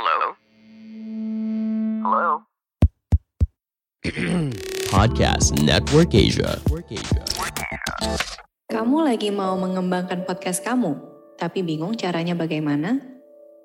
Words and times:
Hello? 0.00 0.32
Hello? 2.00 2.28
Podcast 4.96 5.60
Network 5.60 6.16
Asia. 6.16 6.56
Kamu 8.64 9.04
lagi 9.04 9.28
mau 9.28 9.60
mengembangkan 9.60 10.24
podcast 10.24 10.64
kamu, 10.64 10.96
tapi 11.36 11.60
bingung 11.60 11.92
caranya 12.00 12.32
bagaimana? 12.32 12.96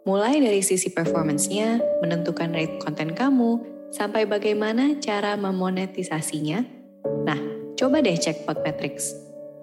Mulai 0.04 0.44
dari 0.44 0.60
sisi 0.60 0.92
performance-nya, 0.92 1.80
menentukan 2.04 2.52
rate 2.52 2.84
konten 2.84 3.16
kamu, 3.16 3.64
sampai 3.96 4.28
bagaimana 4.28 5.00
cara 5.00 5.40
memonetisasinya. 5.40 6.68
Nah, 7.24 7.40
coba 7.80 8.04
deh 8.04 8.20
cek 8.20 8.44
Podmetrics. 8.44 9.16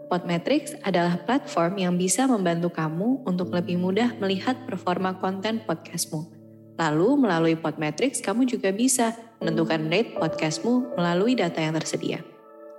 Podmetrics 0.09 0.73
adalah 0.81 1.21
platform 1.21 1.85
yang 1.85 2.01
bisa 2.01 2.25
membantu 2.25 2.73
kamu 2.73 3.29
untuk 3.29 3.53
lebih 3.53 3.77
mudah 3.77 4.17
melihat 4.17 4.57
performa 4.65 5.21
konten 5.21 5.61
podcastmu. 5.69 6.32
Lalu 6.81 7.09
melalui 7.29 7.57
Podmetrics 7.59 8.25
kamu 8.25 8.49
juga 8.49 8.73
bisa 8.73 9.13
menentukan 9.43 9.93
rate 9.93 10.17
podcastmu 10.17 10.97
melalui 10.97 11.37
data 11.37 11.61
yang 11.61 11.77
tersedia. 11.77 12.25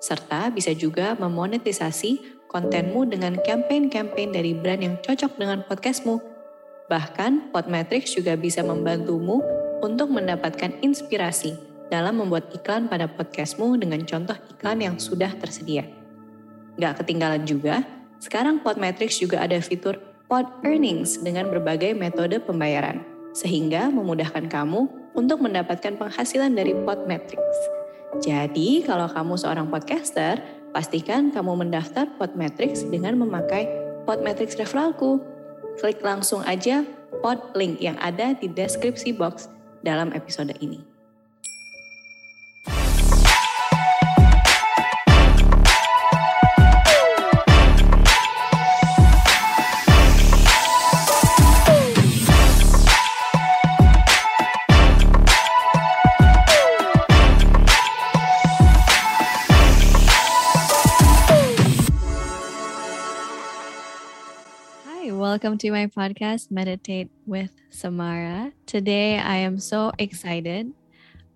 Serta 0.02 0.50
bisa 0.50 0.73
juga 0.73 1.13
memonetisasi 1.16 2.44
kontenmu 2.50 3.09
dengan 3.09 3.38
campaign-campaign 3.41 4.30
dari 4.34 4.52
brand 4.53 4.81
yang 4.81 4.95
cocok 5.02 5.38
dengan 5.38 5.66
podcastmu. 5.66 6.22
Bahkan 6.90 7.53
Podmetrics 7.53 8.14
juga 8.14 8.38
bisa 8.38 8.62
membantumu 8.62 9.41
untuk 9.81 10.09
mendapatkan 10.12 10.80
inspirasi 10.81 11.55
dalam 11.94 12.17
membuat 12.17 12.50
iklan 12.53 12.89
pada 12.89 13.05
podcastmu 13.05 13.78
dengan 13.78 14.02
contoh 14.05 14.36
iklan 14.58 14.81
yang 14.81 14.95
sudah 14.98 15.30
tersedia. 15.38 15.86
Gak 16.81 17.05
ketinggalan 17.05 17.45
juga, 17.45 17.86
sekarang 18.17 18.66
Podmetrics 18.66 19.22
juga 19.22 19.45
ada 19.45 19.62
fitur 19.62 20.02
Pod 20.25 20.50
Earnings 20.66 21.22
dengan 21.22 21.53
berbagai 21.53 21.94
metode 21.94 22.41
pembayaran, 22.41 23.05
sehingga 23.34 23.90
memudahkan 23.90 24.48
kamu 24.48 24.88
untuk 25.18 25.42
mendapatkan 25.42 25.98
penghasilan 25.98 26.54
dari 26.54 26.73
Podmetrics. 26.73 27.59
Jadi, 28.22 28.86
kalau 28.86 29.09
kamu 29.09 29.34
seorang 29.42 29.67
podcaster, 29.73 30.38
pastikan 30.70 31.34
kamu 31.34 31.66
mendaftar 31.66 32.06
Podmetrics 32.22 32.86
dengan 32.86 33.17
memakai 33.17 33.66
Podmetrics 34.06 34.58
referralku. 34.62 35.17
Klik 35.81 36.06
langsung 36.06 36.45
aja 36.45 36.86
pod 37.25 37.58
link 37.58 37.81
yang 37.81 37.98
ada 37.98 38.38
di 38.38 38.45
deskripsi 38.45 39.17
box 39.17 39.50
dalam 39.81 40.14
episode 40.14 40.53
ini. 40.62 40.92
Welcome 65.44 65.58
to 65.58 65.72
my 65.72 65.88
podcast, 65.88 66.52
Meditate 66.52 67.11
with 67.25 67.52
Samara. 67.69 68.53
Today, 68.66 69.17
I 69.17 69.36
am 69.36 69.59
so 69.59 69.91
excited, 70.00 70.72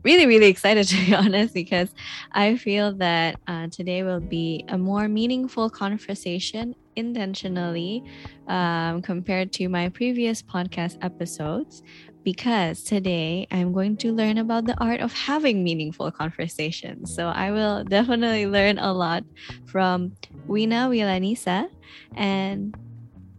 really, 0.02 0.26
really 0.26 0.46
excited 0.46 0.88
to 0.92 1.06
be 1.06 1.14
honest, 1.14 1.54
because 1.54 1.90
I 2.32 2.56
feel 2.56 2.94
that 3.00 3.38
uh, 3.48 3.68
today 3.68 4.04
will 4.04 4.22
be 4.22 4.64
a 4.70 4.78
more 4.78 5.10
meaningful 5.10 5.70
conversation 5.70 6.74
intentionally 6.96 8.02
um, 8.48 9.02
compared 9.02 9.52
to 9.54 9.68
my 9.68 9.90
previous 9.90 10.42
podcast 10.42 10.98
episodes. 11.02 11.84
Because 12.24 12.84
today 12.84 13.46
I'm 13.52 13.74
going 13.74 13.98
to 13.98 14.14
learn 14.14 14.38
about 14.38 14.68
the 14.68 14.82
art 14.82 15.02
of 15.02 15.12
having 15.12 15.66
meaningful 15.66 16.12
conversations. 16.12 17.14
So 17.14 17.28
I 17.28 17.52
will 17.52 17.84
definitely 17.84 18.48
learn 18.48 18.80
a 18.80 18.94
lot 18.94 19.26
from 19.66 20.14
Wina 20.48 20.88
Wilanisa 20.88 21.68
and 22.16 22.74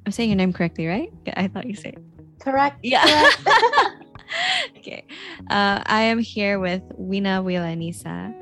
I'm 0.08 0.12
saying 0.12 0.30
your 0.30 0.36
name 0.36 0.54
correctly, 0.54 0.86
right? 0.86 1.12
I 1.36 1.48
thought 1.48 1.66
you 1.66 1.74
said. 1.74 2.02
Correct. 2.40 2.78
Yeah. 2.82 3.04
correct. 3.04 4.04
okay. 4.78 5.04
Uh, 5.50 5.82
I 5.84 6.00
am 6.00 6.18
here 6.18 6.58
with 6.58 6.80
Wina 6.98 7.44
Wilanisa. 7.44 8.32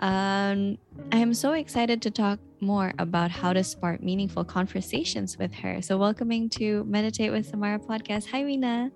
Um, 0.00 0.78
I 1.12 1.18
am 1.18 1.34
so 1.34 1.52
excited 1.52 2.00
to 2.00 2.10
talk 2.10 2.38
more 2.60 2.94
about 2.98 3.30
how 3.30 3.52
to 3.52 3.62
spark 3.62 4.02
meaningful 4.02 4.46
conversations 4.46 5.36
with 5.36 5.52
her. 5.52 5.82
So, 5.82 5.98
welcoming 5.98 6.48
to 6.56 6.84
Meditate 6.84 7.32
with 7.32 7.44
Samara 7.46 7.78
podcast. 7.78 8.24
Hi, 8.30 8.42
Wina. 8.42 8.90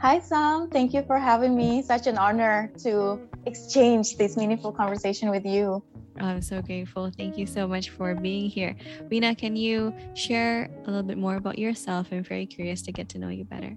Hi, 0.00 0.18
Sam. 0.18 0.68
Thank 0.70 0.92
you 0.92 1.04
for 1.04 1.20
having 1.20 1.54
me. 1.54 1.82
Such 1.82 2.08
an 2.08 2.18
honor 2.18 2.72
to 2.82 3.20
exchange 3.46 4.16
this 4.16 4.36
meaningful 4.36 4.72
conversation 4.72 5.30
with 5.30 5.44
you. 5.44 5.82
I'm 6.20 6.42
so 6.42 6.62
grateful. 6.62 7.10
Thank 7.16 7.36
you 7.36 7.46
so 7.46 7.66
much 7.66 7.90
for 7.90 8.14
being 8.14 8.48
here. 8.48 8.76
Wina, 9.10 9.36
can 9.36 9.56
you 9.56 9.92
share 10.14 10.70
a 10.84 10.86
little 10.86 11.02
bit 11.02 11.18
more 11.18 11.36
about 11.36 11.58
yourself? 11.58 12.08
I'm 12.12 12.22
very 12.22 12.46
curious 12.46 12.82
to 12.82 12.92
get 12.92 13.08
to 13.10 13.18
know 13.18 13.28
you 13.28 13.44
better. 13.44 13.74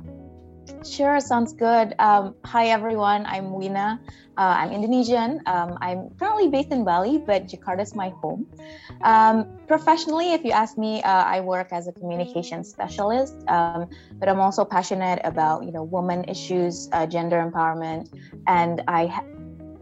Sure, 0.86 1.20
sounds 1.20 1.54
good. 1.54 1.96
Um, 1.98 2.36
hi, 2.46 2.68
everyone. 2.68 3.26
I'm 3.26 3.46
Wina. 3.46 4.00
Uh, 4.38 4.56
I'm 4.62 4.72
Indonesian. 4.72 5.42
Um, 5.48 5.78
I'm 5.82 6.10
currently 6.20 6.50
based 6.50 6.72
in 6.72 6.84
Bali, 6.84 7.18
but 7.18 7.48
Jakarta 7.48 7.82
is 7.82 7.96
my 7.96 8.10
home. 8.22 8.46
Um, 9.02 9.58
professionally, 9.68 10.34
if 10.34 10.44
you 10.44 10.52
ask 10.52 10.78
me, 10.78 11.02
uh, 11.02 11.24
I 11.24 11.40
work 11.40 11.70
as 11.72 11.88
a 11.88 11.92
communication 11.94 12.64
specialist, 12.64 13.34
um, 13.48 13.90
but 14.20 14.30
I'm 14.30 14.40
also 14.40 14.64
passionate 14.66 15.20
about 15.24 15.64
you 15.66 15.72
know 15.72 15.84
women 15.84 16.26
issues, 16.26 16.90
uh, 16.92 17.08
gender 17.08 17.38
empowerment, 17.42 18.14
and 18.46 18.84
I 18.88 19.08
ha- 19.08 19.26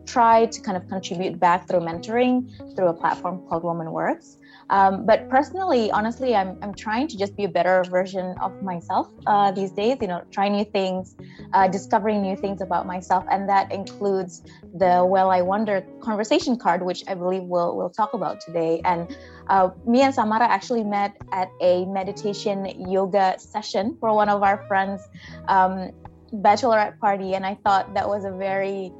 try 0.06 0.46
to 0.46 0.62
kind 0.62 0.78
of 0.78 0.88
contribute 0.88 1.40
back 1.40 1.68
through 1.68 1.82
mentoring 1.82 2.50
through 2.76 2.88
a 2.88 2.94
platform 2.94 3.44
called 3.48 3.64
Woman 3.64 3.92
Works. 3.92 4.38
Um, 4.70 5.06
but 5.06 5.30
personally, 5.30 5.92
honestly, 5.92 6.36
I'm, 6.36 6.58
I'm 6.62 6.74
trying 6.74 7.08
to 7.10 7.18
just 7.18 7.36
be 7.38 7.44
a 7.44 7.50
better 7.50 7.84
version 7.90 8.36
of 8.42 8.62
myself 8.64 9.08
uh, 9.28 9.52
these 9.52 9.72
days, 9.72 9.98
you 10.02 10.08
know, 10.08 10.24
try 10.32 10.50
new 10.50 10.66
things, 10.66 11.16
uh, 11.54 11.68
discovering 11.68 12.22
new 12.22 12.36
things 12.36 12.62
about 12.62 12.88
myself. 12.88 13.26
And 13.30 13.48
that 13.48 13.72
includes 13.72 14.42
the 14.74 15.06
Well 15.08 15.30
I 15.30 15.42
Wonder 15.42 15.86
conversation 16.02 16.58
card, 16.58 16.84
which 16.84 17.04
I 17.08 17.14
believe 17.14 17.44
we'll, 17.44 17.76
we'll 17.76 17.92
talk 17.92 18.14
about 18.14 18.42
today. 18.42 18.82
And 18.84 19.16
uh, 19.48 19.70
me 19.86 20.02
and 20.02 20.14
Samara 20.14 20.48
actually 20.48 20.84
met 20.84 21.16
at 21.32 21.50
a 21.62 21.86
meditation 21.86 22.90
yoga 22.90 23.36
session 23.38 23.98
for 24.00 24.14
one 24.16 24.30
of 24.30 24.42
our 24.42 24.66
friends' 24.68 25.04
um, 25.48 25.92
bachelorette 26.34 26.98
party. 27.00 27.36
And 27.36 27.46
I 27.46 27.56
thought 27.64 27.94
that 27.94 28.08
was 28.08 28.26
a 28.26 28.32
very 28.32 28.92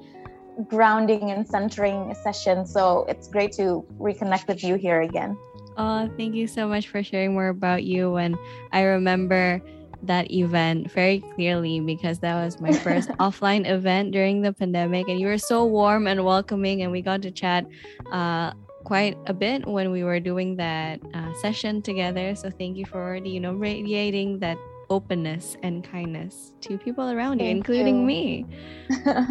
grounding 0.68 1.32
and 1.32 1.48
centering 1.48 2.14
session. 2.24 2.66
So 2.66 3.06
it's 3.08 3.28
great 3.28 3.52
to 3.54 3.86
reconnect 4.00 4.48
with 4.48 4.64
you 4.64 4.76
here 4.76 5.02
again. 5.02 5.38
Oh, 5.78 6.10
thank 6.18 6.36
you 6.36 6.48
so 6.48 6.68
much 6.68 6.88
for 6.88 7.04
sharing 7.04 7.34
more 7.34 7.50
about 7.50 7.84
you. 7.84 8.16
And 8.16 8.38
I 8.72 8.82
remember 8.84 9.62
that 10.04 10.32
event 10.32 10.92
very 10.92 11.20
clearly 11.34 11.80
because 11.80 12.20
that 12.20 12.36
was 12.36 12.60
my 12.62 12.72
first 12.72 13.10
offline 13.20 13.68
event 13.68 14.12
during 14.12 14.42
the 14.42 14.54
pandemic. 14.54 15.08
And 15.08 15.20
you 15.20 15.28
were 15.28 15.38
so 15.38 15.66
warm 15.66 16.08
and 16.08 16.24
welcoming, 16.24 16.82
and 16.82 16.92
we 16.92 17.02
got 17.02 17.22
to 17.24 17.32
chat 17.32 17.66
uh, 18.12 18.52
quite 18.84 19.18
a 19.26 19.34
bit 19.34 19.68
when 19.68 19.92
we 19.92 20.04
were 20.04 20.20
doing 20.20 20.56
that 20.58 21.02
uh, 21.14 21.34
session 21.42 21.82
together. 21.82 22.36
So 22.36 22.50
thank 22.50 22.78
you 22.78 22.86
for 22.86 23.02
already, 23.02 23.32
you 23.32 23.40
know, 23.40 23.54
radiating 23.54 24.40
that 24.40 24.58
openness 24.90 25.58
and 25.64 25.84
kindness 25.84 26.54
to 26.62 26.78
people 26.78 27.10
around 27.10 27.40
you, 27.40 27.48
including 27.48 28.02
you. 28.02 28.06
me. 28.06 28.46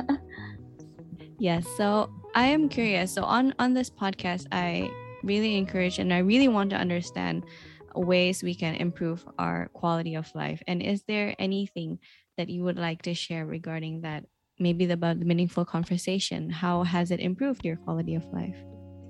Yes. 1.38 1.66
So 1.76 2.10
I 2.34 2.46
am 2.46 2.68
curious. 2.68 3.12
So 3.12 3.24
on 3.24 3.54
on 3.58 3.74
this 3.74 3.90
podcast, 3.90 4.46
I 4.52 4.90
really 5.22 5.56
encourage 5.56 5.98
and 5.98 6.12
I 6.12 6.18
really 6.18 6.48
want 6.48 6.70
to 6.70 6.76
understand 6.76 7.44
ways 7.94 8.42
we 8.42 8.54
can 8.54 8.74
improve 8.74 9.24
our 9.38 9.70
quality 9.72 10.14
of 10.14 10.32
life. 10.34 10.62
And 10.66 10.82
is 10.82 11.02
there 11.06 11.34
anything 11.38 11.98
that 12.36 12.50
you 12.50 12.64
would 12.64 12.78
like 12.78 13.02
to 13.02 13.14
share 13.14 13.46
regarding 13.46 14.02
that? 14.02 14.24
Maybe 14.58 14.86
about 14.86 15.18
the 15.18 15.24
meaningful 15.24 15.64
conversation. 15.64 16.48
How 16.48 16.84
has 16.84 17.10
it 17.10 17.18
improved 17.18 17.64
your 17.64 17.74
quality 17.74 18.14
of 18.14 18.24
life? 18.32 18.54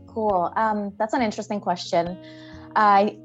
Cool. 0.06 0.50
Um, 0.56 0.94
that's 0.98 1.12
an 1.12 1.20
interesting 1.20 1.60
question. 1.60 2.16
I 2.74 3.18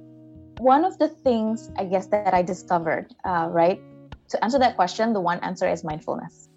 one 0.59 0.83
of 0.83 0.99
the 0.99 1.07
things 1.07 1.71
I 1.77 1.85
guess 1.85 2.07
that 2.07 2.33
I 2.33 2.41
discovered, 2.41 3.15
uh, 3.23 3.47
right? 3.49 3.79
To 4.29 4.43
answer 4.43 4.59
that 4.59 4.75
question, 4.75 5.13
the 5.13 5.21
one 5.21 5.39
answer 5.39 5.67
is 5.69 5.83
mindfulness. 5.85 6.48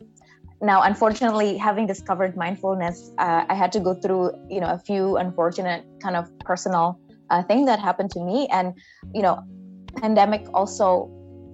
Now, 0.62 0.82
unfortunately, 0.82 1.58
having 1.58 1.88
discovered 1.88 2.36
mindfulness, 2.36 3.10
uh, 3.18 3.44
I 3.48 3.54
had 3.54 3.72
to 3.72 3.80
go 3.80 3.94
through, 3.94 4.30
you 4.48 4.60
know, 4.60 4.68
a 4.68 4.78
few 4.78 5.16
unfortunate 5.16 5.84
kind 6.00 6.14
of 6.14 6.30
personal 6.38 7.00
uh, 7.30 7.42
thing 7.42 7.64
that 7.64 7.80
happened 7.80 8.10
to 8.12 8.20
me, 8.20 8.46
and 8.46 8.72
you 9.12 9.22
know, 9.22 9.42
pandemic 9.96 10.46
also 10.54 11.10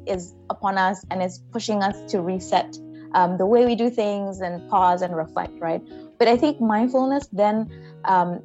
is 0.07 0.35
upon 0.51 0.77
us 0.77 1.05
and 1.11 1.23
is 1.23 1.41
pushing 1.53 1.83
us 1.83 1.97
to 2.13 2.21
reset 2.21 2.77
um, 3.15 3.39
the 3.39 3.47
way 3.47 3.65
we 3.65 3.75
do 3.75 3.89
things 3.89 4.41
and 4.41 4.69
pause 4.69 5.01
and 5.01 5.17
reflect, 5.17 5.53
right? 5.59 5.83
But 6.19 6.29
I 6.29 6.37
think 6.37 6.61
mindfulness 6.61 7.29
then 7.33 7.71
um, 8.05 8.41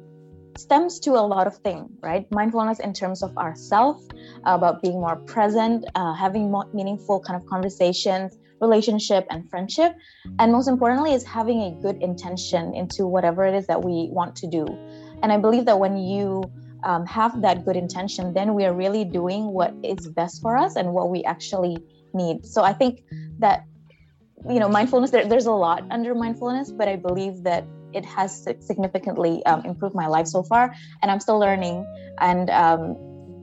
stems 0.56 0.98
to 1.00 1.10
a 1.12 1.24
lot 1.34 1.46
of 1.46 1.56
things, 1.58 1.90
right? 2.00 2.26
Mindfulness 2.30 2.78
in 2.78 2.94
terms 2.94 3.22
of 3.22 3.36
ourself, 3.36 4.00
about 4.44 4.80
being 4.80 5.00
more 5.00 5.16
present, 5.16 5.84
uh, 5.94 6.14
having 6.14 6.50
more 6.50 6.66
meaningful 6.72 7.20
kind 7.20 7.40
of 7.40 7.46
conversations, 7.48 8.38
relationship 8.60 9.26
and 9.30 9.48
friendship. 9.48 9.94
And 10.38 10.52
most 10.52 10.68
importantly, 10.68 11.12
is 11.12 11.24
having 11.24 11.62
a 11.62 11.70
good 11.82 12.02
intention 12.02 12.74
into 12.74 13.06
whatever 13.06 13.44
it 13.44 13.54
is 13.54 13.66
that 13.66 13.82
we 13.84 14.08
want 14.10 14.36
to 14.36 14.46
do. 14.46 14.66
And 15.22 15.32
I 15.32 15.38
believe 15.38 15.64
that 15.66 15.78
when 15.78 15.96
you 15.96 16.44
um, 16.82 17.06
have 17.06 17.40
that 17.42 17.64
good 17.64 17.76
intention, 17.76 18.34
then 18.34 18.54
we 18.54 18.64
are 18.64 18.74
really 18.74 19.04
doing 19.04 19.46
what 19.46 19.74
is 19.82 20.08
best 20.08 20.42
for 20.42 20.56
us 20.56 20.76
and 20.76 20.92
what 20.92 21.10
we 21.10 21.24
actually 21.24 21.78
need. 22.12 22.44
So 22.44 22.62
I 22.62 22.72
think 22.72 23.02
that 23.38 23.64
you 24.48 24.60
know 24.60 24.68
mindfulness 24.68 25.10
there, 25.10 25.24
there's 25.26 25.46
a 25.46 25.52
lot 25.52 25.82
under 25.90 26.14
mindfulness 26.14 26.70
but 26.70 26.86
i 26.86 26.96
believe 26.96 27.44
that 27.44 27.64
it 27.94 28.04
has 28.04 28.46
significantly 28.60 29.42
um, 29.46 29.64
improved 29.64 29.94
my 29.94 30.06
life 30.06 30.26
so 30.26 30.42
far 30.42 30.74
and 31.00 31.10
i'm 31.10 31.18
still 31.18 31.38
learning 31.38 31.82
and 32.18 32.50
um, 32.50 32.94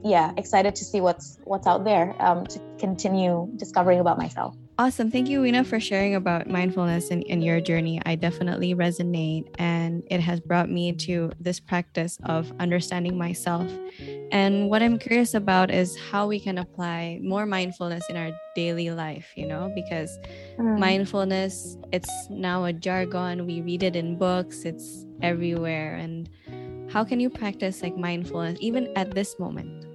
yeah, 0.04 0.32
excited 0.36 0.74
to 0.76 0.84
see 0.84 1.00
what's 1.00 1.38
what's 1.44 1.66
out 1.66 1.84
there 1.84 2.14
um, 2.20 2.46
to 2.46 2.60
continue 2.78 3.48
discovering 3.56 4.00
about 4.00 4.18
myself. 4.18 4.56
Awesome. 4.78 5.10
Thank 5.10 5.28
you, 5.28 5.42
Weena, 5.42 5.64
for 5.64 5.78
sharing 5.78 6.14
about 6.14 6.48
mindfulness 6.48 7.10
and 7.10 7.22
in 7.24 7.42
your 7.42 7.60
journey. 7.60 8.00
I 8.06 8.14
definitely 8.14 8.74
resonate, 8.74 9.44
and 9.58 10.02
it 10.10 10.20
has 10.20 10.40
brought 10.40 10.70
me 10.70 10.94
to 10.94 11.30
this 11.38 11.60
practice 11.60 12.18
of 12.24 12.50
understanding 12.58 13.18
myself. 13.18 13.70
And 14.32 14.70
what 14.70 14.82
I'm 14.82 14.98
curious 14.98 15.34
about 15.34 15.70
is 15.70 15.98
how 16.10 16.26
we 16.26 16.40
can 16.40 16.56
apply 16.56 17.20
more 17.22 17.44
mindfulness 17.44 18.04
in 18.08 18.16
our 18.16 18.30
daily 18.56 18.90
life, 18.90 19.26
you 19.36 19.46
know, 19.46 19.70
because 19.74 20.18
mm. 20.58 20.78
mindfulness, 20.78 21.76
it's 21.92 22.10
now 22.30 22.64
a 22.64 22.72
jargon. 22.72 23.46
We 23.46 23.60
read 23.60 23.82
it 23.82 23.94
in 23.94 24.16
books, 24.16 24.64
it's 24.64 25.04
everywhere. 25.20 25.96
And 25.96 26.30
how 26.90 27.04
can 27.04 27.20
you 27.20 27.28
practice 27.28 27.82
like 27.82 27.96
mindfulness 27.96 28.58
even 28.62 28.90
at 28.96 29.14
this 29.14 29.38
moment? 29.38 29.91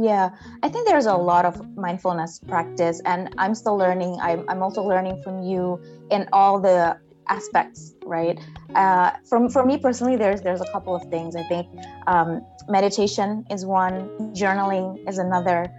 Yeah, 0.00 0.30
I 0.62 0.68
think 0.70 0.88
there's 0.88 1.04
a 1.04 1.14
lot 1.14 1.44
of 1.44 1.76
mindfulness 1.76 2.40
practice, 2.48 3.02
and 3.04 3.34
I'm 3.36 3.54
still 3.54 3.76
learning. 3.76 4.18
I'm, 4.22 4.48
I'm 4.48 4.62
also 4.62 4.82
learning 4.82 5.22
from 5.22 5.42
you 5.42 5.78
in 6.10 6.26
all 6.32 6.58
the 6.58 6.96
aspects, 7.28 7.94
right? 8.06 8.40
Uh, 8.74 9.10
from 9.28 9.50
for 9.50 9.64
me 9.64 9.76
personally, 9.76 10.16
there's 10.16 10.40
there's 10.40 10.62
a 10.62 10.70
couple 10.72 10.94
of 10.94 11.02
things. 11.10 11.36
I 11.36 11.42
think 11.42 11.66
um, 12.06 12.40
meditation 12.66 13.44
is 13.50 13.66
one, 13.66 14.08
journaling 14.32 15.06
is 15.06 15.18
another, 15.18 15.70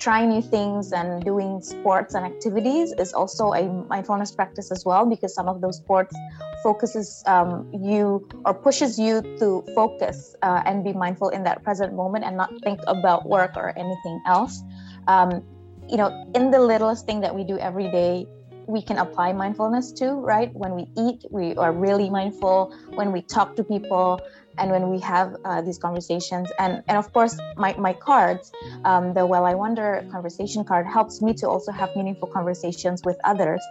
trying 0.00 0.30
new 0.30 0.42
things 0.42 0.92
and 0.92 1.24
doing 1.24 1.60
sports 1.60 2.14
and 2.14 2.26
activities 2.26 2.92
is 2.98 3.12
also 3.12 3.52
a 3.52 3.62
mindfulness 3.88 4.32
practice 4.32 4.72
as 4.72 4.84
well 4.84 5.06
because 5.06 5.32
some 5.32 5.48
of 5.48 5.60
those 5.60 5.76
sports 5.76 6.14
focuses 6.62 7.22
um, 7.26 7.70
you 7.72 8.26
or 8.44 8.54
pushes 8.54 8.98
you 8.98 9.22
to 9.38 9.64
focus 9.74 10.34
uh, 10.42 10.62
and 10.66 10.84
be 10.84 10.92
mindful 10.92 11.28
in 11.30 11.44
that 11.44 11.62
present 11.62 11.94
moment 11.94 12.24
and 12.24 12.36
not 12.36 12.50
think 12.62 12.80
about 12.86 13.26
work 13.28 13.56
or 13.56 13.76
anything 13.78 14.20
else. 14.26 14.62
Um, 15.06 15.42
you 15.88 15.96
know 15.96 16.12
in 16.34 16.50
the 16.50 16.60
littlest 16.60 17.06
thing 17.06 17.20
that 17.20 17.34
we 17.34 17.44
do 17.44 17.58
every 17.58 17.90
day 17.90 18.26
we 18.68 18.82
can 18.82 18.98
apply 18.98 19.32
mindfulness 19.32 19.92
to 19.92 20.12
right? 20.12 20.54
When 20.54 20.74
we 20.74 20.86
eat 20.96 21.24
we 21.30 21.56
are 21.56 21.72
really 21.72 22.10
mindful. 22.10 22.74
When 22.94 23.12
we 23.12 23.22
talk 23.22 23.56
to 23.56 23.64
people 23.64 24.20
and 24.58 24.70
when 24.70 24.90
we 24.90 24.98
have 25.00 25.36
uh, 25.44 25.62
these 25.62 25.78
conversations. 25.78 26.50
And 26.58 26.82
and 26.88 26.98
of 26.98 27.12
course 27.12 27.38
my, 27.56 27.74
my 27.78 27.92
cards 27.92 28.52
um, 28.84 29.14
the 29.14 29.24
well 29.26 29.44
i 29.44 29.54
wonder 29.54 30.06
conversation 30.10 30.64
card 30.64 30.86
helps 30.86 31.22
me 31.22 31.32
to 31.34 31.48
also 31.48 31.72
have 31.72 31.94
meaningful 31.96 32.28
conversations 32.28 33.02
with 33.04 33.16
others 33.24 33.62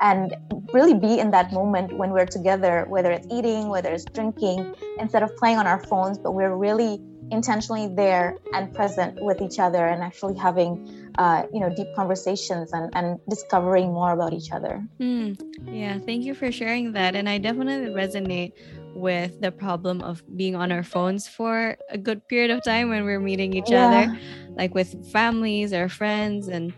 and 0.00 0.36
really 0.72 0.94
be 0.94 1.18
in 1.18 1.30
that 1.30 1.52
moment 1.52 1.96
when 1.96 2.10
we're 2.10 2.26
together 2.26 2.84
whether 2.88 3.10
it's 3.10 3.26
eating 3.30 3.68
whether 3.68 3.92
it's 3.92 4.04
drinking 4.04 4.74
instead 4.98 5.22
of 5.22 5.34
playing 5.36 5.58
on 5.58 5.66
our 5.66 5.82
phones 5.84 6.18
but 6.18 6.32
we're 6.32 6.56
really 6.56 7.00
intentionally 7.30 7.88
there 7.94 8.36
and 8.52 8.74
present 8.74 9.22
with 9.22 9.40
each 9.40 9.58
other 9.58 9.86
and 9.86 10.02
actually 10.02 10.36
having 10.36 11.03
uh, 11.18 11.44
you 11.52 11.60
know 11.60 11.70
deep 11.74 11.88
conversations 11.94 12.72
and, 12.72 12.90
and 12.94 13.18
discovering 13.28 13.92
more 13.92 14.12
about 14.12 14.32
each 14.32 14.50
other 14.52 14.82
mm, 14.98 15.38
yeah 15.66 15.98
thank 16.00 16.24
you 16.24 16.34
for 16.34 16.50
sharing 16.50 16.92
that 16.92 17.14
and 17.14 17.28
i 17.28 17.38
definitely 17.38 17.90
resonate 17.90 18.52
with 18.94 19.40
the 19.40 19.50
problem 19.50 20.00
of 20.02 20.22
being 20.36 20.54
on 20.54 20.70
our 20.72 20.82
phones 20.82 21.26
for 21.26 21.76
a 21.90 21.98
good 21.98 22.26
period 22.28 22.50
of 22.50 22.62
time 22.64 22.88
when 22.88 23.04
we're 23.04 23.20
meeting 23.20 23.54
each 23.54 23.70
yeah. 23.70 23.86
other, 23.86 24.18
like 24.56 24.74
with 24.74 25.10
families 25.12 25.72
or 25.72 25.88
friends. 25.88 26.48
And 26.48 26.72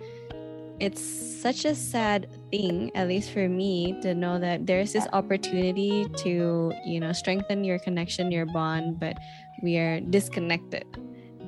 it's 0.81 1.00
such 1.00 1.65
a 1.65 1.75
sad 1.75 2.29
thing, 2.50 2.91
at 2.94 3.09
least 3.09 3.31
for 3.31 3.49
me, 3.49 3.99
to 4.03 4.15
know 4.15 4.38
that 4.38 4.67
there's 4.67 4.93
this 4.93 5.06
opportunity 5.12 6.06
to, 6.19 6.73
you 6.85 7.00
know, 7.00 7.12
strengthen 7.12 7.65
your 7.65 7.79
connection, 7.79 8.33
your 8.33 8.47
bond, 8.47 8.99
but 8.99 9.17
we 9.62 9.77
are 9.77 10.00
disconnected 10.00 10.85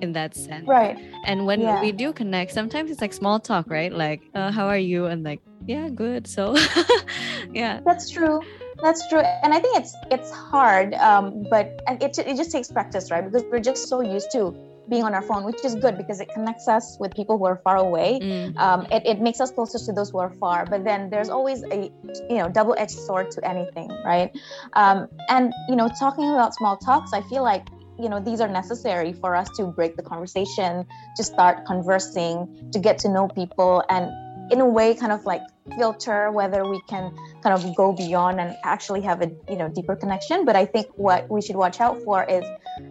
in 0.00 0.12
that 0.12 0.34
sense. 0.34 0.66
Right. 0.66 0.98
And 1.24 1.46
when 1.46 1.60
yeah. 1.60 1.80
we 1.80 1.92
do 1.92 2.12
connect, 2.12 2.52
sometimes 2.52 2.90
it's 2.90 3.00
like 3.00 3.12
small 3.12 3.40
talk, 3.40 3.68
right? 3.68 3.92
Like, 3.92 4.22
uh, 4.34 4.50
how 4.50 4.66
are 4.66 4.78
you? 4.78 5.06
And 5.06 5.24
like, 5.24 5.40
yeah, 5.66 5.88
good. 5.88 6.26
So, 6.26 6.56
yeah. 7.52 7.80
That's 7.84 8.10
true. 8.10 8.40
That's 8.80 9.08
true, 9.08 9.18
and 9.18 9.52
I 9.52 9.58
think 9.58 9.76
it's 9.76 9.92
it's 10.08 10.30
hard, 10.30 10.94
um, 10.94 11.44
but 11.50 11.80
it 12.00 12.16
it 12.16 12.36
just 12.36 12.52
takes 12.52 12.70
practice, 12.70 13.10
right? 13.10 13.24
Because 13.24 13.44
we're 13.50 13.58
just 13.58 13.88
so 13.88 14.00
used 14.02 14.30
to 14.32 14.54
being 14.88 15.02
on 15.04 15.14
our 15.14 15.22
phone, 15.22 15.44
which 15.44 15.64
is 15.64 15.74
good 15.74 15.96
because 15.96 16.20
it 16.20 16.28
connects 16.30 16.68
us 16.68 16.96
with 16.98 17.14
people 17.14 17.38
who 17.38 17.44
are 17.44 17.56
far 17.56 17.76
away. 17.76 18.18
Mm. 18.22 18.56
Um, 18.56 18.86
it, 18.90 19.04
it 19.06 19.20
makes 19.20 19.40
us 19.40 19.50
closer 19.50 19.78
to 19.78 19.92
those 19.92 20.10
who 20.10 20.18
are 20.18 20.30
far. 20.30 20.64
But 20.64 20.84
then 20.84 21.10
there's 21.10 21.28
always 21.28 21.62
a 21.64 21.90
you 22.30 22.38
know 22.38 22.48
double-edged 22.48 22.98
sword 22.98 23.30
to 23.32 23.48
anything, 23.48 23.90
right? 24.04 24.30
Um, 24.74 25.08
and 25.28 25.52
you 25.68 25.76
know, 25.76 25.88
talking 25.98 26.28
about 26.30 26.54
small 26.54 26.76
talks, 26.76 27.12
I 27.12 27.22
feel 27.22 27.42
like 27.42 27.66
you 27.98 28.08
know 28.08 28.20
these 28.20 28.40
are 28.40 28.48
necessary 28.48 29.12
for 29.12 29.34
us 29.34 29.48
to 29.56 29.66
break 29.66 29.96
the 29.96 30.02
conversation, 30.02 30.86
to 31.16 31.24
start 31.24 31.66
conversing, 31.66 32.70
to 32.72 32.78
get 32.78 32.98
to 33.00 33.08
know 33.08 33.28
people, 33.28 33.82
and 33.88 34.10
in 34.52 34.60
a 34.60 34.66
way, 34.66 34.94
kind 34.94 35.12
of 35.12 35.24
like 35.26 35.42
filter 35.76 36.30
whether 36.30 36.68
we 36.68 36.80
can 36.88 37.14
kind 37.42 37.54
of 37.54 37.76
go 37.76 37.92
beyond 37.92 38.40
and 38.40 38.56
actually 38.64 39.00
have 39.00 39.22
a 39.22 39.30
you 39.48 39.56
know 39.56 39.68
deeper 39.68 39.94
connection 39.94 40.44
but 40.44 40.56
i 40.56 40.64
think 40.64 40.86
what 40.94 41.28
we 41.30 41.42
should 41.42 41.56
watch 41.56 41.80
out 41.80 42.00
for 42.02 42.24
is 42.24 42.44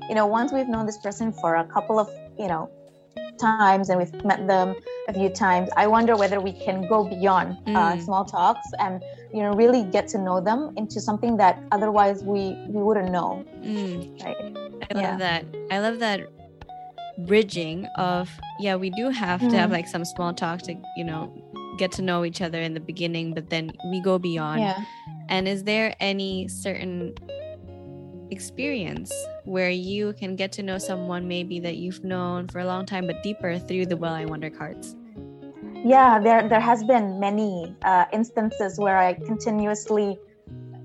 you 0.09 0.15
know 0.15 0.25
once 0.25 0.51
we've 0.51 0.68
known 0.68 0.86
this 0.86 0.98
person 0.98 1.31
for 1.33 1.56
a 1.56 1.65
couple 1.65 2.00
of 2.00 2.10
you 2.38 2.48
know 2.48 2.69
times 3.39 3.89
and 3.89 4.00
we've 4.00 4.25
met 4.25 4.48
them 4.48 4.75
a 5.07 5.13
few 5.13 5.30
times 5.30 5.69
i 5.77 5.86
wonder 5.88 6.15
whether 6.15 6.39
we 6.39 6.51
can 6.51 6.88
go 6.88 7.03
beyond 7.03 7.57
uh, 7.68 7.69
mm. 7.69 7.75
uh, 7.75 8.01
small 8.03 8.25
talks 8.25 8.68
and 8.80 9.03
you 9.33 9.42
know 9.42 9.53
really 9.53 9.83
get 9.83 10.07
to 10.07 10.18
know 10.18 10.42
them 10.42 10.74
into 10.77 11.00
something 11.00 11.38
that 11.38 11.62
otherwise 11.71 12.24
we 12.24 12.56
we 12.68 12.81
wouldn't 12.81 13.12
know 13.12 13.45
mm. 13.62 14.24
right 14.24 14.67
i 14.81 15.00
yeah. 15.00 15.09
love 15.09 15.19
that 15.19 15.45
i 15.71 15.79
love 15.79 16.00
that 16.00 16.21
bridging 17.25 17.85
of 17.97 18.29
yeah 18.59 18.75
we 18.75 18.89
do 18.91 19.09
have 19.09 19.41
mm. 19.41 19.50
to 19.50 19.57
have 19.57 19.69
mm. 19.69 19.74
like 19.74 19.88
some 19.88 20.06
small 20.06 20.33
talk 20.33 20.62
to 20.62 20.75
you 20.95 21.03
know 21.03 21.33
get 21.77 21.91
to 21.94 22.01
know 22.01 22.25
each 22.25 22.41
other 22.41 22.59
in 22.62 22.74
the 22.74 22.79
beginning, 22.79 23.33
but 23.33 23.50
then 23.50 23.71
we 23.91 24.01
go 24.01 24.19
beyond. 24.19 24.62
Yeah. 24.62 24.83
And 25.29 25.48
is 25.48 25.63
there 25.63 25.96
any 26.00 26.48
certain 26.48 27.13
experience 28.31 29.13
where 29.46 29.69
you 29.69 30.13
can 30.13 30.36
get 30.36 30.51
to 30.53 30.63
know 30.63 30.77
someone 30.77 31.27
maybe 31.27 31.60
that 31.62 31.77
you've 31.77 32.03
known 32.03 32.48
for 32.48 32.60
a 32.60 32.65
long 32.65 32.86
time 32.86 33.07
but 33.07 33.24
deeper 33.24 33.57
through 33.57 33.86
the 33.86 33.96
Well 33.96 34.13
I 34.13 34.25
Wonder 34.25 34.50
cards? 34.50 34.96
Yeah, 35.86 36.19
there 36.19 36.50
there 36.50 36.60
has 36.60 36.84
been 36.84 37.19
many 37.19 37.75
uh, 37.84 38.05
instances 38.12 38.79
where 38.79 38.98
I 38.98 39.13
continuously, 39.13 40.17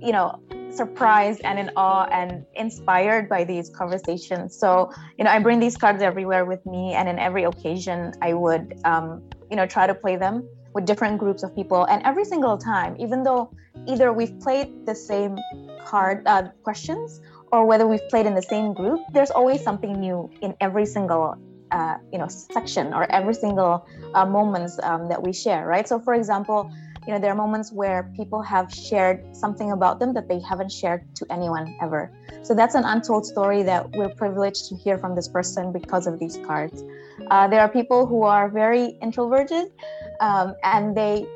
you 0.00 0.12
know, 0.12 0.38
surprised 0.74 1.40
and 1.44 1.58
in 1.58 1.70
awe 1.76 2.06
and 2.10 2.44
inspired 2.54 3.28
by 3.28 3.44
these 3.44 3.70
conversations. 3.70 4.56
So, 4.58 4.90
you 5.18 5.24
know, 5.24 5.30
I 5.30 5.38
bring 5.38 5.60
these 5.60 5.76
cards 5.76 6.02
everywhere 6.02 6.44
with 6.44 6.64
me, 6.66 6.94
and 6.94 7.08
in 7.08 7.18
every 7.18 7.44
occasion, 7.44 8.12
I 8.22 8.34
would, 8.34 8.78
um, 8.84 9.22
you 9.50 9.56
know, 9.56 9.66
try 9.66 9.86
to 9.86 9.94
play 9.94 10.16
them 10.16 10.48
with 10.74 10.86
different 10.86 11.18
groups 11.18 11.42
of 11.42 11.54
people 11.54 11.84
and 11.84 12.02
every 12.04 12.24
single 12.24 12.56
time 12.56 12.96
even 12.98 13.22
though 13.22 13.50
either 13.86 14.12
we've 14.12 14.38
played 14.40 14.86
the 14.86 14.94
same 14.94 15.38
card 15.84 16.22
uh, 16.26 16.44
questions 16.62 17.20
or 17.50 17.66
whether 17.66 17.86
we've 17.86 18.08
played 18.08 18.26
in 18.26 18.34
the 18.34 18.42
same 18.42 18.72
group 18.72 19.00
there's 19.12 19.30
always 19.30 19.62
something 19.62 20.00
new 20.00 20.30
in 20.40 20.54
every 20.60 20.86
single 20.86 21.36
uh, 21.70 21.96
you 22.12 22.18
know 22.18 22.28
section 22.28 22.92
or 22.92 23.10
every 23.10 23.34
single 23.34 23.86
uh, 24.14 24.24
moments 24.26 24.78
um, 24.82 25.08
that 25.08 25.22
we 25.22 25.32
share 25.32 25.66
right 25.66 25.88
so 25.88 25.98
for 25.98 26.14
example 26.14 26.70
you 27.06 27.12
know 27.12 27.18
there 27.18 27.32
are 27.32 27.36
moments 27.36 27.72
where 27.72 28.12
people 28.16 28.42
have 28.42 28.72
shared 28.72 29.24
something 29.34 29.72
about 29.72 29.98
them 29.98 30.14
that 30.14 30.28
they 30.28 30.40
haven't 30.40 30.70
shared 30.70 31.02
to 31.16 31.26
anyone 31.30 31.74
ever. 31.80 32.10
So 32.42 32.54
that's 32.54 32.74
an 32.74 32.84
untold 32.84 33.26
story 33.26 33.62
that 33.64 33.90
we're 33.96 34.14
privileged 34.14 34.68
to 34.68 34.76
hear 34.76 34.98
from 34.98 35.14
this 35.14 35.28
person 35.28 35.72
because 35.72 36.06
of 36.06 36.18
these 36.18 36.38
cards. 36.46 36.84
Uh, 37.30 37.48
there 37.48 37.60
are 37.60 37.68
people 37.68 38.06
who 38.06 38.22
are 38.22 38.48
very 38.48 38.98
introverted 39.02 39.72
um, 40.20 40.54
and 40.62 40.96
they 40.96 41.26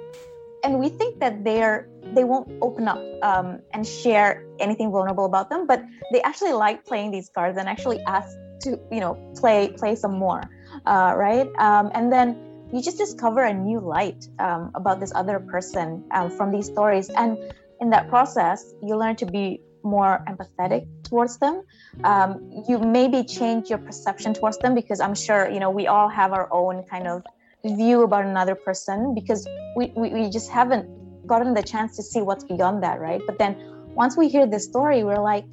and 0.62 0.78
we 0.78 0.88
think 0.88 1.20
that 1.20 1.44
they're 1.44 1.88
they 2.14 2.24
won't 2.24 2.48
open 2.62 2.86
up 2.88 3.02
um, 3.22 3.60
and 3.72 3.86
share 3.86 4.46
anything 4.60 4.90
vulnerable 4.90 5.24
about 5.24 5.50
them 5.50 5.66
but 5.66 5.82
they 6.12 6.22
actually 6.22 6.52
like 6.52 6.84
playing 6.84 7.10
these 7.10 7.28
cards 7.28 7.58
and 7.58 7.68
actually 7.68 8.00
ask 8.06 8.28
to 8.60 8.78
you 8.90 9.00
know 9.00 9.14
play 9.36 9.68
play 9.76 9.94
some 9.94 10.16
more 10.16 10.42
uh, 10.84 11.14
right? 11.16 11.48
Um, 11.58 11.90
and 11.94 12.12
then 12.12 12.36
you 12.72 12.82
just 12.82 12.98
discover 12.98 13.44
a 13.44 13.54
new 13.54 13.80
light 13.80 14.28
um, 14.38 14.70
about 14.74 15.00
this 15.00 15.12
other 15.14 15.38
person 15.38 16.04
um, 16.12 16.30
from 16.30 16.50
these 16.50 16.66
stories 16.66 17.08
and 17.10 17.38
in 17.80 17.90
that 17.90 18.08
process 18.08 18.74
you 18.82 18.96
learn 18.96 19.16
to 19.16 19.26
be 19.26 19.60
more 19.82 20.24
empathetic 20.28 20.86
towards 21.04 21.38
them 21.38 21.62
um, 22.04 22.64
you 22.68 22.78
maybe 22.78 23.22
change 23.22 23.70
your 23.70 23.78
perception 23.78 24.34
towards 24.34 24.58
them 24.58 24.74
because 24.74 25.00
i'm 25.00 25.14
sure 25.14 25.48
you 25.48 25.60
know 25.60 25.70
we 25.70 25.86
all 25.86 26.08
have 26.08 26.32
our 26.32 26.48
own 26.52 26.82
kind 26.84 27.06
of 27.06 27.22
view 27.64 28.02
about 28.02 28.24
another 28.24 28.54
person 28.54 29.14
because 29.14 29.46
we, 29.76 29.92
we, 29.96 30.10
we 30.10 30.30
just 30.30 30.50
haven't 30.50 30.88
gotten 31.26 31.54
the 31.54 31.62
chance 31.62 31.96
to 31.96 32.02
see 32.02 32.22
what's 32.22 32.44
beyond 32.44 32.82
that, 32.82 33.00
right? 33.00 33.20
But 33.26 33.38
then 33.38 33.56
once 33.94 34.16
we 34.16 34.28
hear 34.28 34.46
this 34.46 34.64
story, 34.64 35.02
we're 35.04 35.22
like, 35.22 35.44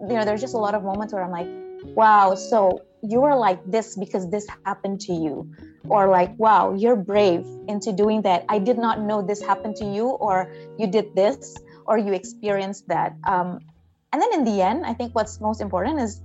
you 0.00 0.14
know, 0.14 0.24
there's 0.24 0.40
just 0.40 0.54
a 0.54 0.58
lot 0.58 0.74
of 0.74 0.84
moments 0.84 1.12
where 1.12 1.24
I'm 1.24 1.30
like, 1.30 1.48
wow, 1.96 2.34
so 2.34 2.82
you 3.02 3.22
are 3.24 3.36
like 3.36 3.60
this 3.70 3.96
because 3.96 4.30
this 4.30 4.46
happened 4.64 5.00
to 5.02 5.12
you. 5.12 5.52
Or 5.88 6.08
like, 6.08 6.36
wow, 6.38 6.74
you're 6.74 6.96
brave 6.96 7.46
into 7.68 7.92
doing 7.92 8.22
that. 8.22 8.44
I 8.48 8.58
did 8.58 8.78
not 8.78 9.00
know 9.00 9.22
this 9.22 9.40
happened 9.40 9.76
to 9.76 9.84
you, 9.84 10.08
or 10.08 10.52
you 10.78 10.88
did 10.88 11.14
this, 11.14 11.56
or 11.86 11.96
you 11.98 12.12
experienced 12.12 12.88
that. 12.88 13.14
Um, 13.24 13.60
and 14.12 14.20
then 14.20 14.32
in 14.34 14.44
the 14.44 14.62
end, 14.62 14.84
I 14.84 14.94
think 14.94 15.14
what's 15.14 15.40
most 15.40 15.60
important 15.60 16.00
is 16.00 16.20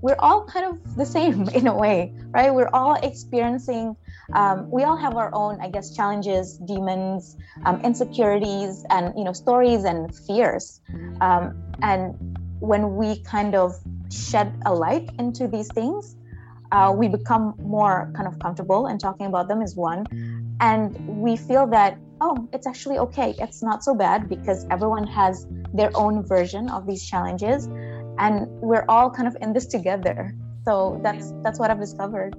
we're 0.00 0.18
all 0.18 0.44
kind 0.44 0.66
of 0.66 0.96
the 0.96 1.06
same 1.06 1.48
in 1.54 1.66
a 1.68 1.76
way, 1.76 2.12
right? 2.30 2.52
We're 2.52 2.70
all 2.72 2.94
experiencing 2.94 3.96
um, 4.32 4.70
we 4.70 4.82
all 4.82 4.96
have 4.96 5.16
our 5.16 5.30
own 5.34 5.60
i 5.60 5.68
guess 5.68 5.94
challenges 5.94 6.58
demons 6.58 7.36
um, 7.64 7.80
insecurities 7.82 8.84
and 8.90 9.12
you 9.16 9.24
know 9.24 9.32
stories 9.32 9.84
and 9.84 10.14
fears 10.26 10.80
um, 11.20 11.62
and 11.82 12.38
when 12.60 12.96
we 12.96 13.22
kind 13.22 13.54
of 13.54 13.74
shed 14.10 14.52
a 14.66 14.72
light 14.72 15.08
into 15.18 15.48
these 15.48 15.68
things 15.68 16.16
uh, 16.72 16.92
we 16.94 17.08
become 17.08 17.54
more 17.58 18.10
kind 18.14 18.26
of 18.26 18.38
comfortable 18.38 18.86
in 18.88 18.98
talking 18.98 19.26
about 19.26 19.48
them 19.48 19.62
is 19.62 19.76
one. 19.76 20.06
And 20.60 20.96
we 21.06 21.36
feel 21.36 21.66
that 21.68 21.98
oh 22.20 22.48
it's 22.52 22.66
actually 22.66 22.98
okay. 22.98 23.34
It's 23.38 23.62
not 23.62 23.84
so 23.84 23.94
bad 23.94 24.28
because 24.28 24.66
everyone 24.70 25.06
has 25.06 25.46
their 25.74 25.90
own 25.94 26.24
version 26.24 26.70
of 26.70 26.86
these 26.86 27.04
challenges 27.04 27.66
and 28.18 28.46
we're 28.60 28.86
all 28.88 29.10
kind 29.10 29.28
of 29.28 29.36
in 29.40 29.52
this 29.52 29.66
together. 29.66 30.34
So 30.64 30.98
that's 31.02 31.32
that's 31.44 31.60
what 31.60 31.70
i've 31.70 31.78
discovered 31.78 32.34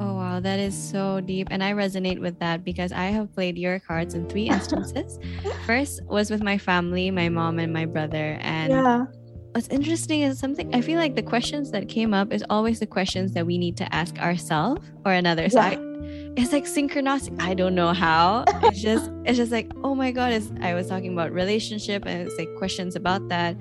Oh 0.00 0.14
wow, 0.14 0.40
that 0.40 0.58
is 0.58 0.74
so 0.74 1.20
deep. 1.20 1.48
And 1.50 1.62
I 1.62 1.72
resonate 1.74 2.20
with 2.20 2.38
that 2.38 2.64
because 2.64 2.90
I 2.90 3.06
have 3.06 3.30
played 3.34 3.58
your 3.58 3.78
cards 3.78 4.14
in 4.14 4.26
three 4.30 4.48
instances. 4.48 5.18
First 5.66 6.02
was 6.06 6.30
with 6.30 6.42
my 6.42 6.56
family, 6.56 7.10
my 7.10 7.28
mom 7.28 7.58
and 7.58 7.70
my 7.70 7.84
brother. 7.84 8.38
And 8.40 8.72
yeah. 8.72 9.04
what's 9.52 9.68
interesting 9.68 10.22
is 10.22 10.38
something 10.38 10.74
I 10.74 10.80
feel 10.80 10.98
like 10.98 11.16
the 11.16 11.22
questions 11.22 11.70
that 11.72 11.90
came 11.90 12.14
up 12.14 12.32
is 12.32 12.42
always 12.48 12.80
the 12.80 12.86
questions 12.86 13.32
that 13.32 13.44
we 13.44 13.58
need 13.58 13.76
to 13.76 13.94
ask 13.94 14.18
ourselves 14.18 14.80
or 15.04 15.12
another. 15.12 15.50
So 15.50 15.60
yeah. 15.60 15.68
I, 15.68 15.78
it's 16.34 16.52
like 16.54 16.64
synchronicity. 16.64 17.38
I 17.38 17.52
don't 17.52 17.74
know 17.74 17.92
how. 17.92 18.44
It's 18.62 18.80
just 18.88 19.10
it's 19.26 19.36
just 19.36 19.52
like, 19.52 19.70
oh 19.84 19.94
my 19.94 20.12
god, 20.12 20.32
it's, 20.32 20.50
I 20.62 20.72
was 20.72 20.88
talking 20.88 21.12
about 21.12 21.30
relationship 21.30 22.04
and 22.06 22.26
it's 22.26 22.38
like 22.38 22.48
questions 22.56 22.96
about 22.96 23.28
that. 23.28 23.54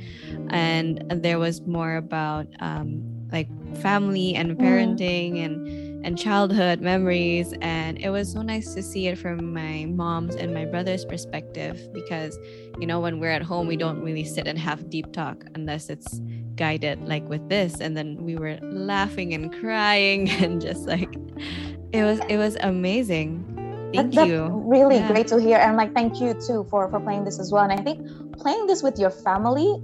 And 0.51 1.03
there 1.10 1.38
was 1.38 1.60
more 1.63 1.98
about 1.98 2.48
um 2.62 3.03
like 3.31 3.50
family 3.77 4.36
and 4.36 4.58
mm. 4.58 4.62
parenting 4.62 5.34
mm. 5.34 5.46
and 5.46 5.88
and 6.03 6.17
childhood 6.17 6.81
memories. 6.81 7.53
And 7.61 7.97
it 7.99 8.09
was 8.09 8.31
so 8.31 8.41
nice 8.41 8.73
to 8.73 8.83
see 8.83 9.07
it 9.07 9.17
from 9.17 9.53
my 9.53 9.85
mom's 9.85 10.35
and 10.35 10.53
my 10.53 10.65
brother's 10.65 11.05
perspective 11.05 11.91
because, 11.93 12.37
you 12.79 12.87
know, 12.87 12.99
when 12.99 13.19
we're 13.19 13.31
at 13.31 13.41
home, 13.41 13.67
we 13.67 13.77
don't 13.77 14.01
really 14.01 14.23
sit 14.23 14.47
and 14.47 14.57
have 14.57 14.89
deep 14.89 15.11
talk 15.11 15.45
unless 15.55 15.89
it's 15.89 16.19
guided 16.55 17.07
like 17.07 17.27
with 17.27 17.47
this. 17.49 17.79
And 17.79 17.95
then 17.95 18.17
we 18.23 18.35
were 18.35 18.57
laughing 18.61 19.33
and 19.33 19.53
crying 19.59 20.29
and 20.41 20.61
just 20.61 20.87
like, 20.87 21.13
it 21.91 22.03
was, 22.03 22.19
it 22.29 22.37
was 22.37 22.55
amazing. 22.61 23.45
Thank 23.93 24.13
that, 24.13 24.27
you. 24.27 24.47
really 24.65 24.97
yeah. 24.97 25.07
great 25.07 25.27
to 25.27 25.39
hear. 25.39 25.57
And 25.57 25.75
like, 25.75 25.93
thank 25.93 26.21
you 26.21 26.33
too 26.33 26.67
for, 26.69 26.89
for 26.89 26.99
playing 26.99 27.23
this 27.23 27.39
as 27.39 27.51
well. 27.51 27.63
And 27.63 27.73
I 27.77 27.83
think 27.83 28.37
playing 28.37 28.67
this 28.67 28.83
with 28.83 28.99
your 28.99 29.09
family, 29.09 29.81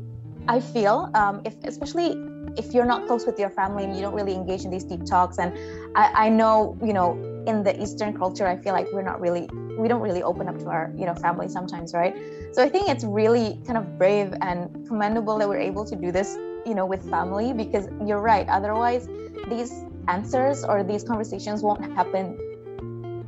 I 0.48 0.60
feel, 0.60 1.10
um, 1.16 1.42
if 1.44 1.56
especially 1.64 2.16
if 2.58 2.74
you're 2.74 2.86
not 2.86 3.08
close 3.08 3.26
with 3.26 3.38
your 3.40 3.50
family 3.50 3.84
and 3.84 3.96
you 3.96 4.02
don't 4.02 4.14
really 4.14 4.34
engage 4.34 4.64
in 4.64 4.72
these 4.72 4.84
deep 4.84 5.06
talks 5.06 5.38
and 5.38 5.54
I, 5.96 6.26
I 6.26 6.30
know 6.30 6.78
you 6.84 6.94
know 6.94 7.14
in 7.48 7.64
the 7.64 7.80
eastern 7.82 8.18
culture 8.18 8.48
i 8.48 8.56
feel 8.58 8.74
like 8.74 8.88
we're 8.92 9.02
not 9.02 9.20
really 9.22 9.48
we 9.78 9.88
don't 9.88 10.02
really 10.02 10.24
open 10.24 10.48
up 10.48 10.58
to 10.60 10.68
our 10.68 10.92
you 10.96 11.06
know 11.06 11.14
family 11.14 11.48
sometimes 11.48 11.94
right? 11.94 12.16
So 12.54 12.64
i 12.64 12.70
think 12.70 12.90
it's 12.90 13.04
really 13.04 13.60
kind 13.66 13.78
of 13.78 13.98
brave 13.98 14.34
and 14.42 14.88
commendable 14.88 15.38
that 15.38 15.48
we're 15.48 15.60
able 15.60 15.86
to 15.86 15.96
do 15.96 16.12
this 16.12 16.36
you 16.66 16.74
know 16.76 16.86
with 16.86 17.08
family 17.10 17.54
because 17.54 17.88
you're 18.06 18.22
right 18.22 18.48
otherwise 18.50 19.08
these 19.50 19.72
answers 20.08 20.64
or 20.64 20.84
these 20.84 21.04
conversations 21.04 21.62
won't 21.62 21.84
happen 21.94 22.40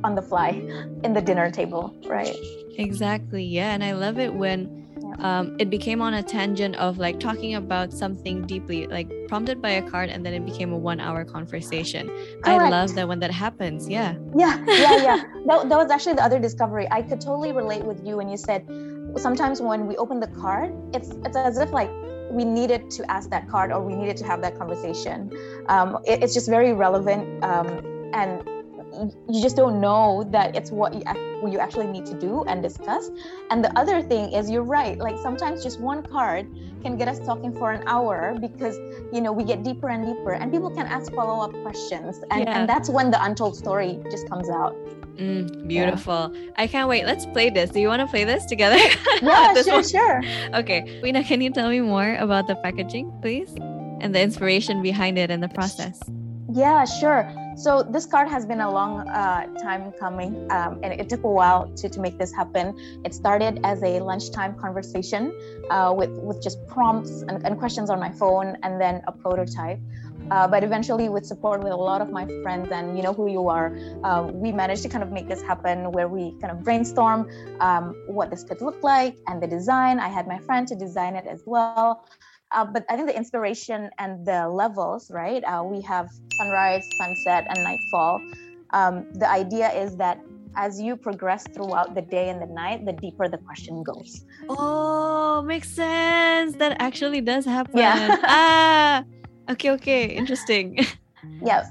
on 0.04 0.14
the 0.14 0.22
fly 0.22 0.50
in 1.04 1.12
the 1.12 1.20
dinner 1.20 1.50
table 1.50 1.94
right? 2.06 2.36
Exactly 2.78 3.44
yeah 3.44 3.74
and 3.74 3.82
i 3.82 3.92
love 3.92 4.18
it 4.18 4.32
when 4.32 4.77
um, 5.18 5.56
it 5.58 5.70
became 5.70 6.00
on 6.00 6.14
a 6.14 6.22
tangent 6.22 6.76
of 6.76 6.98
like 6.98 7.18
talking 7.20 7.54
about 7.54 7.92
something 7.92 8.46
deeply, 8.46 8.86
like 8.86 9.10
prompted 9.28 9.60
by 9.60 9.70
a 9.70 9.82
card, 9.82 10.10
and 10.10 10.24
then 10.24 10.32
it 10.32 10.44
became 10.44 10.72
a 10.72 10.78
one 10.78 11.00
hour 11.00 11.24
conversation. 11.24 12.08
Correct. 12.42 12.46
I 12.46 12.68
love 12.68 12.94
that 12.94 13.08
when 13.08 13.20
that 13.20 13.30
happens. 13.30 13.88
Yeah. 13.88 14.14
Yeah, 14.36 14.62
yeah, 14.66 14.96
yeah. 14.96 15.22
that, 15.46 15.68
that 15.68 15.78
was 15.78 15.90
actually 15.90 16.14
the 16.14 16.24
other 16.24 16.38
discovery. 16.38 16.86
I 16.90 17.02
could 17.02 17.20
totally 17.20 17.52
relate 17.52 17.84
with 17.84 18.06
you 18.06 18.16
when 18.16 18.28
you 18.28 18.36
said 18.36 18.66
sometimes 19.16 19.60
when 19.60 19.86
we 19.86 19.96
open 19.96 20.20
the 20.20 20.28
card, 20.28 20.72
it's 20.94 21.10
it's 21.24 21.36
as 21.36 21.58
if 21.58 21.70
like 21.72 21.90
we 22.30 22.44
needed 22.44 22.90
to 22.90 23.10
ask 23.10 23.30
that 23.30 23.48
card 23.48 23.72
or 23.72 23.82
we 23.82 23.94
needed 23.94 24.16
to 24.18 24.24
have 24.24 24.40
that 24.42 24.58
conversation. 24.58 25.30
Um, 25.68 25.98
it, 26.06 26.22
it's 26.22 26.34
just 26.34 26.48
very 26.48 26.72
relevant 26.72 27.42
um, 27.42 27.68
and 28.12 28.42
you 29.28 29.42
just 29.42 29.56
don't 29.56 29.80
know 29.80 30.24
that 30.30 30.56
it's 30.56 30.70
what 30.70 30.94
you, 30.94 31.02
what 31.40 31.52
you 31.52 31.58
actually 31.58 31.86
need 31.86 32.06
to 32.06 32.18
do 32.18 32.44
and 32.44 32.62
discuss. 32.62 33.10
And 33.50 33.64
the 33.64 33.76
other 33.78 34.02
thing 34.02 34.32
is, 34.32 34.50
you're 34.50 34.62
right. 34.62 34.98
Like 34.98 35.18
sometimes 35.18 35.62
just 35.62 35.80
one 35.80 36.02
card 36.02 36.46
can 36.82 36.96
get 36.96 37.08
us 37.08 37.18
talking 37.20 37.52
for 37.52 37.72
an 37.72 37.82
hour 37.86 38.36
because 38.40 38.76
you 39.12 39.20
know 39.20 39.32
we 39.32 39.44
get 39.44 39.62
deeper 39.62 39.88
and 39.88 40.04
deeper, 40.06 40.32
and 40.32 40.52
people 40.52 40.70
can 40.70 40.86
ask 40.86 41.12
follow 41.12 41.44
up 41.44 41.52
questions, 41.62 42.20
and, 42.30 42.44
yeah. 42.44 42.58
and 42.58 42.68
that's 42.68 42.88
when 42.88 43.10
the 43.10 43.22
untold 43.22 43.56
story 43.56 43.98
just 44.10 44.28
comes 44.28 44.48
out. 44.48 44.76
Mm, 45.16 45.66
beautiful. 45.66 46.30
Yeah. 46.32 46.50
I 46.56 46.66
can't 46.68 46.88
wait. 46.88 47.04
Let's 47.04 47.26
play 47.26 47.50
this. 47.50 47.70
Do 47.70 47.80
you 47.80 47.88
want 47.88 48.00
to 48.00 48.06
play 48.06 48.24
this 48.24 48.46
together? 48.46 48.78
Yeah, 49.20 49.52
this 49.52 49.66
sure, 49.66 49.74
one? 49.74 49.88
sure. 49.88 50.22
Okay. 50.54 51.00
Weena, 51.02 51.24
can 51.24 51.40
you 51.40 51.50
tell 51.50 51.68
me 51.68 51.80
more 51.80 52.14
about 52.14 52.46
the 52.46 52.54
packaging, 52.54 53.12
please? 53.20 53.52
And 54.00 54.14
the 54.14 54.20
inspiration 54.20 54.80
behind 54.80 55.18
it 55.18 55.28
and 55.28 55.42
the 55.42 55.48
process? 55.48 56.00
Yeah, 56.52 56.84
sure. 56.84 57.26
So 57.58 57.82
this 57.82 58.06
card 58.06 58.28
has 58.28 58.46
been 58.46 58.60
a 58.60 58.70
long 58.70 59.08
uh, 59.08 59.52
time 59.58 59.90
coming, 59.98 60.46
um, 60.52 60.78
and 60.84 60.92
it 60.92 61.08
took 61.08 61.24
a 61.24 61.28
while 61.28 61.68
to, 61.78 61.88
to 61.88 62.00
make 62.00 62.16
this 62.16 62.32
happen. 62.32 62.78
It 63.04 63.12
started 63.12 63.58
as 63.64 63.82
a 63.82 63.98
lunchtime 63.98 64.54
conversation 64.54 65.34
uh, 65.68 65.92
with 65.96 66.10
with 66.10 66.40
just 66.40 66.64
prompts 66.68 67.22
and, 67.22 67.44
and, 67.44 67.58
questions 67.58 67.90
on 67.90 67.98
my 67.98 68.12
phone, 68.12 68.56
and 68.62 68.80
then 68.80 69.02
a 69.08 69.12
prototype. 69.12 69.80
Uh, 70.30 70.46
but 70.46 70.62
eventually, 70.62 71.08
with 71.08 71.26
support 71.26 71.64
with 71.64 71.72
a 71.72 71.82
lot 71.90 72.00
of 72.00 72.10
my 72.10 72.26
friends 72.44 72.68
and 72.70 72.96
you 72.96 73.02
know 73.02 73.12
who 73.12 73.28
you 73.28 73.48
are, 73.48 73.76
uh, 74.04 74.22
we 74.32 74.52
managed 74.52 74.84
to 74.84 74.88
kind 74.88 75.02
of 75.02 75.10
make 75.10 75.26
this 75.26 75.42
happen. 75.42 75.90
Where 75.90 76.06
we 76.06 76.38
kind 76.40 76.52
of 76.52 76.62
brainstorm 76.62 77.28
um, 77.58 77.96
what 78.06 78.30
this 78.30 78.44
could 78.44 78.60
look 78.60 78.84
like 78.84 79.16
and 79.26 79.42
the 79.42 79.48
design. 79.48 79.98
I 79.98 80.08
had 80.08 80.28
my 80.28 80.38
friend 80.38 80.68
to 80.68 80.76
design 80.76 81.16
it 81.16 81.26
as 81.26 81.42
well. 81.44 82.04
Uh, 82.50 82.64
but 82.64 82.84
I 82.88 82.96
think 82.96 83.08
the 83.08 83.16
inspiration 83.16 83.90
and 83.98 84.24
the 84.24 84.48
levels, 84.48 85.10
right? 85.10 85.42
Uh, 85.44 85.62
we 85.64 85.82
have 85.82 86.08
sunrise, 86.36 86.88
sunset, 86.96 87.46
and 87.48 87.62
nightfall. 87.62 88.20
Um, 88.70 89.06
the 89.14 89.28
idea 89.28 89.70
is 89.72 89.96
that 89.96 90.20
as 90.56 90.80
you 90.80 90.96
progress 90.96 91.44
throughout 91.54 91.94
the 91.94 92.02
day 92.02 92.30
and 92.30 92.40
the 92.40 92.46
night, 92.46 92.84
the 92.84 92.92
deeper 92.92 93.28
the 93.28 93.38
question 93.38 93.82
goes. 93.82 94.24
Oh, 94.48 95.42
makes 95.42 95.70
sense. 95.70 96.56
That 96.56 96.76
actually 96.80 97.20
does 97.20 97.44
happen. 97.44 97.78
Yeah. 97.78 98.16
ah, 98.24 99.04
okay, 99.50 99.70
okay. 99.72 100.06
Interesting. 100.06 100.78
yeah. 101.42 101.68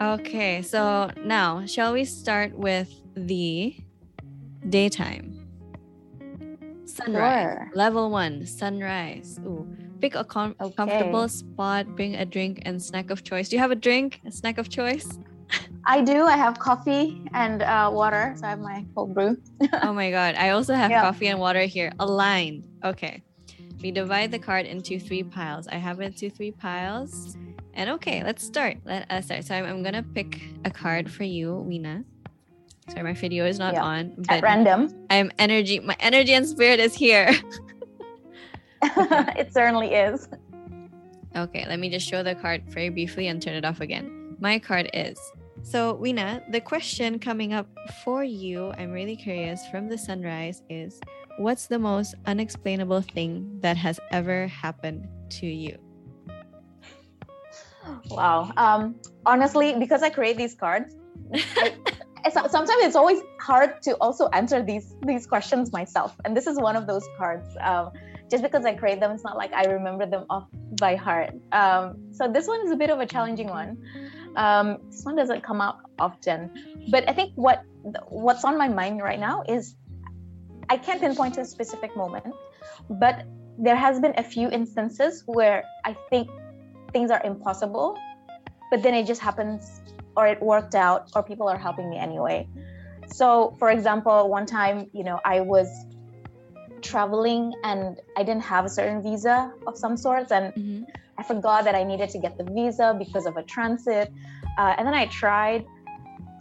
Okay, 0.00 0.62
so 0.62 1.10
now 1.24 1.64
shall 1.66 1.92
we 1.92 2.04
start 2.04 2.58
with 2.58 2.90
the 3.14 3.76
daytime? 4.68 5.43
Sunrise. 6.94 7.56
Sure. 7.58 7.70
Level 7.74 8.10
one, 8.10 8.46
sunrise. 8.46 9.40
Ooh. 9.44 9.66
Pick 10.00 10.14
a 10.14 10.24
com- 10.24 10.54
okay. 10.60 10.74
comfortable 10.74 11.28
spot, 11.28 11.86
bring 11.96 12.14
a 12.14 12.24
drink 12.24 12.62
and 12.64 12.80
snack 12.80 13.10
of 13.10 13.24
choice. 13.24 13.48
Do 13.48 13.56
you 13.56 13.60
have 13.60 13.72
a 13.72 13.76
drink, 13.76 14.20
a 14.24 14.30
snack 14.30 14.58
of 14.58 14.68
choice? 14.68 15.18
I 15.86 16.00
do. 16.02 16.24
I 16.24 16.36
have 16.36 16.58
coffee 16.58 17.22
and 17.32 17.62
uh, 17.62 17.90
water. 17.92 18.34
So 18.38 18.46
I 18.46 18.50
have 18.50 18.60
my 18.60 18.84
cold 18.94 19.14
brew. 19.14 19.36
oh 19.82 19.92
my 19.92 20.10
God. 20.18 20.36
I 20.36 20.50
also 20.50 20.74
have 20.74 20.90
coffee 20.90 21.28
and 21.28 21.38
water 21.38 21.62
here 21.62 21.92
aligned. 21.98 22.68
Okay. 22.84 23.22
We 23.82 23.90
divide 23.90 24.30
the 24.30 24.38
card 24.38 24.66
into 24.66 24.98
three 24.98 25.22
piles. 25.22 25.66
I 25.68 25.76
have 25.76 26.00
it 26.00 26.06
into 26.06 26.30
three 26.30 26.52
piles. 26.52 27.36
And 27.74 27.90
okay, 27.90 28.22
let's 28.22 28.44
start. 28.44 28.78
Let 28.84 29.10
us 29.10 29.26
start. 29.26 29.44
So 29.44 29.54
I'm, 29.54 29.64
I'm 29.64 29.82
going 29.82 29.94
to 29.94 30.02
pick 30.02 30.40
a 30.64 30.70
card 30.70 31.10
for 31.10 31.24
you, 31.24 31.56
Weena. 31.56 32.04
Sorry, 32.88 33.02
my 33.02 33.14
video 33.14 33.46
is 33.46 33.58
not 33.58 33.74
yeah. 33.74 33.82
on. 33.82 34.14
But 34.18 34.30
At 34.30 34.42
random. 34.42 35.06
I'm 35.10 35.32
energy. 35.38 35.80
My 35.80 35.96
energy 36.00 36.34
and 36.34 36.46
spirit 36.46 36.80
is 36.80 36.94
here. 36.94 37.30
it 38.82 39.52
certainly 39.52 39.94
is. 39.94 40.28
Okay, 41.36 41.66
let 41.66 41.78
me 41.78 41.88
just 41.88 42.06
show 42.06 42.22
the 42.22 42.34
card 42.34 42.62
very 42.68 42.90
briefly 42.90 43.28
and 43.28 43.40
turn 43.42 43.54
it 43.54 43.64
off 43.64 43.80
again. 43.80 44.36
My 44.38 44.58
card 44.58 44.90
is. 44.92 45.18
So, 45.62 45.94
Weena, 45.94 46.42
the 46.50 46.60
question 46.60 47.18
coming 47.18 47.54
up 47.54 47.66
for 48.04 48.22
you, 48.22 48.72
I'm 48.76 48.92
really 48.92 49.16
curious 49.16 49.66
from 49.68 49.88
the 49.88 49.96
sunrise 49.96 50.62
is 50.68 51.00
what's 51.38 51.66
the 51.66 51.78
most 51.78 52.14
unexplainable 52.26 53.00
thing 53.00 53.58
that 53.60 53.76
has 53.76 53.98
ever 54.12 54.46
happened 54.48 55.08
to 55.30 55.46
you? 55.46 55.78
Wow. 58.10 58.52
Um, 58.56 58.96
honestly, 59.24 59.74
because 59.78 60.02
I 60.02 60.10
create 60.10 60.36
these 60.36 60.54
cards, 60.54 60.94
I, 61.34 61.74
sometimes 62.32 62.82
it's 62.82 62.96
always 62.96 63.20
hard 63.40 63.82
to 63.82 63.92
also 63.96 64.28
answer 64.28 64.62
these 64.62 64.94
these 65.02 65.26
questions 65.26 65.72
myself, 65.72 66.16
and 66.24 66.36
this 66.36 66.46
is 66.46 66.58
one 66.58 66.76
of 66.76 66.86
those 66.86 67.06
cards. 67.18 67.48
Um, 67.60 67.90
just 68.30 68.42
because 68.42 68.64
I 68.64 68.74
create 68.74 69.00
them, 69.00 69.10
it's 69.12 69.24
not 69.24 69.36
like 69.36 69.52
I 69.52 69.64
remember 69.64 70.06
them 70.06 70.24
off 70.30 70.48
by 70.80 70.96
heart. 70.96 71.34
Um, 71.52 72.12
so 72.12 72.26
this 72.26 72.48
one 72.48 72.60
is 72.64 72.70
a 72.70 72.76
bit 72.76 72.90
of 72.90 72.98
a 72.98 73.06
challenging 73.06 73.48
one. 73.48 73.78
Um, 74.36 74.78
this 74.90 75.04
one 75.04 75.16
doesn't 75.16 75.42
come 75.42 75.60
out 75.60 75.78
often, 75.98 76.50
but 76.90 77.08
I 77.08 77.12
think 77.12 77.32
what 77.36 77.62
what's 78.08 78.44
on 78.44 78.56
my 78.56 78.68
mind 78.68 79.02
right 79.02 79.20
now 79.20 79.44
is 79.48 79.76
I 80.70 80.76
can't 80.78 81.00
pinpoint 81.00 81.36
a 81.36 81.44
specific 81.44 81.94
moment, 81.96 82.34
but 82.88 83.26
there 83.58 83.76
has 83.76 84.00
been 84.00 84.14
a 84.16 84.22
few 84.22 84.48
instances 84.50 85.22
where 85.26 85.62
I 85.84 85.94
think 86.10 86.28
things 86.92 87.10
are 87.10 87.22
impossible, 87.24 87.98
but 88.70 88.82
then 88.82 88.94
it 88.94 89.06
just 89.06 89.20
happens 89.20 89.82
or 90.16 90.26
it 90.26 90.40
worked 90.42 90.74
out 90.74 91.10
or 91.14 91.22
people 91.22 91.48
are 91.48 91.58
helping 91.58 91.90
me 91.90 91.98
anyway. 91.98 92.48
So, 93.06 93.54
for 93.58 93.70
example, 93.70 94.28
one 94.28 94.46
time, 94.46 94.90
you 94.92 95.04
know, 95.04 95.20
I 95.24 95.40
was 95.40 95.68
traveling 96.82 97.52
and 97.62 98.00
I 98.16 98.22
didn't 98.22 98.42
have 98.42 98.64
a 98.64 98.68
certain 98.68 99.02
visa 99.02 99.52
of 99.66 99.76
some 99.76 99.96
sorts, 99.96 100.30
and 100.32 100.54
mm-hmm. 100.54 100.84
I 101.18 101.22
forgot 101.22 101.64
that 101.64 101.74
I 101.74 101.84
needed 101.84 102.10
to 102.10 102.18
get 102.18 102.36
the 102.38 102.44
visa 102.44 102.94
because 102.98 103.26
of 103.26 103.36
a 103.36 103.42
transit. 103.42 104.12
Uh, 104.58 104.74
and 104.76 104.86
then 104.86 104.94
I 104.94 105.06
tried 105.06 105.66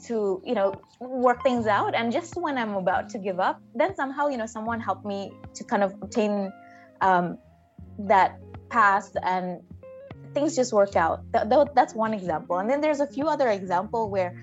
to, 0.06 0.42
you 0.46 0.54
know, 0.54 0.74
work 1.00 1.44
things 1.44 1.68
out. 1.68 1.96
And 1.96 2.12
just 2.12 2.36
when 2.36 2.58
I'm 2.58 2.76
about 2.76 3.10
to 3.10 3.18
give 3.18 3.40
up, 3.40 3.62
then 3.76 3.96
somehow, 3.96 4.28
you 4.28 4.38
know, 4.38 4.46
someone 4.46 4.80
helped 4.80 5.06
me 5.06 5.32
to 5.54 5.64
kind 5.64 5.84
of 5.84 5.94
obtain 6.02 6.52
um, 7.02 7.38
that 8.00 8.40
pass 8.70 9.16
and 9.24 9.62
things 10.34 10.56
just 10.56 10.74
work 10.74 10.96
out. 10.96 11.24
that's 11.32 11.94
one 11.94 12.14
example. 12.14 12.58
And 12.58 12.70
then 12.70 12.82
there's 12.82 13.00
a 13.00 13.08
few 13.08 13.28
other 13.28 13.50
example 13.50 14.10
where 14.10 14.36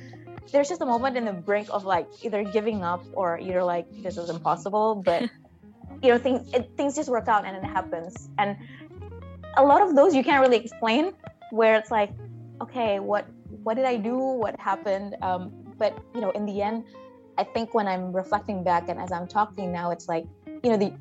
there's 0.52 0.68
just 0.68 0.80
a 0.80 0.86
moment 0.86 1.16
in 1.16 1.24
the 1.24 1.32
brink 1.32 1.68
of 1.70 1.84
like 1.84 2.08
either 2.22 2.44
giving 2.44 2.82
up 2.82 3.04
or 3.12 3.38
you're 3.40 3.64
like 3.64 3.86
this 4.02 4.16
is 4.16 4.30
impossible, 4.30 5.02
but 5.04 5.22
you 6.02 6.08
know 6.10 6.18
things 6.18 6.52
it, 6.52 6.70
things 6.76 6.96
just 6.96 7.08
work 7.08 7.28
out 7.28 7.44
and 7.44 7.56
it 7.56 7.64
happens. 7.64 8.28
And 8.38 8.56
a 9.56 9.64
lot 9.64 9.82
of 9.82 9.94
those 9.94 10.14
you 10.14 10.24
can't 10.24 10.40
really 10.40 10.58
explain. 10.58 11.12
Where 11.50 11.74
it's 11.74 11.90
like, 11.90 12.10
okay, 12.60 13.00
what 13.00 13.26
what 13.62 13.74
did 13.74 13.84
I 13.84 13.96
do? 13.96 14.16
What 14.16 14.58
happened? 14.58 15.16
Um, 15.22 15.52
but 15.78 15.98
you 16.14 16.20
know, 16.20 16.30
in 16.30 16.46
the 16.46 16.62
end, 16.62 16.84
I 17.38 17.44
think 17.44 17.74
when 17.74 17.88
I'm 17.88 18.12
reflecting 18.12 18.62
back 18.62 18.88
and 18.88 19.00
as 19.00 19.10
I'm 19.10 19.26
talking 19.26 19.72
now, 19.72 19.90
it's 19.90 20.08
like 20.08 20.26
you 20.46 20.70
know 20.70 20.76
the 20.76 20.92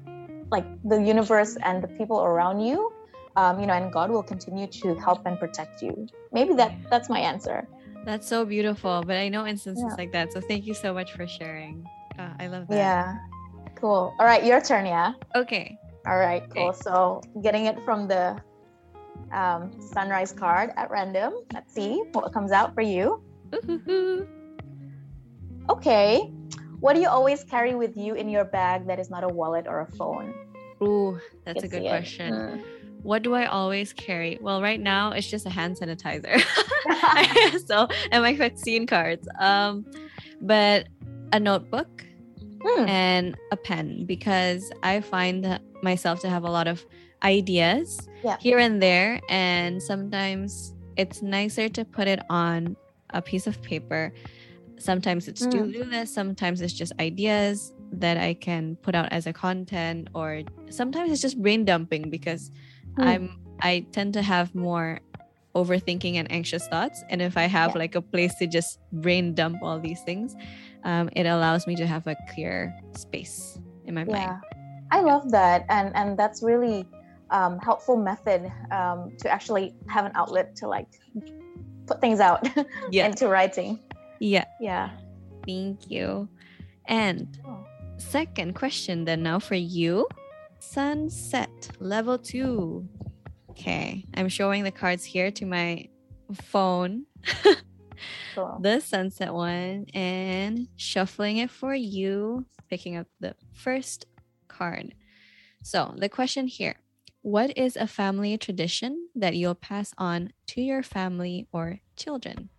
like 0.51 0.65
the 0.83 0.97
universe 0.97 1.57
and 1.63 1.83
the 1.83 1.87
people 1.87 2.21
around 2.21 2.59
you 2.61 2.91
um, 3.35 3.59
you 3.59 3.67
know, 3.67 3.73
and 3.73 3.91
God 3.91 4.09
will 4.09 4.23
continue 4.23 4.67
to 4.67 4.95
help 4.95 5.25
and 5.25 5.39
protect 5.39 5.81
you. 5.81 6.07
Maybe 6.31 6.53
that 6.55 6.73
that's 6.89 7.09
my 7.09 7.19
answer. 7.19 7.67
That's 8.05 8.27
so 8.27 8.45
beautiful. 8.45 9.03
But 9.05 9.17
I 9.17 9.29
know 9.29 9.45
instances 9.45 9.85
yeah. 9.87 9.95
like 9.95 10.11
that. 10.13 10.33
So 10.33 10.41
thank 10.41 10.65
you 10.65 10.73
so 10.73 10.93
much 10.93 11.13
for 11.13 11.27
sharing. 11.27 11.85
Uh, 12.17 12.29
I 12.39 12.47
love 12.47 12.67
that. 12.67 12.75
Yeah. 12.75 13.17
Cool. 13.75 14.13
All 14.19 14.25
right, 14.25 14.43
your 14.43 14.61
turn. 14.61 14.85
Yeah. 14.85 15.13
Okay. 15.35 15.77
All 16.05 16.17
right. 16.17 16.43
Cool. 16.49 16.69
Okay. 16.69 16.79
So 16.81 17.21
getting 17.41 17.65
it 17.65 17.77
from 17.85 18.07
the 18.07 18.41
um, 19.31 19.71
sunrise 19.79 20.31
card 20.31 20.71
at 20.75 20.89
random. 20.89 21.33
Let's 21.53 21.73
see 21.73 22.01
what 22.13 22.33
comes 22.33 22.51
out 22.51 22.73
for 22.73 22.81
you. 22.81 23.21
okay. 25.69 26.31
What 26.79 26.95
do 26.95 27.01
you 27.01 27.09
always 27.09 27.43
carry 27.43 27.75
with 27.75 27.97
you 27.97 28.15
in 28.15 28.29
your 28.29 28.45
bag 28.45 28.87
that 28.87 28.99
is 28.99 29.09
not 29.09 29.23
a 29.23 29.27
wallet 29.27 29.67
or 29.67 29.81
a 29.81 29.91
phone? 29.97 30.33
Ooh, 30.81 31.19
that's 31.43 31.63
a 31.63 31.67
good 31.67 31.83
question. 31.83 32.33
Mm 32.33 32.78
what 33.01 33.23
do 33.23 33.33
I 33.33 33.45
always 33.45 33.93
carry? 33.93 34.37
Well, 34.41 34.61
right 34.61 34.79
now 34.79 35.11
it's 35.11 35.29
just 35.29 35.45
a 35.45 35.49
hand 35.49 35.77
sanitizer. 35.77 36.41
so 37.65 37.87
and 38.11 38.23
my 38.23 38.35
vaccine 38.35 38.85
cards. 38.85 39.27
Um, 39.39 39.85
but 40.41 40.87
a 41.31 41.39
notebook 41.39 42.05
hmm. 42.61 42.87
and 42.87 43.37
a 43.51 43.57
pen 43.57 44.05
because 44.05 44.71
I 44.83 45.01
find 45.01 45.59
myself 45.81 46.19
to 46.21 46.29
have 46.29 46.43
a 46.43 46.51
lot 46.51 46.67
of 46.67 46.85
ideas 47.23 48.07
yeah. 48.23 48.37
here 48.39 48.59
and 48.59 48.81
there, 48.81 49.19
and 49.29 49.81
sometimes 49.81 50.73
it's 50.97 51.21
nicer 51.21 51.69
to 51.69 51.85
put 51.85 52.07
it 52.07 52.19
on 52.29 52.75
a 53.11 53.21
piece 53.21 53.47
of 53.47 53.61
paper. 53.61 54.13
Sometimes 54.77 55.27
it's 55.27 55.45
mm. 55.45 55.51
to-do 55.51 55.83
list, 55.83 56.13
sometimes 56.13 56.61
it's 56.61 56.73
just 56.73 56.93
ideas 56.99 57.73
that 57.91 58.17
I 58.17 58.33
can 58.33 58.77
put 58.77 58.95
out 58.95 59.09
as 59.11 59.27
a 59.27 59.33
content, 59.33 60.09
or 60.13 60.43
sometimes 60.69 61.11
it's 61.11 61.21
just 61.21 61.41
brain 61.41 61.65
dumping 61.65 62.09
because 62.09 62.51
mm. 62.99 63.07
i'm 63.07 63.39
i 63.61 63.85
tend 63.91 64.13
to 64.13 64.21
have 64.21 64.53
more 64.53 64.99
overthinking 65.55 66.15
and 66.15 66.31
anxious 66.31 66.67
thoughts 66.67 67.03
and 67.09 67.21
if 67.21 67.37
i 67.37 67.43
have 67.43 67.71
yeah. 67.71 67.79
like 67.79 67.95
a 67.95 68.01
place 68.01 68.35
to 68.35 68.47
just 68.47 68.79
brain 68.91 69.33
dump 69.33 69.57
all 69.61 69.79
these 69.79 70.01
things 70.01 70.35
um, 70.85 71.09
it 71.13 71.25
allows 71.25 71.67
me 71.67 71.75
to 71.75 71.85
have 71.85 72.07
a 72.07 72.15
clear 72.33 72.73
space 72.95 73.59
in 73.85 73.93
my 73.95 74.05
yeah. 74.07 74.27
mind 74.27 74.43
i 74.91 75.01
love 75.01 75.31
that 75.31 75.65
and 75.69 75.95
and 75.95 76.17
that's 76.17 76.43
really 76.43 76.85
um, 77.31 77.59
helpful 77.59 77.95
method 77.95 78.51
um, 78.71 79.11
to 79.19 79.29
actually 79.29 79.75
have 79.87 80.05
an 80.05 80.11
outlet 80.15 80.55
to 80.57 80.67
like 80.67 80.87
put 81.85 82.01
things 82.01 82.19
out 82.19 82.47
yeah. 82.91 83.07
into 83.07 83.27
writing 83.27 83.79
yeah 84.19 84.45
yeah 84.59 84.89
thank 85.45 85.89
you 85.89 86.27
and 86.85 87.39
oh. 87.45 87.65
second 87.97 88.53
question 88.53 89.05
then 89.05 89.23
now 89.23 89.39
for 89.39 89.55
you 89.55 90.07
Sunset 90.59 91.69
level 91.79 92.17
two. 92.17 92.87
Okay, 93.51 94.05
I'm 94.13 94.29
showing 94.29 94.63
the 94.63 94.71
cards 94.71 95.03
here 95.03 95.31
to 95.31 95.45
my 95.45 95.87
phone. 96.33 97.05
cool. 98.35 98.59
The 98.61 98.79
sunset 98.79 99.33
one 99.33 99.85
and 99.93 100.67
shuffling 100.75 101.37
it 101.37 101.49
for 101.49 101.73
you, 101.73 102.45
picking 102.69 102.95
up 102.97 103.07
the 103.19 103.35
first 103.53 104.05
card. 104.47 104.93
So, 105.63 105.93
the 105.97 106.09
question 106.09 106.47
here 106.47 106.75
What 107.21 107.57
is 107.57 107.75
a 107.75 107.87
family 107.87 108.37
tradition 108.37 109.09
that 109.15 109.35
you'll 109.35 109.55
pass 109.55 109.93
on 109.97 110.31
to 110.47 110.61
your 110.61 110.83
family 110.83 111.47
or 111.51 111.79
children? 111.95 112.49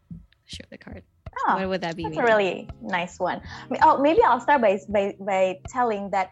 Show 0.46 0.64
the 0.70 0.78
card. 0.78 1.04
Oh, 1.46 1.56
what 1.56 1.68
would 1.68 1.80
that 1.82 1.96
be? 1.96 2.04
That's 2.04 2.16
a 2.16 2.22
really 2.22 2.68
nice 2.82 3.18
one. 3.18 3.40
Oh, 3.82 4.00
maybe 4.00 4.20
I'll 4.24 4.40
start 4.40 4.60
by, 4.60 4.78
by, 4.88 5.14
by 5.20 5.60
telling 5.68 6.10
that 6.10 6.30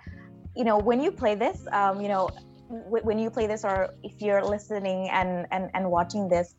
you 0.59 0.65
know 0.65 0.79
when 0.79 1.01
you 1.01 1.11
play 1.13 1.35
this 1.35 1.59
um, 1.73 2.01
you 2.01 2.09
know 2.09 2.29
w- 2.69 3.05
when 3.09 3.19
you 3.19 3.31
play 3.31 3.47
this 3.47 3.65
or 3.65 3.95
if 4.03 4.21
you're 4.21 4.45
listening 4.45 5.09
and, 5.11 5.47
and 5.53 5.71
and 5.75 5.89
watching 5.89 6.29
this 6.29 6.55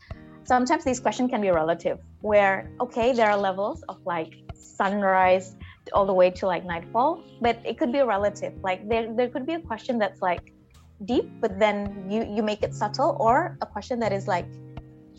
sometimes 0.45 0.83
these 0.85 0.99
questions 0.99 1.29
can 1.29 1.41
be 1.41 1.51
relative 1.51 1.97
where 2.21 2.71
okay 2.79 3.11
there 3.13 3.29
are 3.29 3.37
levels 3.37 3.83
of 3.89 3.97
like 4.05 4.33
sunrise 4.53 5.55
all 5.93 6.05
the 6.05 6.13
way 6.13 6.29
to 6.29 6.47
like 6.47 6.63
nightfall 6.65 7.21
but 7.41 7.59
it 7.65 7.77
could 7.77 7.91
be 7.91 8.01
relative. 8.01 8.53
Like 8.63 8.87
there, 8.87 9.13
there 9.13 9.29
could 9.29 9.45
be 9.45 9.55
a 9.55 9.59
question 9.59 9.97
that's 9.97 10.21
like 10.21 10.53
deep 11.05 11.25
but 11.39 11.57
then 11.59 12.05
you 12.09 12.27
you 12.35 12.43
make 12.43 12.61
it 12.61 12.73
subtle 12.73 13.15
or 13.19 13.57
a 13.61 13.65
question 13.65 13.99
that 13.99 14.11
is 14.11 14.27
like 14.27 14.45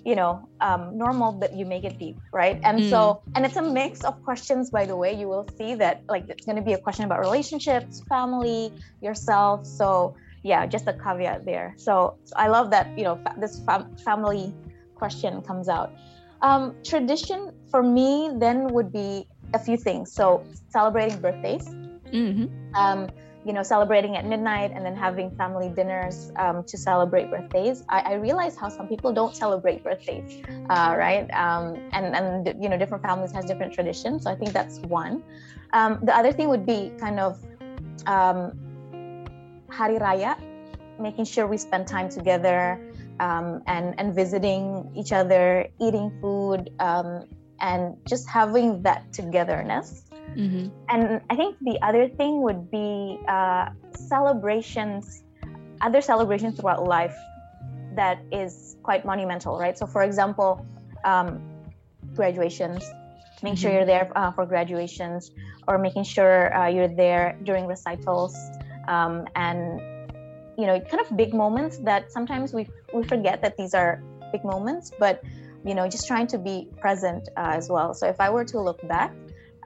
you 0.05 0.17
know 0.17 0.49
um, 0.61 0.97
normal 0.97 1.33
but 1.33 1.55
you 1.55 1.67
make 1.67 1.85
it 1.85 1.99
deep 1.99 2.17
right? 2.33 2.61
And 2.65 2.81
mm. 2.81 2.91
so 2.91 3.23
and 3.35 3.45
it's 3.45 3.57
a 3.57 3.63
mix 3.63 4.05
of 4.05 4.23
questions 4.23 4.71
by 4.71 4.87
the 4.87 4.97
way. 4.97 5.13
You 5.13 5.29
will 5.29 5.47
see 5.59 5.75
that 5.77 6.03
like 6.09 6.29
it's 6.29 6.47
going 6.47 6.57
to 6.57 6.63
be 6.63 6.73
a 6.73 6.79
question 6.79 7.05
about 7.05 7.21
relationships 7.21 8.03
family 8.09 8.73
yourself. 9.01 9.67
So 9.67 10.15
yeah 10.43 10.67
just 10.67 10.87
a 10.87 10.95
caveat 10.95 11.45
there. 11.45 11.75
So, 11.77 12.17
so 12.25 12.35
i 12.37 12.49
love 12.49 12.71
that 12.71 12.87
you 12.99 13.05
know 13.05 13.17
fa- 13.17 13.37
this 13.39 13.61
fam- 13.67 13.97
family 13.99 14.55
question 14.95 15.43
comes 15.43 15.69
out. 15.69 15.91
Um, 16.43 16.75
tradition 16.85 17.53
for 17.71 17.83
me 17.83 18.31
then 18.39 18.69
would 18.69 18.93
be 18.93 19.27
a 19.53 19.59
few 19.59 19.77
things. 19.77 20.13
So 20.13 20.45
celebrating 20.71 21.21
birthdays. 21.21 21.67
Mm-hmm. 22.11 22.75
um, 22.75 23.09
you 23.45 23.53
know 23.53 23.63
celebrating 23.63 24.17
at 24.17 24.27
midnight 24.27 24.71
and 24.75 24.85
then 24.85 24.97
having 24.97 25.31
family 25.37 25.69
dinners 25.69 26.31
um, 26.37 26.65
to 26.65 26.77
celebrate 26.77 27.31
birthdays. 27.31 27.83
I, 27.89 28.01
I 28.01 28.13
realize 28.15 28.57
how 28.57 28.69
some 28.69 28.87
people 28.87 29.13
don't 29.13 29.35
celebrate 29.35 29.83
birthdays 29.83 30.41
uh, 30.69 30.95
right? 30.97 31.31
Um, 31.33 31.77
and 31.93 32.15
and 32.15 32.63
you 32.63 32.69
know 32.69 32.77
different 32.77 33.03
families 33.03 33.33
has 33.33 33.45
different 33.45 33.73
traditions 33.73 34.25
so 34.25 34.31
i 34.31 34.35
think 34.35 34.53
that's 34.53 34.79
one. 34.81 35.23
Um, 35.73 36.01
the 36.03 36.17
other 36.17 36.33
thing 36.33 36.49
would 36.49 36.67
be 36.67 36.93
kind 36.99 37.21
of 37.21 37.39
um, 38.07 38.53
hari 39.71 39.99
raya 39.99 40.37
making 40.99 41.25
sure 41.25 41.47
we 41.47 41.57
spend 41.57 41.87
time 41.87 42.09
together 42.09 42.79
um, 43.21 43.63
and 43.67 43.95
and 43.99 44.15
visiting 44.15 44.91
each 44.97 45.13
other 45.13 45.67
eating 45.81 46.11
food 46.21 46.71
um, 46.81 47.27
and 47.61 47.97
just 48.09 48.29
having 48.29 48.83
that 48.83 49.13
togetherness 49.13 50.10
Mm-hmm. 50.37 50.69
And 50.89 51.21
I 51.31 51.37
think 51.37 51.57
the 51.61 51.79
other 51.83 52.09
thing 52.09 52.43
would 52.43 52.71
be 52.71 53.19
uh, 53.29 53.71
celebrations, 53.95 55.23
other 55.81 56.01
celebrations 56.01 56.59
throughout 56.59 56.85
life 56.85 57.17
that 57.97 58.23
is 58.31 58.77
quite 58.83 59.05
monumental, 59.05 59.59
right? 59.59 59.77
So, 59.77 59.87
for 59.87 60.03
example, 60.03 60.65
um, 61.05 61.43
graduations, 62.15 62.85
making 63.43 63.57
mm-hmm. 63.57 63.63
sure 63.63 63.73
you're 63.73 63.87
there 63.87 64.11
uh, 64.17 64.31
for 64.33 64.47
graduations, 64.47 65.31
or 65.67 65.79
making 65.79 66.05
sure 66.05 66.55
uh, 66.57 66.69
you're 66.69 66.89
there 66.89 67.37
during 67.45 67.67
recitals, 67.67 68.37
um, 68.89 69.27
and 69.35 69.81
you 70.59 70.67
know, 70.67 70.79
kind 70.81 71.01
of 71.01 71.17
big 71.17 71.33
moments 71.33 71.79
that 71.79 72.13
sometimes 72.13 72.53
we 72.53 72.69
we 72.93 73.03
forget 73.03 73.43
that 73.43 73.57
these 73.57 73.75
are 73.75 74.03
big 74.33 74.45
moments, 74.45 74.93
but 74.99 75.23
you 75.65 75.75
know, 75.75 75.89
just 75.89 76.07
trying 76.07 76.27
to 76.29 76.39
be 76.39 76.69
present 76.81 77.29
uh, 77.37 77.53
as 77.55 77.69
well. 77.69 77.93
So 77.95 78.07
if 78.07 78.21
I 78.21 78.31
were 78.31 78.45
to 78.47 78.61
look 78.61 78.87
back, 78.89 79.13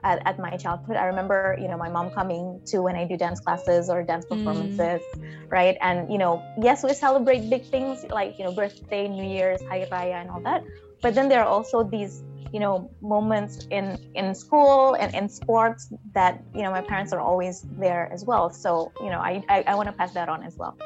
at, 0.05 0.21
at, 0.25 0.39
my 0.39 0.55
childhood. 0.55 0.95
I 0.95 1.05
remember, 1.05 1.57
you 1.59 1.67
know, 1.67 1.77
my 1.77 1.89
mom 1.89 2.11
coming 2.11 2.61
to 2.67 2.81
when 2.83 2.95
I 2.95 3.05
do 3.05 3.17
dance 3.17 3.39
classes 3.39 3.89
or 3.89 4.03
dance 4.03 4.23
mm. 4.25 4.37
performances, 4.37 5.01
mm. 5.01 5.51
right? 5.51 5.75
And 5.81 6.09
you 6.11 6.19
know, 6.19 6.41
yes, 6.61 6.83
we 6.83 6.93
celebrate 6.93 7.49
big 7.49 7.65
things 7.65 8.05
like 8.09 8.37
you 8.37 8.45
know, 8.45 8.53
birthday, 8.53 9.07
New 9.07 9.27
Year's, 9.27 9.61
Hari 9.67 9.85
Raya, 9.91 10.21
and 10.21 10.29
all 10.29 10.41
that. 10.41 10.63
But 11.01 11.15
then 11.15 11.27
there 11.27 11.41
are 11.41 11.47
also 11.47 11.83
these, 11.83 12.23
you 12.53 12.59
know, 12.59 12.89
moments 13.01 13.67
in 13.71 13.97
in 14.13 14.35
school 14.35 14.93
and 14.93 15.13
in 15.15 15.27
sports 15.27 15.91
that 16.13 16.41
you 16.53 16.61
know 16.61 16.71
my 16.71 16.81
parents 16.81 17.11
are 17.11 17.19
always 17.19 17.65
there 17.79 18.07
as 18.13 18.23
well. 18.23 18.49
So 18.51 18.93
you 19.01 19.09
know, 19.09 19.19
I 19.19 19.43
I, 19.49 19.63
I 19.67 19.75
want 19.75 19.87
to 19.89 19.93
pass 19.93 20.13
that 20.13 20.29
on 20.29 20.43
as 20.43 20.55
well. 20.55 20.77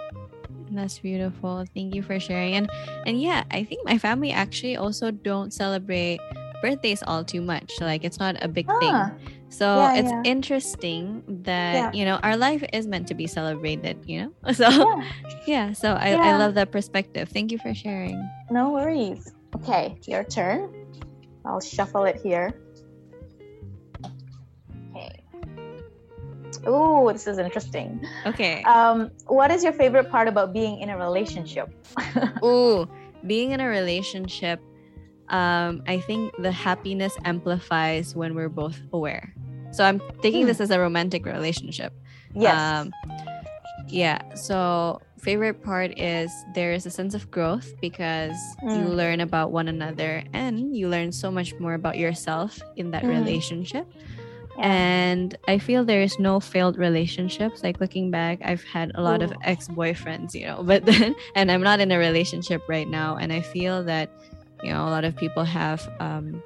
That's 0.72 1.00
beautiful. 1.00 1.66
Thank 1.74 1.94
you 1.96 2.04
for 2.04 2.20
sharing. 2.20 2.56
And 2.56 2.70
and 3.06 3.22
yeah, 3.22 3.44
I 3.52 3.66
think 3.66 3.84
my 3.84 3.98
family 3.98 4.32
actually 4.32 4.78
also 4.78 5.12
don't 5.12 5.52
celebrate 5.52 6.22
birthdays 6.62 7.04
all 7.06 7.24
too 7.24 7.42
much. 7.42 7.72
Like 7.80 8.04
it's 8.04 8.20
not 8.20 8.36
a 8.42 8.48
big 8.48 8.66
ah, 8.70 8.80
thing. 8.80 9.30
So 9.50 9.78
yeah, 9.78 9.96
it's 9.96 10.12
yeah. 10.12 10.22
interesting 10.26 11.24
that 11.44 11.74
yeah. 11.74 11.92
you 11.94 12.06
know 12.06 12.20
our 12.22 12.38
life 12.38 12.64
is 12.74 12.88
meant 12.88 13.08
to 13.08 13.16
be 13.16 13.28
celebrated. 13.28 13.98
You 14.06 14.34
know, 14.44 14.54
so 14.54 15.02
yeah. 15.48 15.74
so 15.74 15.94
I, 15.94 16.14
I 16.14 16.38
love 16.38 16.54
that 16.56 16.72
perspective. 16.72 17.30
Thank 17.30 17.52
you 17.52 17.58
for 17.58 17.74
sharing. 17.74 18.22
No 18.52 18.72
worries. 18.72 19.34
Okay, 19.56 19.98
your 20.06 20.24
turn. 20.24 20.74
I'll 21.46 21.60
shuffle 21.60 22.06
it 22.06 22.22
here. 22.22 22.54
Okay. 24.92 25.24
Oh, 26.66 27.12
this 27.12 27.26
is 27.26 27.38
interesting. 27.38 28.06
Okay. 28.26 28.62
Um, 28.64 29.10
what 29.28 29.50
is 29.50 29.64
your 29.64 29.74
favorite 29.74 30.12
part 30.12 30.28
about 30.28 30.54
being 30.54 30.80
in 30.80 30.90
a 30.90 30.98
relationship? 30.98 31.74
Ooh, 32.44 32.88
being 33.26 33.52
in 33.52 33.62
a 33.62 33.68
relationship 33.68 34.62
um, 35.30 35.84
I 35.88 36.00
think 36.00 36.34
the 36.40 36.52
happiness 36.52 37.16
amplifies 37.26 38.16
when 38.16 38.36
we're 38.36 38.50
both 38.50 38.82
aware. 38.94 39.34
So 39.72 39.84
I'm 39.84 40.02
taking 40.22 40.46
this 40.46 40.58
hmm. 40.58 40.64
as 40.64 40.72
a 40.72 40.80
romantic 40.80 41.26
relationship. 41.26 41.94
Yes. 42.34 42.56
Um, 42.56 42.92
yeah. 43.88 44.34
So 44.36 45.02
favorite 45.20 45.62
part 45.64 45.98
is 46.00 46.32
there 46.54 46.72
is 46.72 46.86
a 46.86 46.90
sense 46.90 47.14
of 47.14 47.30
growth 47.30 47.74
because 47.82 48.38
mm. 48.64 48.78
you 48.78 48.84
hmm. 48.86 48.94
learn 48.94 49.20
about 49.20 49.52
one 49.52 49.68
another 49.68 50.24
and 50.34 50.76
you 50.76 50.88
learn 50.88 51.12
so 51.12 51.30
much 51.30 51.54
more 51.60 51.74
about 51.74 51.98
yourself 51.98 52.60
in 52.78 52.92
that 52.92 53.04
mm. 53.04 53.10
relationship. 53.10 53.86
Yeah. 53.92 54.04
And 54.60 55.38
I 55.48 55.58
feel 55.58 55.86
there 55.86 56.02
is 56.02 56.20
no 56.20 56.40
failed 56.40 56.78
relationships. 56.78 57.64
Like 57.64 57.80
looking 57.80 58.12
back, 58.12 58.40
I've 58.44 58.64
had 58.64 58.92
a 58.96 59.02
lot 59.02 59.22
Ooh. 59.22 59.26
of 59.26 59.34
ex 59.44 59.70
boyfriends, 59.70 60.34
you 60.34 60.46
know, 60.48 60.64
but 60.64 60.86
then, 60.86 61.16
and 61.36 61.50
I'm 61.50 61.62
not 61.62 61.80
in 61.80 61.92
a 61.92 61.98
relationship 61.98 62.62
right 62.68 62.88
now. 62.88 63.16
And 63.16 63.32
I 63.32 63.42
feel 63.42 63.84
that 63.86 64.12
you 64.64 64.72
know 64.72 64.88
a 64.88 64.92
lot 64.92 65.04
of 65.04 65.16
people 65.16 65.44
have 65.44 65.90
um, 66.00 66.42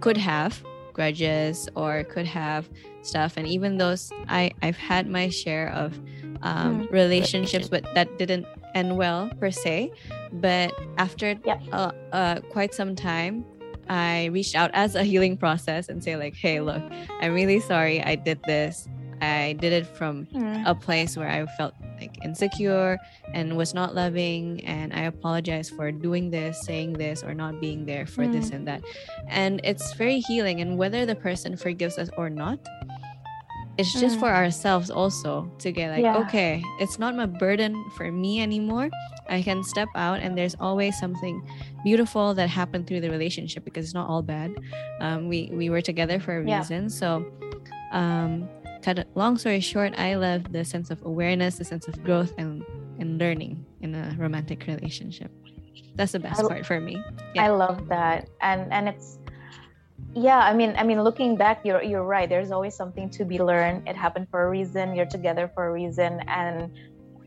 could 0.00 0.16
have 0.16 0.62
grudges 0.92 1.68
or 1.76 2.04
could 2.04 2.26
have 2.26 2.68
stuff 3.02 3.36
and 3.36 3.46
even 3.46 3.78
those 3.78 4.10
i 4.28 4.50
i've 4.62 4.76
had 4.76 5.08
my 5.08 5.28
share 5.28 5.70
of 5.70 5.96
um, 6.42 6.86
mm. 6.86 6.92
relationships 6.92 7.68
but 7.68 7.84
that 7.94 8.18
didn't 8.18 8.46
end 8.74 8.96
well 8.96 9.30
per 9.40 9.50
se 9.50 9.90
but 10.32 10.72
after 10.98 11.36
yep. 11.44 11.62
uh, 11.72 11.92
uh, 12.12 12.40
quite 12.50 12.74
some 12.74 12.96
time 12.96 13.44
i 13.88 14.26
reached 14.26 14.56
out 14.56 14.70
as 14.74 14.96
a 14.96 15.04
healing 15.04 15.36
process 15.36 15.88
and 15.88 16.02
say 16.02 16.16
like 16.16 16.34
hey 16.34 16.60
look 16.60 16.82
i'm 17.20 17.32
really 17.32 17.60
sorry 17.60 18.02
i 18.02 18.14
did 18.14 18.42
this 18.44 18.88
I 19.20 19.56
did 19.58 19.72
it 19.72 19.86
from 19.86 20.26
mm. 20.26 20.62
a 20.66 20.74
place 20.74 21.16
where 21.16 21.28
I 21.28 21.44
felt 21.56 21.74
like 22.00 22.18
insecure 22.24 22.98
and 23.34 23.56
was 23.56 23.74
not 23.74 23.94
loving. 23.94 24.64
And 24.64 24.92
I 24.92 25.02
apologize 25.02 25.68
for 25.70 25.90
doing 25.92 26.30
this, 26.30 26.60
saying 26.62 26.94
this, 26.94 27.22
or 27.22 27.34
not 27.34 27.60
being 27.60 27.84
there 27.84 28.06
for 28.06 28.24
mm. 28.24 28.32
this 28.32 28.50
and 28.50 28.66
that. 28.68 28.82
And 29.28 29.60
it's 29.64 29.94
very 29.94 30.20
healing. 30.20 30.60
And 30.60 30.78
whether 30.78 31.06
the 31.06 31.14
person 31.14 31.56
forgives 31.56 31.98
us 31.98 32.10
or 32.16 32.30
not, 32.30 32.58
it's 33.78 33.92
just 33.92 34.16
mm. 34.16 34.20
for 34.20 34.28
ourselves 34.28 34.90
also 34.90 35.50
to 35.58 35.70
get 35.70 35.92
like, 35.92 36.02
yeah. 36.02 36.18
okay, 36.18 36.62
it's 36.80 36.98
not 36.98 37.14
my 37.14 37.26
burden 37.26 37.72
for 37.96 38.10
me 38.10 38.42
anymore. 38.42 38.90
I 39.28 39.42
can 39.42 39.62
step 39.62 39.88
out, 39.94 40.20
and 40.20 40.36
there's 40.36 40.56
always 40.58 40.98
something 40.98 41.46
beautiful 41.84 42.34
that 42.34 42.48
happened 42.48 42.86
through 42.86 43.02
the 43.02 43.10
relationship 43.10 43.64
because 43.64 43.84
it's 43.84 43.94
not 43.94 44.08
all 44.08 44.22
bad. 44.22 44.54
Um, 45.00 45.28
we 45.28 45.50
we 45.52 45.70
were 45.70 45.82
together 45.82 46.18
for 46.18 46.38
a 46.38 46.40
reason, 46.40 46.84
yeah. 46.84 46.88
so 46.88 47.30
um, 47.92 48.48
cut 48.82 49.06
long 49.14 49.36
story 49.38 49.60
short, 49.60 49.94
I 49.98 50.14
love 50.14 50.52
the 50.52 50.64
sense 50.64 50.90
of 50.90 51.02
awareness, 51.04 51.56
the 51.56 51.64
sense 51.64 51.88
of 51.88 52.02
growth 52.04 52.32
and 52.38 52.64
and 52.98 53.18
learning 53.18 53.64
in 53.80 53.94
a 53.94 54.14
romantic 54.18 54.66
relationship. 54.66 55.30
That's 55.94 56.12
the 56.12 56.20
best 56.20 56.40
I, 56.40 56.48
part 56.48 56.66
for 56.66 56.80
me. 56.80 57.02
Yeah. 57.34 57.44
I 57.44 57.48
love 57.48 57.88
that. 57.88 58.28
And 58.40 58.72
and 58.72 58.88
it's 58.88 59.18
yeah, 60.14 60.38
I 60.38 60.54
mean 60.54 60.74
I 60.76 60.84
mean 60.84 61.02
looking 61.02 61.36
back 61.36 61.64
you're 61.64 61.82
you're 61.82 62.04
right. 62.04 62.28
There's 62.28 62.50
always 62.50 62.74
something 62.74 63.10
to 63.10 63.24
be 63.24 63.38
learned. 63.38 63.88
It 63.88 63.96
happened 63.96 64.28
for 64.30 64.46
a 64.46 64.50
reason. 64.50 64.94
You're 64.94 65.10
together 65.10 65.50
for 65.54 65.66
a 65.66 65.72
reason 65.72 66.20
and 66.28 66.70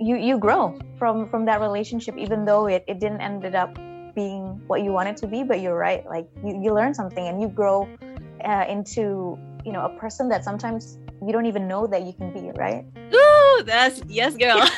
you 0.01 0.15
you 0.15 0.37
grow 0.37 0.77
from 0.97 1.29
from 1.29 1.45
that 1.45 1.61
relationship 1.61 2.17
even 2.17 2.43
though 2.43 2.65
it, 2.65 2.83
it 2.87 2.99
didn't 2.99 3.21
ended 3.21 3.53
up 3.53 3.75
being 4.15 4.59
what 4.67 4.81
you 4.83 4.91
wanted 4.91 5.15
to 5.15 5.27
be 5.27 5.43
but 5.43 5.61
you're 5.61 5.77
right 5.77 6.05
like 6.07 6.27
you, 6.43 6.59
you 6.61 6.73
learn 6.73 6.93
something 6.93 7.27
and 7.27 7.39
you 7.39 7.47
grow 7.47 7.87
uh, 8.43 8.65
into 8.67 9.37
you 9.63 9.71
know 9.71 9.85
a 9.85 9.99
person 9.99 10.27
that 10.27 10.43
sometimes 10.43 10.97
you 11.21 11.31
don't 11.31 11.45
even 11.45 11.67
know 11.67 11.88
that 11.88 12.03
you 12.03 12.13
can 12.13 12.34
be 12.34 12.51
right? 12.55 12.86
Ooh, 13.13 13.63
that's 13.63 14.01
yes 14.07 14.36
girl. 14.36 14.62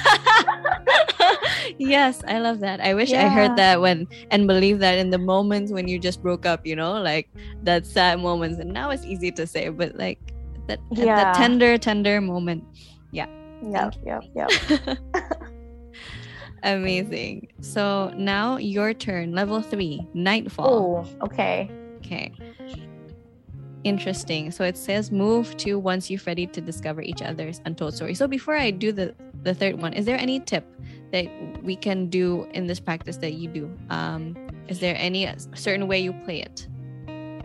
Yes 1.78 2.22
i 2.28 2.40
love 2.40 2.60
that. 2.60 2.82
I 2.82 2.94
wish 2.94 3.12
yeah. 3.12 3.26
i 3.26 3.30
heard 3.30 3.56
that 3.56 3.80
when 3.82 4.08
and 4.32 4.48
believe 4.48 4.80
that 4.80 4.98
in 4.98 5.10
the 5.10 5.18
moments 5.18 5.72
when 5.72 5.88
you 5.88 5.98
just 5.98 6.22
broke 6.22 6.46
up 6.46 6.66
you 6.66 6.76
know 6.76 6.94
like 7.02 7.30
that 7.64 7.86
sad 7.86 8.20
moments 8.20 8.60
and 8.60 8.74
now 8.74 8.90
it's 8.90 9.06
easy 9.06 9.32
to 9.32 9.48
say 9.48 9.70
but 9.70 9.96
like 9.96 10.20
that 10.68 10.80
yeah. 10.92 11.16
that 11.16 11.36
tender 11.36 11.78
tender 11.78 12.22
moment. 12.22 12.64
Yeah. 13.12 13.28
Yeah, 13.62 13.92
yeah, 14.06 14.20
yep. 14.36 14.50
Amazing. 16.64 17.48
So 17.62 18.14
now 18.16 18.58
your 18.58 18.94
turn. 18.94 19.34
Level 19.34 19.62
three 19.62 20.06
nightfall. 20.14 21.06
Oh 21.20 21.26
okay. 21.26 21.70
Okay 21.98 22.34
interesting. 23.84 24.52
So 24.52 24.64
it 24.64 24.78
says 24.78 25.12
move 25.12 25.56
to 25.58 25.78
once 25.80 26.10
you're 26.10 26.22
ready 26.26 26.48
to 26.48 26.62
discover 26.62 27.02
each 27.02 27.22
other's 27.22 27.62
untold 27.66 27.94
story. 27.96 28.14
So 28.16 28.28
before 28.28 28.56
I 28.56 28.72
do 28.72 28.92
the 28.92 29.14
the 29.44 29.54
third 29.54 29.82
one, 29.82 29.94
is 29.94 30.06
there 30.06 30.18
any 30.18 30.40
tip 30.40 30.66
that 31.12 31.28
we 31.64 31.76
can 31.76 32.08
do 32.08 32.48
in 32.54 32.68
this 32.68 32.80
practice 32.80 33.18
that 33.18 33.34
you 33.34 33.48
do? 33.48 33.78
Um, 33.90 34.36
is 34.68 34.80
there 34.80 34.96
any 34.98 35.30
certain 35.54 35.88
way 35.88 36.00
you 36.00 36.14
play 36.26 36.42
it? 36.42 36.68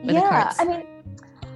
yeah, 0.05 0.53
I 0.59 0.65
mean, 0.65 0.87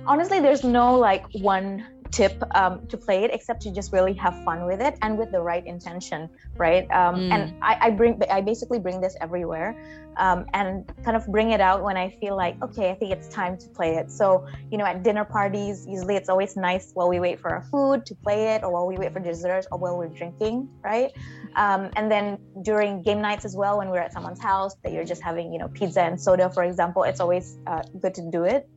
honestly, 0.07 0.40
there's 0.40 0.64
no 0.64 0.99
like 0.99 1.25
one 1.33 1.87
tip 2.12 2.42
um, 2.55 2.87
to 2.88 2.96
play 2.96 3.25
it 3.25 3.31
except 3.33 3.62
to 3.62 3.72
just 3.72 3.92
really 3.92 4.12
have 4.12 4.35
fun 4.44 4.66
with 4.66 4.81
it 4.81 4.96
and 5.03 5.18
with 5.18 5.33
the 5.33 5.40
right 5.40 5.66
intention 5.66 6.29
right? 6.57 6.85
Um, 6.90 7.16
mm. 7.16 7.33
and 7.33 7.55
I, 7.62 7.79
I, 7.81 7.90
bring 7.90 8.20
i 8.31 8.40
basically 8.40 8.79
bring 8.79 9.01
this 9.01 9.16
everywhere 9.20 9.70
um, 10.18 10.44
and 10.53 10.85
kind 11.05 11.16
of 11.16 11.27
bring 11.29 11.53
it 11.53 11.61
out 11.61 11.83
when 11.83 11.96
i 11.96 12.11
feel 12.20 12.37
like 12.37 12.62
okay 12.62 12.90
i 12.90 12.94
think 12.94 13.11
it's 13.11 13.29
time 13.29 13.57
to 13.57 13.68
play 13.68 13.96
it. 13.96 14.11
So 14.11 14.46
you 14.70 14.79
know 14.79 14.85
at 14.85 15.03
dinner 15.03 15.25
parties 15.25 15.87
usually 15.88 16.16
it's 16.16 16.29
always 16.29 16.55
nice 16.57 16.90
while 16.94 17.09
we 17.09 17.18
wait 17.18 17.40
for 17.40 17.51
our 17.51 17.62
food 17.62 18.05
to 18.07 18.14
play 18.14 18.55
it 18.55 18.62
or 18.62 18.70
while 18.72 18.87
we 18.87 18.96
wait 18.96 19.12
for 19.12 19.20
dessert 19.20 19.64
or 19.72 19.79
while 19.79 19.96
we're 19.96 20.09
drinking 20.09 20.68
right? 20.85 21.11
Um, 21.57 21.90
and 21.96 22.11
then 22.11 22.38
during 22.62 23.03
game 23.03 23.20
nights 23.20 23.44
as 23.44 23.55
well 23.57 23.79
when 23.79 23.88
we're 23.90 24.05
at 24.09 24.12
someone's 24.12 24.40
house 24.40 24.75
that 24.83 24.92
you're 24.92 25.05
just 25.05 25.22
having 25.22 25.53
you 25.53 25.59
know 25.59 25.68
pizza 25.68 26.03
and 26.03 26.20
soda 26.20 26.51
for 26.51 26.64
example 26.64 27.03
it's 27.05 27.20
always 27.20 27.59
uh, 27.66 27.83
good 28.01 28.14
to 28.14 28.22
do 28.31 28.44
it 28.44 28.68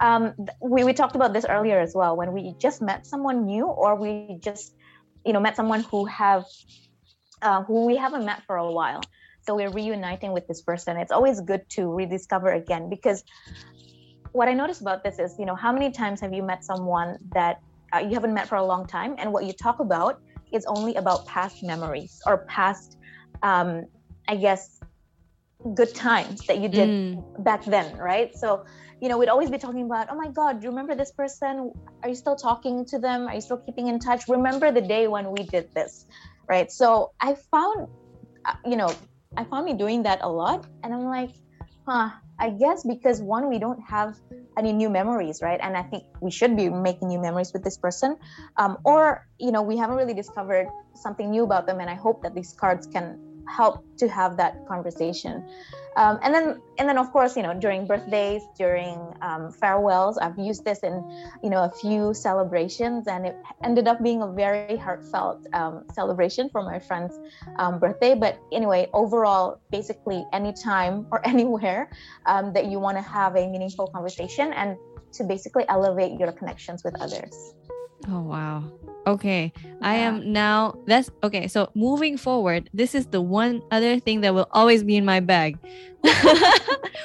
um, 0.00 0.34
we, 0.60 0.84
we 0.84 0.92
talked 0.92 1.16
about 1.16 1.32
this 1.32 1.44
earlier 1.48 1.78
as 1.78 1.92
well. 1.94 2.16
When 2.16 2.32
we 2.32 2.54
just 2.58 2.80
met 2.82 3.06
someone 3.06 3.46
new 3.46 3.66
or 3.66 3.96
we 3.96 4.38
just 4.40 4.74
you 5.24 5.32
know 5.32 5.40
met 5.40 5.56
someone 5.56 5.82
who 5.82 6.06
have 6.06 6.44
uh, 7.42 7.62
who 7.64 7.86
we 7.86 7.96
haven't 7.96 8.24
met 8.24 8.42
for 8.46 8.56
a 8.56 8.70
while. 8.70 9.00
So 9.42 9.54
we're 9.54 9.70
reuniting 9.70 10.32
with 10.32 10.46
this 10.46 10.60
person. 10.62 10.96
It's 10.96 11.12
always 11.12 11.40
good 11.40 11.68
to 11.70 11.86
rediscover 11.92 12.52
again 12.52 12.88
because 12.88 13.24
what 14.32 14.48
i 14.48 14.52
noticed 14.52 14.80
about 14.80 15.02
this 15.02 15.18
is 15.18 15.34
you 15.38 15.46
know 15.46 15.54
how 15.54 15.72
many 15.72 15.90
times 15.90 16.20
have 16.20 16.32
you 16.32 16.42
met 16.42 16.64
someone 16.64 17.16
that 17.32 17.60
uh, 17.94 17.98
you 17.98 18.14
haven't 18.14 18.34
met 18.34 18.46
for 18.48 18.56
a 18.56 18.64
long 18.64 18.86
time 18.86 19.14
and 19.18 19.32
what 19.32 19.44
you 19.44 19.52
talk 19.52 19.80
about 19.80 20.20
is 20.52 20.64
only 20.66 20.94
about 20.96 21.26
past 21.26 21.62
memories 21.62 22.20
or 22.26 22.38
past 22.46 22.98
um, 23.42 23.84
i 24.28 24.36
guess 24.36 24.77
good 25.74 25.94
times 25.94 26.46
that 26.46 26.58
you 26.58 26.68
did 26.68 26.88
mm. 26.88 27.44
back 27.44 27.64
then 27.64 27.96
right 27.96 28.36
so 28.36 28.64
you 29.00 29.08
know, 29.08 29.18
we'd 29.18 29.28
always 29.28 29.50
be 29.50 29.58
talking 29.58 29.84
about, 29.84 30.08
oh 30.10 30.16
my 30.16 30.28
God, 30.28 30.60
do 30.60 30.64
you 30.64 30.70
remember 30.70 30.94
this 30.94 31.12
person? 31.12 31.72
Are 32.02 32.08
you 32.08 32.14
still 32.14 32.36
talking 32.36 32.84
to 32.86 32.98
them? 32.98 33.28
Are 33.28 33.34
you 33.34 33.40
still 33.40 33.58
keeping 33.58 33.86
in 33.86 33.98
touch? 33.98 34.28
Remember 34.28 34.72
the 34.72 34.80
day 34.80 35.06
when 35.06 35.30
we 35.30 35.44
did 35.44 35.72
this, 35.72 36.06
right? 36.48 36.70
So 36.70 37.12
I 37.20 37.36
found, 37.50 37.88
uh, 38.44 38.54
you 38.66 38.76
know, 38.76 38.92
I 39.36 39.44
found 39.44 39.66
me 39.66 39.74
doing 39.74 40.02
that 40.02 40.18
a 40.22 40.28
lot. 40.28 40.66
And 40.82 40.92
I'm 40.92 41.04
like, 41.04 41.30
huh, 41.86 42.10
I 42.40 42.50
guess 42.50 42.84
because 42.84 43.22
one, 43.22 43.48
we 43.48 43.58
don't 43.58 43.80
have 43.82 44.16
any 44.56 44.72
new 44.72 44.90
memories, 44.90 45.42
right? 45.42 45.60
And 45.62 45.76
I 45.76 45.82
think 45.84 46.04
we 46.20 46.32
should 46.32 46.56
be 46.56 46.68
making 46.68 47.08
new 47.08 47.20
memories 47.20 47.52
with 47.52 47.62
this 47.62 47.78
person. 47.78 48.16
Um, 48.56 48.78
or, 48.84 49.28
you 49.38 49.52
know, 49.52 49.62
we 49.62 49.76
haven't 49.76 49.96
really 49.96 50.14
discovered 50.14 50.66
something 50.94 51.30
new 51.30 51.44
about 51.44 51.66
them. 51.66 51.78
And 51.78 51.88
I 51.88 51.94
hope 51.94 52.22
that 52.22 52.34
these 52.34 52.52
cards 52.52 52.88
can 52.88 53.27
help 53.48 53.84
to 53.98 54.08
have 54.08 54.36
that 54.36 54.66
conversation. 54.66 55.44
Um, 55.96 56.20
and 56.22 56.32
then 56.32 56.62
and 56.78 56.88
then 56.88 56.96
of 56.96 57.10
course 57.10 57.36
you 57.36 57.42
know 57.42 57.54
during 57.54 57.84
birthdays 57.84 58.42
during 58.56 58.96
um, 59.20 59.50
farewells 59.50 60.16
i've 60.16 60.38
used 60.38 60.64
this 60.64 60.78
in 60.84 60.94
you 61.42 61.50
know 61.50 61.64
a 61.64 61.72
few 61.80 62.14
celebrations 62.14 63.08
and 63.08 63.26
it 63.26 63.36
ended 63.64 63.88
up 63.88 64.00
being 64.00 64.22
a 64.22 64.30
very 64.30 64.76
heartfelt 64.76 65.44
um, 65.54 65.82
celebration 65.92 66.48
for 66.50 66.62
my 66.62 66.78
friend's 66.78 67.18
um, 67.56 67.80
birthday. 67.80 68.14
But 68.14 68.38
anyway 68.52 68.88
overall 68.92 69.60
basically 69.72 70.24
anytime 70.32 71.06
or 71.10 71.26
anywhere 71.26 71.90
um, 72.26 72.52
that 72.52 72.66
you 72.66 72.78
want 72.78 72.96
to 72.96 73.02
have 73.02 73.34
a 73.34 73.48
meaningful 73.48 73.88
conversation 73.88 74.52
and 74.52 74.76
to 75.14 75.24
basically 75.24 75.64
elevate 75.68 76.20
your 76.20 76.30
connections 76.30 76.84
with 76.84 76.94
others 77.00 77.54
Oh 78.08 78.20
wow. 78.20 78.64
Okay. 79.06 79.52
I 79.80 79.94
am 79.96 80.32
now 80.32 80.78
that's 80.86 81.10
okay. 81.22 81.48
So 81.48 81.70
moving 81.74 82.16
forward, 82.16 82.68
this 82.74 82.94
is 82.94 83.06
the 83.06 83.20
one 83.20 83.62
other 83.70 83.98
thing 84.00 84.20
that 84.22 84.34
will 84.34 84.48
always 84.52 84.82
be 84.82 84.96
in 84.96 85.04
my 85.04 85.20
bag. 85.20 85.58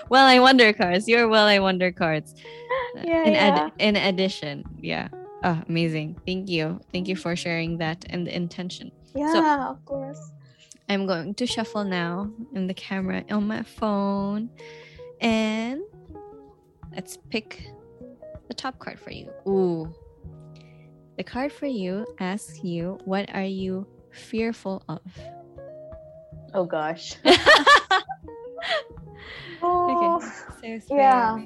well, 0.10 0.26
I 0.26 0.40
wonder 0.40 0.72
cards. 0.74 1.08
Your 1.08 1.28
well, 1.28 1.46
I 1.46 1.60
wonder 1.60 1.92
cards. 1.92 2.36
Yeah. 3.04 3.24
In 3.24 3.34
yeah. 3.34 3.70
in 3.80 3.96
addition, 3.96 4.64
yeah. 4.80 5.08
Oh, 5.44 5.60
amazing. 5.68 6.16
Thank 6.28 6.48
you. 6.48 6.80
Thank 6.92 7.08
you 7.08 7.16
for 7.16 7.36
sharing 7.36 7.78
that 7.80 8.06
and 8.10 8.28
the 8.28 8.36
intention. 8.36 8.92
yeah, 9.16 9.68
of 9.68 9.84
course. 9.84 10.32
I'm 10.90 11.08
going 11.08 11.34
to 11.36 11.46
shuffle 11.46 11.84
now 11.84 12.32
in 12.54 12.68
the 12.68 12.74
camera 12.74 13.24
on 13.32 13.48
my 13.48 13.64
phone. 13.64 14.50
And 15.22 15.82
let's 16.94 17.18
pick 17.30 17.68
the 18.48 18.54
top 18.54 18.80
card 18.80 19.00
for 19.00 19.12
you. 19.12 19.32
Ooh. 19.48 19.94
The 21.18 21.24
card 21.24 21.52
for 21.52 21.68
you 21.68 22.06
asks 22.20 22.64
you, 22.64 22.98
what 23.06 23.30
are 23.34 23.44
you 23.44 23.86
fearful 24.12 24.84
of? 24.90 25.02
Oh 26.54 26.66
gosh. 26.66 27.16
Oh. 29.66 30.20
Oh, 30.20 30.20
So 30.62 30.96
Yeah. 30.96 31.38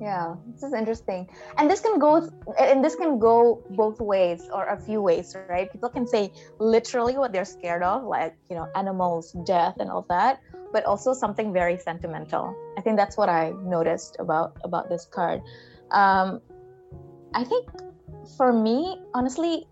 yeah, 0.00 0.34
this 0.52 0.62
is 0.62 0.72
interesting. 0.72 1.28
And 1.58 1.68
this 1.70 1.80
can 1.80 1.98
go 1.98 2.28
and 2.58 2.84
this 2.84 2.94
can 2.94 3.18
go 3.18 3.62
both 3.70 4.00
ways 4.00 4.48
or 4.52 4.66
a 4.66 4.78
few 4.78 5.02
ways, 5.02 5.34
right? 5.48 5.70
People 5.72 5.88
can 5.90 6.06
say 6.06 6.32
literally 6.58 7.18
what 7.18 7.32
they're 7.32 7.44
scared 7.44 7.82
of, 7.82 8.04
like, 8.04 8.36
you 8.48 8.56
know, 8.56 8.68
animals, 8.76 9.32
death 9.44 9.76
and 9.80 9.90
all 9.90 10.06
that, 10.08 10.40
but 10.72 10.84
also 10.84 11.12
something 11.12 11.52
very 11.52 11.76
sentimental. 11.78 12.54
I 12.78 12.80
think 12.80 12.96
that's 12.96 13.16
what 13.16 13.28
I 13.28 13.52
noticed 13.64 14.16
about 14.20 14.56
about 14.62 14.88
this 14.88 15.04
card. 15.10 15.42
Um 15.90 16.40
I 17.34 17.44
think 17.44 17.66
for 18.36 18.52
me, 18.52 19.00
honestly, 19.14 19.66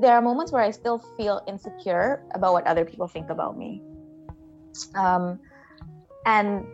there 0.00 0.14
are 0.14 0.22
moments 0.22 0.52
where 0.52 0.62
I 0.62 0.70
still 0.70 0.98
feel 1.16 1.42
insecure 1.46 2.22
about 2.34 2.52
what 2.52 2.66
other 2.66 2.84
people 2.84 3.06
think 3.06 3.30
about 3.30 3.56
me. 3.58 3.82
Um, 4.94 5.38
and 6.26 6.66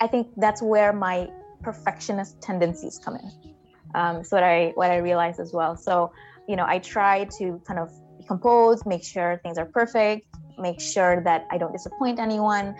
I 0.00 0.06
think 0.06 0.28
that's 0.36 0.62
where 0.62 0.92
my 0.92 1.28
perfectionist 1.62 2.40
tendencies 2.40 2.98
come 2.98 3.16
in. 3.16 3.54
Um, 3.94 4.24
so 4.24 4.36
what 4.36 4.44
I 4.44 4.72
what 4.74 4.90
I 4.90 4.96
realize 4.96 5.38
as 5.38 5.52
well. 5.52 5.76
So 5.76 6.12
you 6.48 6.56
know, 6.56 6.64
I 6.66 6.78
try 6.78 7.24
to 7.38 7.60
kind 7.66 7.78
of 7.78 7.90
be 8.18 8.24
composed, 8.26 8.86
make 8.86 9.04
sure 9.04 9.40
things 9.42 9.58
are 9.58 9.66
perfect, 9.66 10.26
make 10.58 10.80
sure 10.80 11.22
that 11.24 11.46
I 11.50 11.58
don't 11.58 11.72
disappoint 11.72 12.18
anyone. 12.18 12.74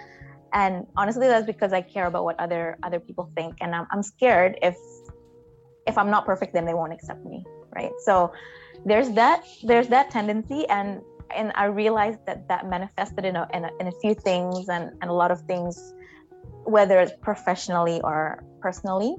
And 0.52 0.86
honestly, 0.96 1.28
that's 1.28 1.46
because 1.46 1.72
I 1.72 1.80
care 1.80 2.06
about 2.06 2.24
what 2.24 2.38
other 2.38 2.78
other 2.82 3.00
people 3.00 3.30
think, 3.34 3.56
and 3.60 3.74
I'm, 3.74 3.86
I'm 3.90 4.02
scared 4.02 4.58
if 4.62 4.76
if 5.86 5.98
I'm 5.98 6.10
not 6.10 6.26
perfect, 6.26 6.52
then 6.52 6.64
they 6.64 6.74
won't 6.74 6.92
accept 6.92 7.24
me, 7.24 7.44
right? 7.74 7.92
So 8.04 8.32
there's 8.84 9.10
that 9.12 9.44
there's 9.62 9.88
that 9.88 10.10
tendency, 10.10 10.66
and 10.68 11.02
and 11.34 11.52
I 11.54 11.66
realized 11.66 12.20
that 12.26 12.48
that 12.48 12.68
manifested 12.68 13.24
in 13.24 13.36
a, 13.36 13.48
in 13.54 13.64
a, 13.64 13.70
in 13.80 13.86
a 13.88 13.92
few 14.02 14.14
things 14.14 14.68
and, 14.68 14.92
and 15.00 15.10
a 15.10 15.12
lot 15.12 15.30
of 15.30 15.40
things, 15.42 15.94
whether 16.64 17.00
it's 17.00 17.12
professionally 17.20 18.00
or 18.02 18.44
personally. 18.60 19.16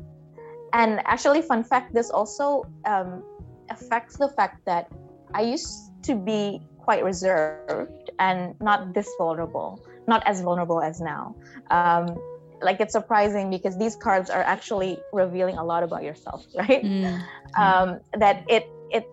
And 0.74 1.02
actually, 1.06 1.42
fun 1.42 1.64
fact, 1.64 1.94
this 1.94 2.10
also 2.10 2.66
um, 2.86 3.24
affects 3.70 4.18
the 4.18 4.30
fact 4.30 4.66
that 4.66 4.92
I 5.34 5.42
used 5.42 5.92
to 6.04 6.16
be 6.16 6.62
quite 6.80 7.04
reserved 7.04 8.10
and 8.20 8.56
not 8.60 8.94
this 8.94 9.10
vulnerable, 9.18 9.84
not 10.08 10.26
as 10.26 10.42
vulnerable 10.42 10.82
as 10.82 11.00
now. 11.00 11.36
Um, 11.72 12.18
like 12.64 12.80
it's 12.80 12.94
surprising 12.94 13.50
because 13.50 13.78
these 13.78 13.96
cards 13.96 14.30
are 14.30 14.42
actually 14.42 15.00
revealing 15.12 15.58
a 15.58 15.64
lot 15.64 15.84
about 15.84 16.04
yourself, 16.04 16.46
right? 16.56 16.84
Mm. 16.84 17.22
um, 17.58 18.00
that 18.18 18.44
it 18.48 18.68
it 18.92 19.08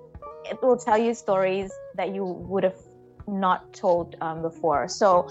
it 0.50 0.62
will 0.62 0.76
tell 0.76 0.98
you 0.98 1.14
stories 1.14 1.70
that 1.96 2.14
you 2.14 2.24
would 2.24 2.64
have 2.64 2.78
not 3.26 3.72
told 3.72 4.16
um, 4.20 4.42
before. 4.42 4.88
So, 4.88 5.28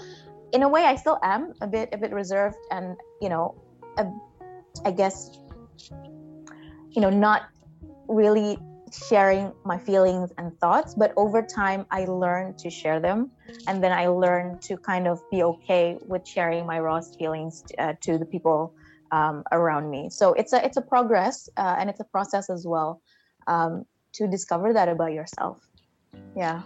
in 0.52 0.62
a 0.62 0.68
way, 0.68 0.84
I 0.84 0.96
still 0.96 1.18
am 1.22 1.54
a 1.60 1.66
bit 1.66 1.90
a 1.92 1.98
bit 1.98 2.12
reserved, 2.12 2.56
and 2.70 2.96
you 3.20 3.28
know, 3.28 3.54
a, 3.98 4.06
I 4.84 4.90
guess, 4.90 5.30
you 6.90 7.00
know, 7.02 7.10
not 7.10 7.42
really 8.08 8.58
sharing 8.92 9.52
my 9.64 9.78
feelings 9.78 10.30
and 10.38 10.52
thoughts. 10.60 10.94
But 10.96 11.12
over 11.16 11.42
time, 11.42 11.86
I 11.90 12.04
learned 12.04 12.58
to 12.58 12.70
share 12.70 13.00
them, 13.00 13.30
and 13.66 13.82
then 13.82 13.92
I 13.92 14.06
learned 14.08 14.62
to 14.62 14.76
kind 14.76 15.06
of 15.06 15.20
be 15.30 15.42
okay 15.42 15.96
with 16.00 16.26
sharing 16.26 16.66
my 16.66 16.80
raw 16.80 17.00
feelings 17.18 17.62
uh, 17.78 17.94
to 18.02 18.18
the 18.18 18.26
people 18.26 18.74
um, 19.12 19.42
around 19.52 19.90
me. 19.90 20.08
So 20.10 20.32
it's 20.34 20.52
a 20.52 20.64
it's 20.64 20.76
a 20.76 20.82
progress 20.82 21.48
uh, 21.56 21.76
and 21.78 21.90
it's 21.90 22.00
a 22.00 22.04
process 22.04 22.50
as 22.50 22.66
well 22.66 23.02
um, 23.46 23.84
to 24.14 24.28
discover 24.28 24.72
that 24.72 24.88
about 24.88 25.12
yourself. 25.12 25.58
Yeah. 26.36 26.62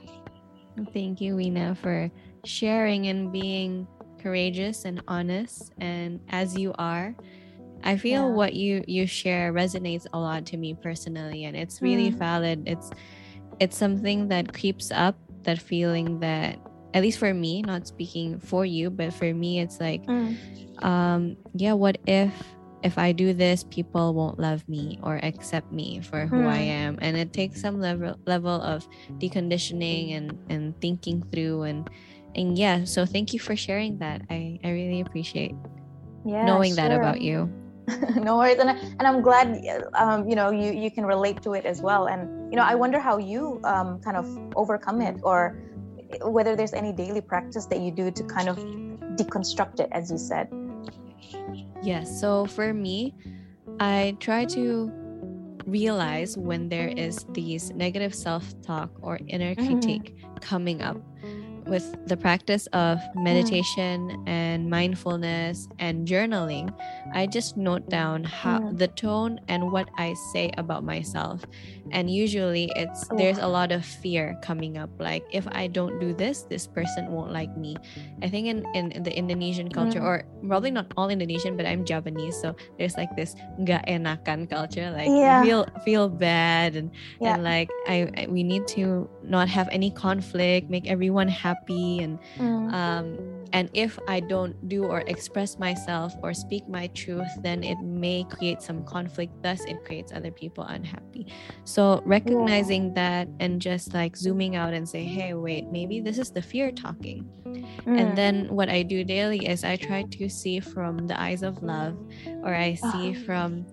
Thank 0.92 1.20
you, 1.20 1.36
Weena, 1.36 1.76
for 1.76 2.10
sharing 2.44 3.06
and 3.06 3.32
being 3.32 3.86
courageous 4.18 4.84
and 4.84 5.02
honest 5.06 5.72
and 5.78 6.20
as 6.30 6.56
you 6.56 6.74
are. 6.78 7.14
I 7.84 7.96
feel 7.96 8.26
Yeah. 8.28 8.34
what 8.34 8.54
you 8.54 8.82
you 8.88 9.06
share 9.06 9.52
resonates 9.52 10.06
a 10.12 10.18
lot 10.18 10.46
to 10.46 10.56
me 10.56 10.74
personally 10.74 11.44
and 11.44 11.54
it's 11.56 11.80
really 11.82 12.10
Mm. 12.10 12.18
valid. 12.18 12.64
It's 12.66 12.90
it's 13.60 13.76
something 13.76 14.28
that 14.28 14.52
creeps 14.52 14.90
up 14.90 15.14
that 15.44 15.60
feeling 15.60 16.20
that 16.20 16.58
at 16.94 17.02
least 17.02 17.18
for 17.18 17.34
me, 17.34 17.62
not 17.62 17.86
speaking 17.86 18.38
for 18.40 18.64
you, 18.64 18.90
but 18.90 19.12
for 19.12 19.32
me 19.34 19.60
it's 19.60 19.78
like 19.80 20.02
um 20.82 21.36
yeah 21.54 21.72
what 21.72 21.98
if 22.06 22.34
if 22.82 22.98
i 22.98 23.12
do 23.12 23.32
this 23.32 23.64
people 23.70 24.12
won't 24.12 24.38
love 24.38 24.66
me 24.68 24.98
or 25.02 25.16
accept 25.22 25.70
me 25.72 26.00
for 26.02 26.26
who 26.26 26.44
i 26.46 26.58
Hmm. 26.58 26.68
am 26.68 26.98
and 27.00 27.16
it 27.16 27.32
takes 27.32 27.60
some 27.62 27.80
level 27.80 28.18
level 28.26 28.60
of 28.60 28.84
deconditioning 29.22 30.12
and 30.16 30.36
and 30.50 30.74
thinking 30.80 31.22
through 31.32 31.62
and 31.62 31.88
and 32.34 32.58
yeah 32.58 32.84
so 32.84 33.06
thank 33.06 33.32
you 33.32 33.38
for 33.38 33.54
sharing 33.56 33.98
that 33.98 34.20
i 34.30 34.58
i 34.64 34.70
really 34.70 35.00
appreciate 35.00 35.54
Yeah. 36.26 36.44
knowing 36.44 36.74
that 36.74 36.90
about 36.90 37.20
you 37.22 37.48
no 38.16 38.38
worries, 38.38 38.58
and 38.58 38.70
I, 38.70 38.76
and 38.98 39.02
I'm 39.02 39.20
glad 39.20 39.60
um, 39.94 40.28
you 40.28 40.34
know 40.36 40.50
you 40.50 40.72
you 40.72 40.90
can 40.90 41.04
relate 41.04 41.42
to 41.42 41.52
it 41.52 41.66
as 41.66 41.82
well. 41.82 42.06
And 42.08 42.50
you 42.50 42.56
know, 42.56 42.64
I 42.64 42.74
wonder 42.74 42.98
how 42.98 43.18
you 43.18 43.60
um, 43.64 44.00
kind 44.00 44.16
of 44.16 44.26
overcome 44.56 45.02
it, 45.02 45.20
or 45.22 45.58
whether 46.22 46.56
there's 46.56 46.72
any 46.72 46.92
daily 46.92 47.20
practice 47.20 47.66
that 47.66 47.80
you 47.80 47.90
do 47.90 48.10
to 48.10 48.22
kind 48.24 48.48
of 48.48 48.56
deconstruct 49.16 49.80
it, 49.80 49.88
as 49.92 50.10
you 50.10 50.18
said. 50.18 50.48
Yes. 51.82 52.20
So 52.20 52.46
for 52.46 52.72
me, 52.72 53.14
I 53.80 54.16
try 54.20 54.44
to 54.56 54.90
realize 55.66 56.36
when 56.36 56.68
there 56.68 56.88
is 56.88 57.26
these 57.32 57.70
negative 57.70 58.14
self-talk 58.14 58.90
or 59.00 59.18
inner 59.28 59.54
Mhm. 59.54 59.66
critique 59.66 60.16
coming 60.40 60.82
up 60.82 60.96
with 61.66 61.96
the 62.06 62.16
practice 62.16 62.66
of 62.72 63.00
meditation 63.14 64.22
and 64.26 64.68
mindfulness 64.70 65.68
and 65.78 66.06
journaling 66.06 66.72
i 67.14 67.26
just 67.26 67.56
note 67.56 67.88
down 67.88 68.24
how 68.24 68.58
Mm. 68.60 68.78
the 68.78 68.88
tone 68.88 69.40
and 69.48 69.72
what 69.72 69.88
i 69.98 70.14
say 70.32 70.50
about 70.58 70.84
myself 70.84 71.44
and 71.92 72.08
usually 72.10 72.70
it's 72.76 73.06
there's 73.18 73.38
a 73.38 73.46
lot 73.46 73.70
of 73.72 73.84
fear 73.84 74.36
coming 74.42 74.78
up 74.78 74.88
like 74.98 75.22
if 75.32 75.46
i 75.52 75.66
don't 75.66 76.00
do 76.00 76.14
this 76.14 76.42
this 76.48 76.66
person 76.66 77.12
won't 77.12 77.32
like 77.32 77.52
me 77.56 77.76
i 78.22 78.28
think 78.28 78.46
in 78.48 78.64
in, 78.74 78.90
in 78.92 79.02
the 79.02 79.12
indonesian 79.16 79.68
culture 79.68 80.00
Mm. 80.00 80.08
or 80.08 80.16
probably 80.48 80.70
not 80.70 80.86
all 80.96 81.10
indonesian 81.10 81.56
but 81.56 81.66
i'm 81.66 81.84
japanese 81.84 82.34
so 82.40 82.56
there's 82.78 82.96
like 82.96 83.12
this 83.16 83.34
gak 83.68 83.84
enakan 83.86 84.48
culture 84.48 84.88
like 84.90 85.08
Yeah. 85.12 85.42
feel 85.44 85.62
feel 85.84 86.08
bad 86.08 86.76
and 86.76 86.88
Yeah. 87.20 87.34
and 87.34 87.44
like 87.44 87.68
I, 87.86 88.08
I 88.16 88.22
we 88.32 88.42
need 88.42 88.64
to 88.80 89.08
not 89.22 89.48
have 89.52 89.68
any 89.70 89.90
conflict 89.92 90.70
make 90.70 90.86
everyone 90.88 91.28
happy 91.28 92.00
and 92.00 92.16
Mm. 92.40 92.72
um 92.72 93.06
and 93.52 93.70
if 93.74 93.98
i 94.10 94.18
don't 94.18 94.56
do 94.72 94.82
or 94.88 95.04
express 95.06 95.58
myself 95.62 96.10
or 96.24 96.34
speak 96.34 96.66
my 96.66 96.88
truth 96.96 97.30
then 97.46 97.62
it 97.62 97.78
may 97.84 98.24
create 98.26 98.58
some 98.62 98.82
conflict 98.88 99.30
thus 99.46 99.60
it 99.70 99.78
creates 99.84 100.10
other 100.10 100.32
people 100.32 100.64
unhappy 100.64 101.26
So 101.64 101.73
recognizing 102.04 102.94
that 102.94 103.28
and 103.40 103.60
just 103.60 103.94
like 103.94 104.16
zooming 104.16 104.54
out 104.54 104.74
and 104.74 104.88
say, 104.88 105.04
hey, 105.04 105.34
wait, 105.34 105.66
maybe 105.70 106.00
this 106.00 106.18
is 106.18 106.30
the 106.30 106.42
fear 106.42 106.70
talking. 106.70 107.28
Mm. 107.44 108.00
And 108.00 108.18
then 108.18 108.48
what 108.48 108.68
I 108.68 108.82
do 108.82 109.04
daily 109.04 109.46
is 109.46 109.64
I 109.64 109.76
try 109.76 110.02
to 110.02 110.28
see 110.28 110.60
from 110.60 111.06
the 111.06 111.20
eyes 111.20 111.42
of 111.42 111.62
love, 111.62 111.96
or 112.42 112.54
I 112.54 112.74
see 112.74 113.16
Oh. 113.16 113.24
from, 113.24 113.66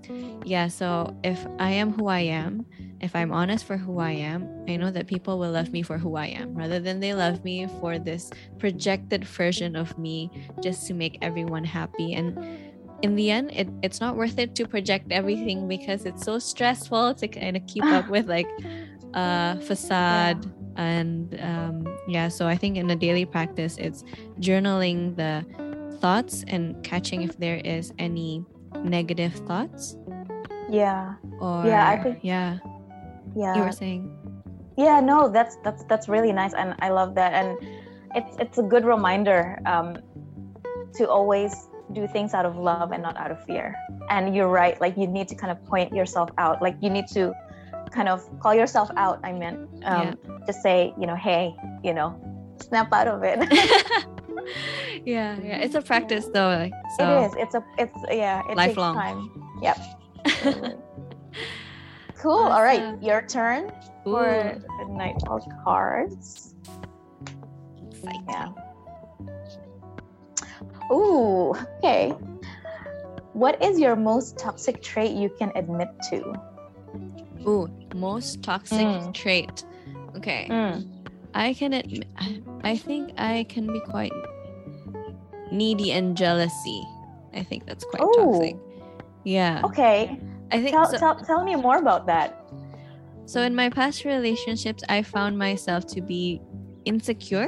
yeah, 0.45 0.67
so 0.67 1.15
if 1.23 1.45
I 1.59 1.71
am 1.71 1.91
who 1.91 2.07
I 2.07 2.21
am, 2.21 2.65
if 3.01 3.15
I'm 3.15 3.31
honest 3.31 3.65
for 3.65 3.77
who 3.77 3.99
I 3.99 4.11
am, 4.11 4.47
I 4.67 4.77
know 4.77 4.91
that 4.91 5.07
people 5.07 5.39
will 5.39 5.51
love 5.51 5.71
me 5.71 5.81
for 5.81 5.97
who 5.97 6.15
I 6.15 6.27
am 6.27 6.53
rather 6.53 6.79
than 6.79 6.99
they 6.99 7.13
love 7.13 7.43
me 7.43 7.67
for 7.79 7.97
this 7.97 8.29
projected 8.59 9.25
version 9.25 9.75
of 9.75 9.97
me 9.97 10.29
just 10.61 10.87
to 10.87 10.93
make 10.93 11.17
everyone 11.21 11.63
happy. 11.63 12.13
And 12.13 12.37
in 13.01 13.15
the 13.15 13.31
end, 13.31 13.51
it, 13.51 13.67
it's 13.81 13.99
not 13.99 14.15
worth 14.15 14.37
it 14.37 14.55
to 14.55 14.67
project 14.67 15.11
everything 15.11 15.67
because 15.67 16.05
it's 16.05 16.23
so 16.23 16.39
stressful 16.39 17.15
to 17.15 17.27
kind 17.27 17.57
of 17.57 17.65
keep 17.67 17.83
up 17.85 18.09
with 18.09 18.27
like 18.29 18.47
uh 19.13 19.55
facade 19.57 20.45
and 20.77 21.37
um 21.41 21.83
yeah 22.07 22.29
so 22.29 22.47
i 22.47 22.55
think 22.55 22.77
in 22.77 22.89
a 22.89 22.95
daily 22.95 23.25
practice 23.25 23.75
it's 23.77 24.05
journaling 24.39 25.13
the 25.17 25.43
thoughts 25.99 26.45
and 26.47 26.81
catching 26.83 27.21
if 27.21 27.37
there 27.37 27.59
is 27.65 27.93
any 27.99 28.43
negative 28.83 29.33
thoughts. 29.45 29.97
Yeah. 30.69 31.15
Or 31.39 31.65
Yeah, 31.65 31.87
I 31.89 31.97
think- 32.01 32.19
yeah. 32.23 32.57
Yeah. 33.35 33.55
You 33.55 33.63
were 33.63 33.71
saying? 33.71 34.09
Yeah 34.77 34.99
no 35.01 35.27
that's 35.29 35.57
that's 35.63 35.83
that's 35.85 36.07
really 36.07 36.31
nice 36.31 36.53
and 36.53 36.73
i 36.79 36.89
love 36.89 37.13
that 37.15 37.33
and 37.33 37.59
it's 38.15 38.35
it's 38.39 38.57
a 38.57 38.63
good 38.63 38.85
reminder 38.85 39.59
um 39.67 39.97
to 40.95 41.07
always 41.07 41.67
do 41.93 42.07
things 42.07 42.33
out 42.33 42.45
of 42.45 42.57
love 42.57 42.91
and 42.91 43.01
not 43.03 43.17
out 43.17 43.31
of 43.31 43.43
fear. 43.45 43.75
And 44.09 44.35
you're 44.35 44.47
right 44.49 44.79
like 44.81 44.97
you 44.97 45.07
need 45.07 45.27
to 45.29 45.35
kind 45.35 45.51
of 45.51 45.63
point 45.65 45.93
yourself 45.93 46.29
out. 46.37 46.61
Like 46.61 46.75
you 46.81 46.89
need 46.89 47.07
to 47.09 47.33
kind 47.91 48.07
of 48.07 48.23
call 48.39 48.53
yourself 48.55 48.89
out 48.95 49.19
i 49.23 49.33
meant 49.33 49.67
um 49.83 50.17
just 50.47 50.61
say 50.61 50.93
you 50.97 51.05
know 51.05 51.15
hey 51.15 51.53
you 51.83 51.93
know 51.93 52.15
snap 52.61 52.91
out 52.93 53.07
of 53.07 53.23
it. 53.23 53.39
Yeah 55.05 55.37
yeah. 55.41 55.59
It's 55.59 55.75
a 55.75 55.81
practice 55.81 56.27
though 56.33 56.49
like, 56.49 56.73
so 56.97 57.21
it 57.21 57.25
is. 57.25 57.33
It's 57.37 57.55
a 57.55 57.63
it's 57.77 57.97
yeah 58.11 58.41
it 58.49 58.57
Lifelong. 58.57 58.95
takes 58.95 59.03
time. 59.03 59.19
Yep. 59.61 60.77
Cool. 62.21 62.33
All 62.33 62.61
right 62.61 63.01
your 63.01 63.23
turn 63.23 63.71
for 64.03 64.29
Ooh, 64.29 64.85
the 64.85 64.93
nightfall 64.93 65.41
cards. 65.63 66.53
Exciting. 67.89 68.25
Yeah. 68.29 68.49
Ooh, 70.91 71.55
okay. 71.79 72.11
What 73.33 73.61
is 73.63 73.79
your 73.79 73.95
most 73.95 74.37
toxic 74.37 74.81
trait 74.81 75.11
you 75.11 75.29
can 75.39 75.51
admit 75.55 75.87
to? 76.09 76.33
Ooh, 77.47 77.67
most 77.95 78.43
toxic 78.43 78.85
Mm. 78.85 79.13
trait 79.13 79.65
okay 80.15 80.47
I 81.33 81.53
can 81.53 81.73
admit, 81.73 82.07
I 82.63 82.75
think 82.75 83.13
I 83.17 83.45
can 83.47 83.65
be 83.71 83.79
quite 83.87 84.11
needy 85.51 85.91
and 85.93 86.15
jealousy. 86.15 86.83
I 87.33 87.43
think 87.43 87.65
that's 87.65 87.85
quite 87.85 88.03
Ooh. 88.03 88.33
toxic. 88.35 88.55
Yeah. 89.23 89.61
Okay, 89.65 90.19
I 90.51 90.57
think 90.59 90.71
tell, 90.75 90.85
so, 90.85 90.97
tell, 90.97 91.15
tell 91.15 91.43
me 91.43 91.55
more 91.55 91.77
about 91.77 92.05
that. 92.07 92.35
so 93.25 93.41
in 93.41 93.55
my 93.55 93.69
past 93.69 94.03
relationships 94.03 94.83
I 94.89 95.03
found 95.03 95.37
myself 95.39 95.87
to 95.95 96.01
be 96.01 96.41
insecure. 96.85 97.47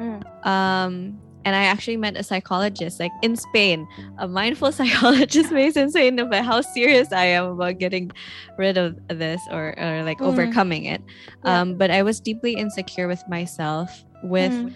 Mm. 0.00 0.24
Um 0.46 1.20
and 1.44 1.54
I 1.54 1.64
actually 1.64 1.96
met 1.96 2.16
a 2.16 2.22
psychologist 2.22 3.00
like 3.00 3.12
in 3.22 3.36
Spain, 3.36 3.86
a 4.18 4.26
mindful 4.28 4.72
psychologist 4.78 5.50
based 5.50 5.76
in 5.76 5.90
Spain 5.90 6.18
about 6.18 6.44
how 6.44 6.60
serious 6.60 7.12
I 7.12 7.26
am 7.26 7.46
about 7.52 7.78
getting 7.78 8.10
rid 8.58 8.76
of 8.78 8.96
this 9.08 9.40
or, 9.50 9.74
or 9.78 10.02
like 10.04 10.18
Mm. 10.18 10.26
overcoming 10.26 10.84
it. 10.84 11.02
Yeah. 11.44 11.60
Um, 11.60 11.76
but 11.76 11.90
I 11.90 12.02
was 12.02 12.20
deeply 12.20 12.54
insecure 12.54 13.08
with 13.08 13.22
myself 13.28 14.04
with 14.22 14.52
Mm. 14.52 14.74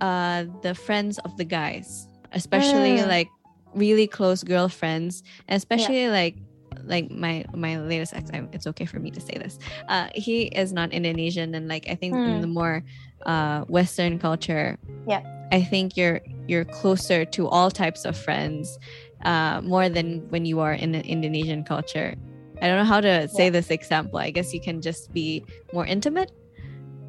uh 0.00 0.44
the 0.62 0.74
friends 0.74 1.18
of 1.20 1.36
the 1.36 1.44
guys 1.44 2.06
especially 2.32 2.98
Mm. 2.98 3.08
like 3.08 3.28
really 3.74 4.06
close 4.06 4.42
girlfriends 4.44 5.22
especially 5.48 6.08
like 6.08 6.36
like 6.84 7.10
my 7.10 7.44
my 7.54 7.78
latest 7.80 8.14
ex 8.14 8.30
I, 8.32 8.46
it's 8.52 8.66
okay 8.66 8.84
for 8.86 8.98
me 9.00 9.10
to 9.10 9.20
say 9.20 9.34
this 9.36 9.58
uh 9.88 10.08
he 10.14 10.44
is 10.62 10.72
not 10.72 10.92
indonesian 10.92 11.54
and 11.54 11.68
like 11.68 11.88
i 11.88 11.94
think 11.96 12.14
Mm. 12.14 12.40
the 12.40 12.46
more 12.46 12.84
uh 13.28 13.62
western 13.68 14.18
culture 14.18 14.76
Yeah. 15.06 15.22
i 15.52 15.60
think 15.62 15.96
you're 15.96 16.20
you're 16.48 16.64
closer 16.64 17.24
to 17.36 17.46
all 17.46 17.70
types 17.70 18.04
of 18.04 18.16
friends 18.16 18.78
uh 19.24 19.60
more 19.62 19.88
than 19.88 20.26
when 20.32 20.44
you 20.50 20.60
are 20.60 20.72
in 20.72 20.94
an 20.94 21.02
indonesian 21.02 21.62
culture 21.62 22.16
i 22.62 22.66
don't 22.66 22.78
know 22.82 22.90
how 22.94 23.00
to 23.00 23.28
say 23.28 23.44
Yeah. 23.44 23.50
this 23.60 23.70
example 23.70 24.18
i 24.18 24.30
guess 24.30 24.52
you 24.54 24.60
can 24.60 24.80
just 24.80 25.12
be 25.12 25.44
more 25.72 25.86
intimate 25.86 26.32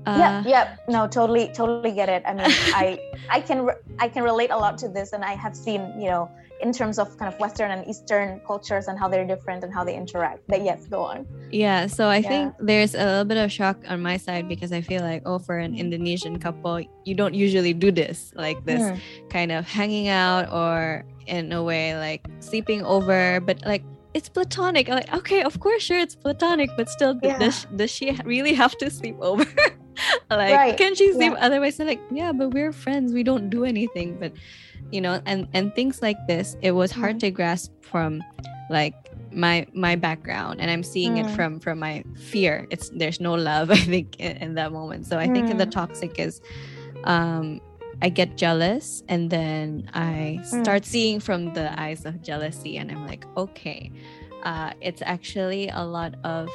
uh, 0.06 0.18
yeah, 0.18 0.44
yeah, 0.48 0.66
no, 0.88 1.08
totally, 1.08 1.52
totally 1.54 1.92
get 1.92 2.08
it. 2.10 2.24
I 2.26 2.34
mean, 2.34 2.48
I, 2.74 2.98
I 3.30 3.42
can, 3.42 3.66
re- 3.68 3.82
I 4.00 4.08
can 4.08 4.24
relate 4.24 4.50
a 4.50 4.58
lot 4.58 4.78
to 4.80 4.88
this, 4.88 5.12
and 5.12 5.24
I 5.24 5.34
have 5.34 5.56
seen, 5.56 5.82
you 6.00 6.10
know, 6.10 6.32
in 6.62 6.72
terms 6.74 7.00
of 7.00 7.08
kind 7.18 7.34
of 7.34 7.40
Western 7.40 7.72
and 7.72 7.88
Eastern 7.88 8.40
cultures 8.46 8.88
and 8.88 9.00
how 9.00 9.08
they're 9.08 9.26
different 9.26 9.64
and 9.64 9.74
how 9.74 9.84
they 9.84 9.96
interact. 9.96 10.42
But 10.48 10.64
yes, 10.64 10.86
go 10.88 11.04
on. 11.04 11.26
Yeah, 11.52 11.88
so 11.88 12.08
I 12.08 12.18
Yeah. 12.18 12.28
think 12.30 12.54
there's 12.60 12.94
a 12.96 13.06
little 13.06 13.26
bit 13.26 13.38
of 13.38 13.52
shock 13.52 13.78
on 13.88 14.02
my 14.02 14.18
side 14.18 14.48
because 14.50 14.72
I 14.72 14.82
feel 14.82 15.02
like, 15.02 15.24
oh, 15.26 15.40
for 15.40 15.58
an 15.58 15.74
Indonesian 15.76 16.38
couple, 16.40 16.82
you 17.06 17.16
don't 17.16 17.34
usually 17.34 17.74
do 17.74 17.92
this, 17.92 18.32
like 18.36 18.64
this 18.66 18.82
Mm. 18.84 19.00
kind 19.30 19.52
of 19.52 19.66
hanging 19.66 20.08
out 20.10 20.52
or 20.52 21.06
in 21.28 21.52
a 21.54 21.64
way 21.64 21.96
like 21.98 22.26
sleeping 22.40 22.84
over, 22.84 23.40
but 23.40 23.64
like 23.66 23.84
it's 24.16 24.28
platonic. 24.28 24.88
Like, 24.90 25.14
okay, 25.14 25.44
of 25.44 25.60
course, 25.60 25.84
sure, 25.84 26.00
it's 26.00 26.16
platonic, 26.16 26.70
but 26.76 26.90
still, 26.90 27.14
Yeah. 27.22 27.38
does, 27.38 27.68
does 27.76 27.92
she 27.92 28.12
really 28.26 28.54
have 28.54 28.76
to 28.80 28.90
sleep 28.90 29.16
over? 29.22 29.46
like, 30.32 30.56
Right, 30.56 30.78
can 30.78 30.96
she 30.96 31.14
sleep? 31.14 31.34
yeah. 31.34 31.46
Otherwise, 31.46 31.78
they're 31.78 31.86
like, 31.88 32.02
yeah, 32.12 32.32
but 32.32 32.50
we're 32.54 32.72
friends. 32.72 33.14
We 33.14 33.22
don't 33.24 33.50
do 33.50 33.66
anything. 33.66 34.18
But, 34.20 34.34
you 34.92 35.02
know, 35.02 35.22
and 35.26 35.48
and 35.54 35.74
things 35.76 36.02
like 36.02 36.18
this, 36.28 36.56
it 36.62 36.72
was 36.72 36.92
hard 36.92 37.18
Mm. 37.18 37.20
to 37.22 37.32
grasp 37.32 37.72
from 37.82 38.22
like 38.70 38.94
my 39.32 39.66
my 39.74 39.96
background 39.96 40.60
and 40.60 40.72
i'm 40.72 40.82
seeing 40.82 41.18
it 41.18 41.26
Mm. 41.28 41.36
from 41.36 41.60
from 41.60 41.78
my 41.80 42.04
fear 42.18 42.66
it's 42.72 42.90
there's 42.98 43.20
no 43.20 43.34
love 43.36 43.70
i 43.78 43.78
think 43.78 44.16
in, 44.20 44.38
in 44.38 44.54
that 44.56 44.72
moment 44.72 45.06
so 45.06 45.20
i 45.20 45.28
think 45.28 45.48
the 45.50 45.66
Mm. 45.68 45.72
toxic 45.72 46.18
is 46.18 46.42
um 47.04 47.60
i 48.02 48.10
get 48.10 48.38
jealous 48.38 49.04
and 49.08 49.30
then 49.30 49.90
i 49.94 50.38
Mm. 50.42 50.46
start 50.62 50.84
seeing 50.86 51.20
from 51.20 51.54
the 51.54 51.70
eyes 51.80 52.06
of 52.06 52.22
jealousy 52.24 52.78
and 52.78 52.92
i'm 52.92 53.06
like 53.06 53.24
okay 53.38 53.92
uh 54.44 54.74
it's 54.82 55.02
actually 55.06 55.70
a 55.70 55.84
lot 55.86 56.16
of 56.24 56.50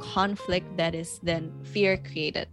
conflict 0.00 0.66
that 0.76 0.94
is 0.94 1.18
then 1.22 1.50
fear 1.64 1.96
created 1.96 2.48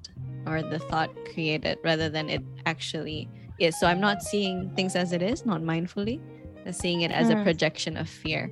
or 0.47 0.61
the 0.63 0.79
thought 0.79 1.09
created 1.33 1.77
rather 1.83 2.09
than 2.09 2.29
it 2.29 2.41
actually 2.65 3.29
is 3.59 3.79
so 3.79 3.87
i'm 3.87 3.99
not 3.99 4.21
seeing 4.21 4.69
things 4.75 4.95
as 4.95 5.11
it 5.13 5.21
is 5.21 5.45
not 5.45 5.61
mindfully 5.61 6.19
uh, 6.65 6.71
seeing 6.71 7.01
it 7.01 7.11
as 7.11 7.29
a 7.29 7.35
Mm. 7.35 7.43
projection 7.43 7.97
of 7.97 8.07
fear 8.09 8.51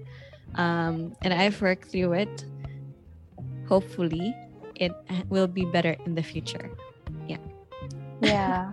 um, 0.56 1.14
and 1.22 1.34
I've 1.34 1.62
worked 1.62 1.92
through 1.92 2.14
it. 2.14 2.46
Hopefully, 3.68 4.34
it 4.76 4.94
will 5.28 5.48
be 5.48 5.66
better 5.66 5.98
in 6.06 6.16
the 6.16 6.24
future. 6.24 6.72
Yeah. 7.28 7.38
Yeah 8.22 8.72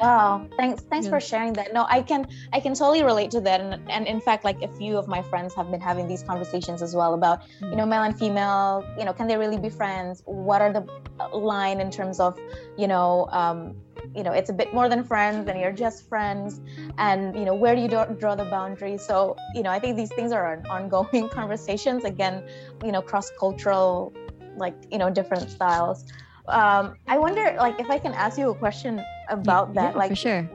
wow. 0.00 0.46
Thanks 0.56 0.82
thanks 0.90 1.06
Yeah. 1.06 1.10
for 1.10 1.20
sharing 1.20 1.52
that. 1.54 1.72
No 1.72 1.86
i 1.88 2.00
can 2.02 2.26
i 2.52 2.60
can 2.60 2.74
totally 2.74 3.02
relate 3.02 3.30
to 3.32 3.40
that. 3.42 3.60
And, 3.60 3.90
and 3.90 4.06
in 4.06 4.20
fact 4.20 4.44
like 4.44 4.60
a 4.62 4.68
few 4.68 4.96
of 4.96 5.08
my 5.08 5.22
friends 5.22 5.54
have 5.54 5.70
been 5.70 5.80
having 5.80 6.06
these 6.08 6.22
conversations 6.22 6.82
as 6.82 6.94
well 6.94 7.14
about 7.14 7.42
you 7.60 7.76
know 7.76 7.86
male 7.86 8.02
and 8.02 8.18
female 8.18 8.84
you 8.98 9.04
know 9.04 9.12
can 9.12 9.26
they 9.28 9.36
really 9.36 9.58
be 9.58 9.68
friends? 9.68 10.22
What 10.26 10.62
are 10.62 10.72
the 10.72 10.86
uh, 11.20 11.36
line 11.36 11.80
in 11.80 11.90
terms 11.90 12.20
of 12.20 12.38
you 12.76 12.88
know 12.88 13.28
um 13.30 13.74
you 14.14 14.22
know 14.22 14.32
it's 14.32 14.50
a 14.50 14.52
bit 14.52 14.72
more 14.72 14.88
than 14.88 15.04
friends 15.04 15.48
and 15.48 15.60
you're 15.60 15.72
just 15.86 16.08
friends 16.08 16.60
and 16.98 17.36
you 17.38 17.44
know 17.44 17.54
where 17.54 17.74
do 17.76 17.82
you 17.82 17.88
draw, 17.88 18.04
draw 18.06 18.34
the 18.34 18.46
boundary? 18.46 18.96
So 18.98 19.36
you 19.54 19.62
know 19.62 19.70
i 19.70 19.78
think 19.78 19.96
these 19.96 20.12
things 20.12 20.32
are 20.32 20.46
on- 20.52 20.66
ongoing 20.66 21.28
conversations 21.40 22.04
again 22.04 22.42
you 22.84 22.92
know 22.92 23.02
cross 23.02 23.30
cultural 23.38 24.12
like 24.56 24.74
you 24.90 24.98
know 24.98 25.10
different 25.10 25.50
styles. 25.50 26.04
Um 26.48 26.96
i 27.06 27.16
wonder 27.18 27.44
like 27.58 27.78
if 27.78 27.88
i 27.90 27.98
can 27.98 28.12
ask 28.14 28.36
you 28.38 28.50
a 28.50 28.54
question 28.54 29.00
about 29.30 29.74
that 29.74 29.92
yeah, 29.92 29.98
like 29.98 30.10
for 30.10 30.16
sure. 30.16 30.50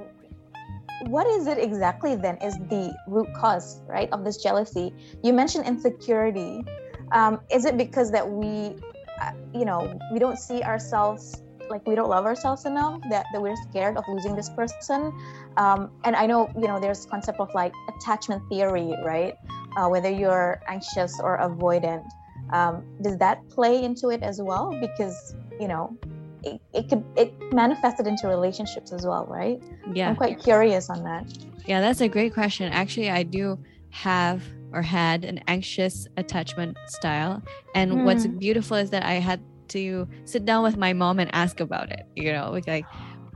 what 1.07 1.27
is 1.27 1.47
it 1.47 1.57
exactly 1.57 2.15
then 2.15 2.37
is 2.37 2.57
the 2.69 2.93
root 3.07 3.27
cause 3.35 3.81
right 3.87 4.09
of 4.11 4.23
this 4.23 4.37
jealousy? 4.37 4.93
You 5.23 5.33
mentioned 5.33 5.65
insecurity. 5.65 6.63
Um, 7.11 7.39
is 7.51 7.65
it 7.65 7.77
because 7.77 8.11
that 8.11 8.29
we 8.29 8.75
uh, 9.21 9.31
you 9.53 9.65
know 9.65 9.97
we 10.11 10.19
don't 10.19 10.37
see 10.37 10.61
ourselves 10.63 11.43
like 11.69 11.87
we 11.87 11.95
don't 11.95 12.09
love 12.09 12.25
ourselves 12.25 12.65
enough 12.65 13.01
that, 13.09 13.25
that 13.33 13.41
we're 13.41 13.55
scared 13.69 13.97
of 13.97 14.03
losing 14.07 14.35
this 14.35 14.49
person? 14.49 15.13
Um, 15.57 15.91
and 16.03 16.15
i 16.15 16.25
know 16.25 16.49
you 16.55 16.67
know 16.67 16.79
there's 16.79 17.05
concept 17.05 17.39
of 17.39 17.49
like 17.55 17.73
attachment 17.89 18.43
theory 18.49 18.93
right 19.03 19.35
uh, 19.75 19.87
whether 19.87 20.09
you're 20.09 20.61
anxious 20.67 21.19
or 21.19 21.37
avoidant. 21.37 22.05
Um, 22.51 22.83
does 23.01 23.17
that 23.17 23.47
play 23.49 23.83
into 23.83 24.09
it 24.09 24.23
as 24.23 24.41
well? 24.41 24.75
Because 24.79 25.35
you 25.59 25.67
know 25.67 25.97
it, 26.45 26.61
it 26.73 26.89
could 26.89 27.03
it 27.17 27.33
manifested 27.53 28.07
into 28.07 28.27
relationships 28.27 28.91
as 28.93 29.05
well 29.05 29.25
right 29.27 29.59
Yeah, 29.93 30.09
i'm 30.09 30.15
quite 30.15 30.39
curious 30.39 30.89
on 30.89 31.03
that 31.03 31.25
yeah, 31.67 31.81
that's 31.81 32.01
a 32.01 32.07
great 32.07 32.33
question. 32.33 32.71
Actually, 32.71 33.09
I 33.09 33.23
do 33.23 33.57
have 33.89 34.47
or 34.71 34.81
had 34.81 35.25
an 35.25 35.39
anxious 35.47 36.05
attachment 36.17 36.77
style. 36.87 37.41
And 37.73 38.03
what's 38.03 38.25
Hmm. 38.25 38.37
beautiful 38.39 38.77
is 38.77 38.91
that 38.91 39.03
I 39.03 39.13
had 39.13 39.43
to 39.69 40.07
sit 40.25 40.45
down 40.45 40.63
with 40.63 40.77
my 40.77 40.93
mom 40.93 41.19
and 41.19 41.33
ask 41.33 41.59
about 41.59 41.91
it. 41.91 42.01
You 42.15 42.33
know, 42.33 42.51
like, 42.51 42.67
like 42.67 42.85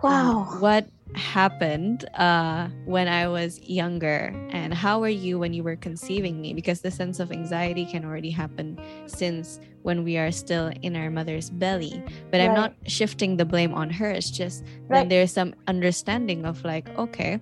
Wow. 0.03 0.47
what 0.51 0.88
happened 1.16 2.05
uh, 2.16 2.70
when 2.86 3.07
I 3.07 3.28
was 3.28 3.60
younger, 3.68 4.34
and 4.51 4.74
how 4.74 4.99
were 4.99 5.10
you 5.10 5.39
when 5.39 5.53
you 5.53 5.64
were 5.64 5.76
conceiving 5.76 6.41
me? 6.41 6.53
Because 6.53 6.82
the 6.82 6.91
sense 6.91 7.20
of 7.20 7.32
anxiety 7.32 7.86
can 7.86 8.05
already 8.05 8.30
happen 8.32 8.78
since 9.07 9.60
when 9.82 10.03
we 10.03 10.18
are 10.18 10.32
still 10.32 10.72
in 10.82 10.95
our 10.95 11.10
mother's 11.10 11.49
belly. 11.49 12.03
But 12.32 12.41
I'm 12.41 12.53
not 12.53 12.74
shifting 12.88 13.38
the 13.38 13.45
blame 13.45 13.74
on 13.74 13.89
her. 13.89 14.10
It's 14.12 14.30
just 14.32 14.64
Right. 14.88 15.01
that 15.03 15.10
there's 15.10 15.32
some 15.32 15.53
understanding 15.68 16.45
of 16.45 16.64
like, 16.64 16.88
okay, 16.97 17.39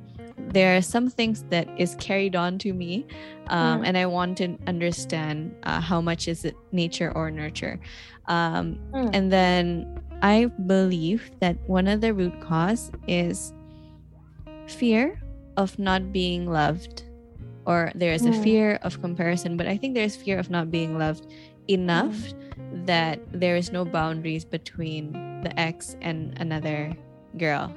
there 0.54 0.78
are 0.78 0.82
some 0.82 1.10
things 1.10 1.44
that 1.50 1.68
is 1.78 1.96
carried 2.00 2.36
on 2.36 2.58
to 2.60 2.74
me, 2.74 3.06
um, 3.48 3.82
Mm. 3.82 3.88
and 3.88 3.98
I 3.98 4.06
want 4.06 4.38
to 4.38 4.58
understand 4.68 5.56
uh, 5.64 5.82
how 5.82 6.00
much 6.02 6.28
is 6.28 6.46
it 6.46 6.56
nature 6.72 7.12
or 7.16 7.32
nurture. 7.32 7.80
Um, 8.28 8.80
Mm. 8.94 9.10
and 9.14 9.32
then 9.32 10.02
I 10.22 10.46
believe 10.66 11.30
that 11.42 11.58
one 11.68 11.88
of 11.88 12.02
the 12.02 12.14
root 12.14 12.40
cause 12.42 12.92
is 13.08 13.54
fear 14.68 15.20
of 15.58 15.78
not 15.80 16.12
being 16.12 16.46
loved, 16.46 17.04
or 17.66 17.92
there's 17.96 18.26
a 18.26 18.32
Mm. 18.32 18.44
fear 18.44 18.80
of 18.84 19.02
comparison. 19.02 19.58
But 19.58 19.68
I 19.68 19.78
think 19.78 19.96
there's 19.96 20.16
fear 20.16 20.38
of 20.40 20.50
not 20.50 20.70
being 20.72 20.98
loved 20.98 21.28
enough 21.68 22.16
that 22.86 23.20
there 23.32 23.56
is 23.56 23.72
no 23.72 23.84
boundaries 23.86 24.46
between 24.46 25.12
the 25.44 25.52
ex 25.60 25.96
and 26.02 26.34
another 26.40 26.94
girl. 27.38 27.76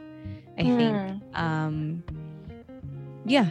I 0.58 0.62
think 0.64 0.92
Mm. 0.92 1.20
um 1.34 2.02
yeah 3.24 3.50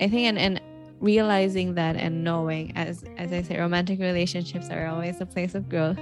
i 0.00 0.06
think 0.08 0.28
and, 0.28 0.38
and 0.38 0.60
realizing 1.00 1.74
that 1.74 1.96
and 1.96 2.22
knowing 2.22 2.72
as 2.76 3.02
as 3.16 3.32
i 3.32 3.40
say 3.42 3.58
romantic 3.58 3.98
relationships 3.98 4.68
are 4.70 4.86
always 4.86 5.20
a 5.20 5.26
place 5.26 5.54
of 5.54 5.68
growth 5.68 5.96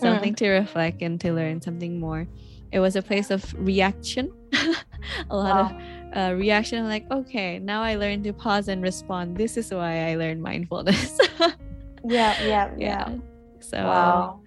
something 0.00 0.34
to 0.34 0.48
reflect 0.48 1.02
and 1.02 1.20
to 1.20 1.32
learn 1.32 1.60
something 1.60 2.00
more 2.00 2.26
it 2.72 2.80
was 2.80 2.96
a 2.96 3.02
place 3.02 3.30
of 3.30 3.42
reaction 3.58 4.30
a 5.30 5.36
lot 5.36 5.54
Wow. 5.56 5.70
of 5.70 6.16
uh, 6.16 6.34
reaction 6.34 6.84
like 6.88 7.04
okay 7.10 7.58
now 7.58 7.82
i 7.82 7.94
learned 7.96 8.24
to 8.24 8.32
pause 8.32 8.68
and 8.68 8.82
respond 8.82 9.36
this 9.36 9.56
is 9.56 9.72
why 9.72 10.10
i 10.10 10.16
learned 10.16 10.42
mindfulness 10.42 11.18
Yeah, 12.04 12.32
yeah, 12.42 12.70
yeah. 12.78 13.08
yeah 13.10 13.16
so 13.60 13.76
Wow. 13.78 14.40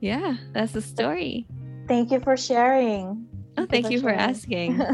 yeah 0.00 0.36
that's 0.52 0.72
the 0.72 0.82
story 0.82 1.46
Thank 1.86 2.10
you 2.12 2.20
for 2.20 2.36
sharing. 2.36 3.26
oh 3.58 3.66
thank 3.66 3.90
you 3.90 4.00
for 4.00 4.10
sharing. 4.10 4.20
asking 4.20 4.80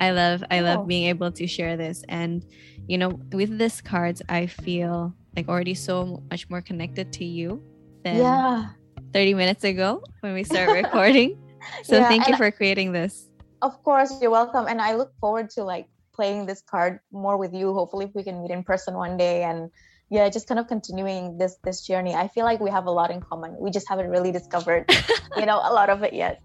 I 0.00 0.10
love 0.10 0.42
I 0.50 0.60
love 0.60 0.80
Oh. 0.80 0.86
being 0.86 1.06
able 1.08 1.30
to 1.32 1.46
share 1.46 1.76
this 1.76 2.02
and 2.08 2.44
you 2.88 2.98
know 2.98 3.20
with 3.32 3.56
this 3.58 3.80
cards 3.80 4.20
I 4.28 4.46
feel 4.46 5.14
like 5.36 5.48
already 5.48 5.74
so 5.74 6.22
much 6.30 6.50
more 6.50 6.60
connected 6.60 7.12
to 7.14 7.24
you 7.24 7.62
than 8.02 8.18
yeah. 8.18 8.66
30 9.12 9.34
minutes 9.34 9.64
ago 9.64 10.02
when 10.20 10.34
we 10.34 10.44
start 10.44 10.70
recording. 10.70 11.38
So 11.84 11.96
Yeah, 11.98 12.08
thank 12.08 12.26
you 12.26 12.36
for 12.36 12.50
creating 12.50 12.90
this. 12.90 13.30
Of 13.62 13.80
course, 13.84 14.20
you're 14.20 14.32
welcome. 14.32 14.66
And 14.66 14.80
I 14.80 14.96
look 14.96 15.14
forward 15.20 15.48
to 15.50 15.62
like 15.62 15.86
playing 16.12 16.46
this 16.46 16.60
card 16.60 16.98
more 17.12 17.36
with 17.36 17.54
you. 17.54 17.72
Hopefully, 17.72 18.06
if 18.06 18.14
we 18.14 18.24
can 18.24 18.42
meet 18.42 18.50
in 18.50 18.64
person 18.64 18.94
one 18.94 19.16
day 19.16 19.44
and 19.44 19.70
yeah, 20.12 20.28
just 20.28 20.46
kind 20.46 20.60
of 20.60 20.68
continuing 20.68 21.38
this 21.40 21.56
this 21.64 21.80
journey. 21.88 22.12
I 22.14 22.28
feel 22.28 22.44
like 22.44 22.60
we 22.60 22.68
have 22.70 22.84
a 22.86 22.92
lot 22.92 23.10
in 23.10 23.20
common. 23.24 23.56
We 23.58 23.70
just 23.72 23.88
haven't 23.88 24.10
really 24.12 24.30
discovered, 24.30 24.84
you 25.40 25.46
know, 25.48 25.56
a 25.56 25.72
lot 25.72 25.88
of 25.88 26.02
it 26.04 26.12
yet. 26.12 26.36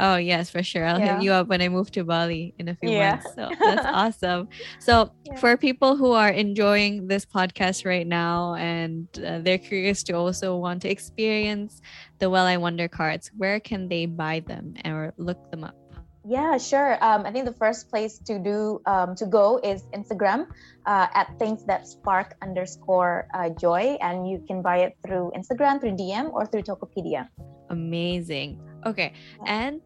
Oh 0.00 0.16
yes, 0.16 0.48
for 0.48 0.62
sure. 0.64 0.84
I'll 0.88 0.98
Yeah. 0.98 1.16
hit 1.20 1.24
you 1.24 1.32
up 1.36 1.46
when 1.52 1.60
I 1.60 1.68
move 1.68 1.90
to 1.92 2.02
Bali 2.02 2.54
in 2.58 2.66
a 2.72 2.74
few 2.74 2.90
Yeah. 2.90 3.20
months. 3.20 3.28
So 3.36 3.52
that's 3.60 3.84
awesome. 4.00 4.48
So 4.80 5.12
Yeah. 5.28 5.36
for 5.36 5.56
people 5.60 5.96
who 6.00 6.12
are 6.16 6.32
enjoying 6.32 7.08
this 7.12 7.26
podcast 7.28 7.84
right 7.84 8.08
now 8.08 8.54
and 8.56 9.06
uh, 9.20 9.44
they're 9.44 9.60
curious 9.60 10.02
to 10.08 10.14
also 10.16 10.56
want 10.56 10.80
to 10.82 10.88
experience 10.88 11.80
the 12.20 12.30
Well 12.32 12.46
I 12.48 12.56
Wonder 12.56 12.88
cards, 12.88 13.30
where 13.36 13.60
can 13.60 13.88
they 13.92 14.06
buy 14.08 14.40
them 14.40 14.74
or 14.88 15.12
look 15.18 15.38
them 15.52 15.64
up? 15.68 15.76
Yeah, 16.24 16.56
sure. 16.58 17.02
Um, 17.02 17.26
I 17.26 17.32
think 17.32 17.46
the 17.46 17.54
first 17.58 17.90
place 17.90 18.18
to 18.30 18.38
do 18.38 18.80
um, 18.86 19.16
to 19.16 19.26
go 19.26 19.58
is 19.58 19.82
Instagram 19.90 20.46
uh, 20.86 21.06
at 21.12 21.36
things 21.38 21.64
that 21.66 21.88
spark 21.88 22.36
underscore 22.40 23.26
uh, 23.34 23.50
joy, 23.50 23.98
and 24.00 24.30
you 24.30 24.42
can 24.46 24.62
buy 24.62 24.86
it 24.86 24.96
through 25.04 25.32
Instagram, 25.34 25.80
through 25.80 25.98
DM, 25.98 26.30
or 26.32 26.46
through 26.46 26.62
Tokopedia. 26.62 27.28
Amazing. 27.70 28.60
Okay. 28.86 29.12
And 29.46 29.80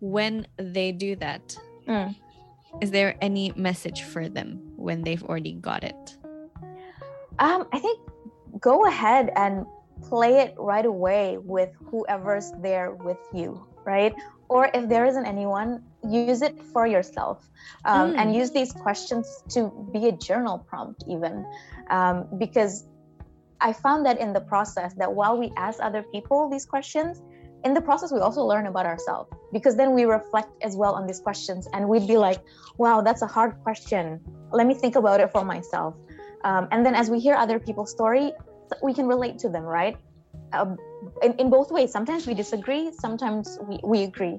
when 0.00 0.46
they 0.58 0.90
do 0.92 1.14
that, 1.16 1.56
Mm. 1.86 2.16
is 2.80 2.90
there 2.90 3.14
any 3.20 3.52
message 3.56 4.02
for 4.02 4.28
them 4.28 4.72
when 4.76 5.02
they've 5.02 5.22
already 5.22 5.52
got 5.52 5.84
it? 5.84 6.16
Um, 7.38 7.68
I 7.72 7.78
think 7.78 8.00
go 8.58 8.86
ahead 8.86 9.30
and 9.36 9.66
play 10.08 10.40
it 10.40 10.54
right 10.58 10.86
away 10.86 11.38
with 11.38 11.70
whoever's 11.90 12.52
there 12.62 12.92
with 12.92 13.20
you, 13.34 13.66
right? 13.84 14.14
Or 14.54 14.70
if 14.78 14.88
there 14.88 15.04
isn't 15.10 15.26
anyone, 15.34 15.70
use 16.30 16.40
it 16.48 16.54
for 16.72 16.84
yourself 16.94 17.38
um, 17.90 18.12
Mm. 18.12 18.18
and 18.20 18.26
use 18.40 18.50
these 18.58 18.72
questions 18.86 19.24
to 19.54 19.60
be 19.94 20.02
a 20.12 20.14
journal 20.28 20.56
prompt, 20.68 21.00
even. 21.14 21.34
Um, 21.96 22.16
because 22.38 22.74
I 23.68 23.70
found 23.84 24.00
that 24.06 24.16
in 24.24 24.30
the 24.32 24.44
process, 24.52 24.90
that 25.00 25.10
while 25.18 25.36
we 25.42 25.48
ask 25.66 25.76
other 25.88 26.02
people 26.14 26.38
these 26.54 26.66
questions, 26.74 27.12
in 27.66 27.72
the 27.78 27.84
process, 27.88 28.12
we 28.16 28.20
also 28.26 28.42
learn 28.52 28.66
about 28.72 28.86
ourselves 28.92 29.28
because 29.56 29.74
then 29.80 29.90
we 29.98 30.04
reflect 30.18 30.50
as 30.68 30.72
well 30.76 30.94
on 30.98 31.06
these 31.08 31.20
questions 31.28 31.62
and 31.72 31.88
we'd 31.88 32.06
be 32.06 32.18
like, 32.28 32.40
wow, 32.82 32.96
that's 33.06 33.22
a 33.22 33.30
hard 33.36 33.52
question. 33.66 34.20
Let 34.52 34.66
me 34.70 34.74
think 34.82 34.94
about 35.02 35.18
it 35.24 35.28
for 35.34 35.44
myself. 35.54 35.94
Um, 36.48 36.68
and 36.72 36.80
then 36.84 36.94
as 36.94 37.06
we 37.10 37.18
hear 37.26 37.34
other 37.44 37.58
people's 37.58 37.90
story, 37.98 38.26
we 38.82 38.92
can 38.98 39.06
relate 39.06 39.38
to 39.44 39.48
them, 39.48 39.64
right? 39.80 39.96
Um, 40.54 40.76
in, 41.22 41.34
in 41.34 41.50
both 41.50 41.70
ways. 41.70 41.92
Sometimes 41.92 42.26
we 42.26 42.34
disagree, 42.34 42.90
sometimes 42.98 43.58
we, 43.68 43.78
we 43.84 44.02
agree. 44.02 44.38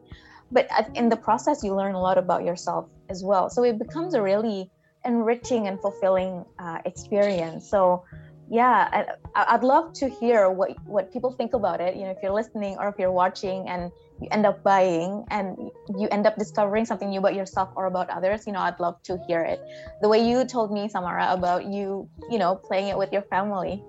But 0.52 0.68
in 0.96 1.10
the 1.10 1.18
process, 1.18 1.64
you 1.64 1.76
learn 1.76 1.96
a 1.96 2.02
lot 2.02 2.18
about 2.18 2.44
yourself 2.44 2.86
as 3.10 3.24
well. 3.24 3.50
So 3.50 3.64
it 3.64 3.78
becomes 3.78 4.14
a 4.14 4.22
really 4.22 4.72
enriching 5.06 5.68
and 5.68 5.80
fulfilling 5.80 6.46
uh, 6.60 6.80
experience. 6.86 7.70
So 7.70 8.04
yeah, 8.50 8.88
I, 9.36 9.46
I'd 9.56 9.64
love 9.64 9.94
to 9.94 10.10
hear 10.10 10.52
what 10.52 10.72
what 10.86 11.12
people 11.12 11.32
think 11.34 11.54
about 11.54 11.82
it. 11.82 11.96
You 11.96 12.04
know, 12.04 12.12
if 12.12 12.18
you're 12.22 12.34
listening 12.34 12.78
or 12.80 12.90
if 12.90 12.96
you're 13.00 13.12
watching 13.12 13.68
and 13.68 13.92
you 14.22 14.28
end 14.32 14.46
up 14.46 14.62
buying 14.64 15.26
and 15.32 15.58
you 15.98 16.08
end 16.12 16.28
up 16.28 16.38
discovering 16.38 16.86
something 16.86 17.10
new 17.10 17.20
about 17.20 17.34
yourself 17.34 17.70
or 17.76 17.88
about 17.88 18.10
others, 18.10 18.46
you 18.46 18.54
know, 18.54 18.60
I'd 18.60 18.80
love 18.80 19.02
to 19.06 19.18
hear 19.28 19.42
it. 19.42 19.60
The 20.02 20.10
way 20.10 20.28
you 20.28 20.46
told 20.46 20.72
me, 20.72 20.88
Samara, 20.90 21.34
about 21.34 21.66
you, 21.66 22.08
you 22.30 22.38
know, 22.38 22.56
playing 22.56 22.90
it 22.90 22.98
with 22.98 23.12
your 23.12 23.24
family. 23.24 23.84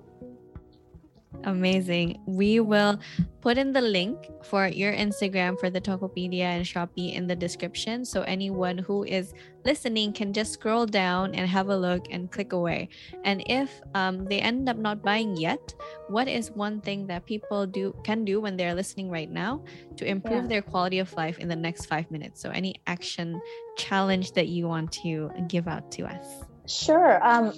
Amazing. 1.43 2.19
We 2.25 2.59
will 2.59 2.99
put 3.41 3.57
in 3.57 3.71
the 3.71 3.81
link 3.81 4.17
for 4.43 4.67
your 4.67 4.91
Instagram 4.91 5.57
for 5.59 5.69
the 5.69 5.79
Tokopedia 5.79 6.43
and 6.43 6.65
Shopee 6.65 7.13
in 7.13 7.27
the 7.27 7.35
description. 7.35 8.03
So 8.03 8.23
anyone 8.23 8.77
who 8.77 9.03
is 9.03 9.33
listening 9.63 10.11
can 10.13 10.33
just 10.33 10.53
scroll 10.53 10.85
down 10.85 11.35
and 11.35 11.47
have 11.47 11.69
a 11.69 11.77
look 11.77 12.07
and 12.11 12.31
click 12.31 12.53
away. 12.53 12.89
And 13.23 13.43
if 13.47 13.81
um, 13.95 14.25
they 14.25 14.39
end 14.39 14.67
up 14.67 14.77
not 14.77 15.01
buying 15.01 15.37
yet, 15.37 15.73
what 16.09 16.27
is 16.27 16.51
one 16.51 16.81
thing 16.81 17.07
that 17.07 17.25
people 17.25 17.65
do 17.65 17.95
can 18.03 18.25
do 18.25 18.41
when 18.41 18.57
they're 18.57 18.75
listening 18.75 19.09
right 19.09 19.31
now 19.31 19.63
to 19.97 20.05
improve 20.05 20.43
Yeah. 20.43 20.47
their 20.47 20.61
quality 20.61 20.99
of 20.99 21.13
life 21.13 21.37
in 21.39 21.47
the 21.47 21.55
next 21.55 21.85
five 21.85 22.09
minutes? 22.11 22.41
So 22.41 22.49
any 22.49 22.75
action 22.87 23.39
challenge 23.77 24.33
that 24.33 24.47
you 24.47 24.67
want 24.67 24.91
to 25.03 25.31
give 25.47 25.67
out 25.67 25.91
to 25.93 26.03
us? 26.07 26.25
Sure. 26.65 27.23
Um, 27.25 27.53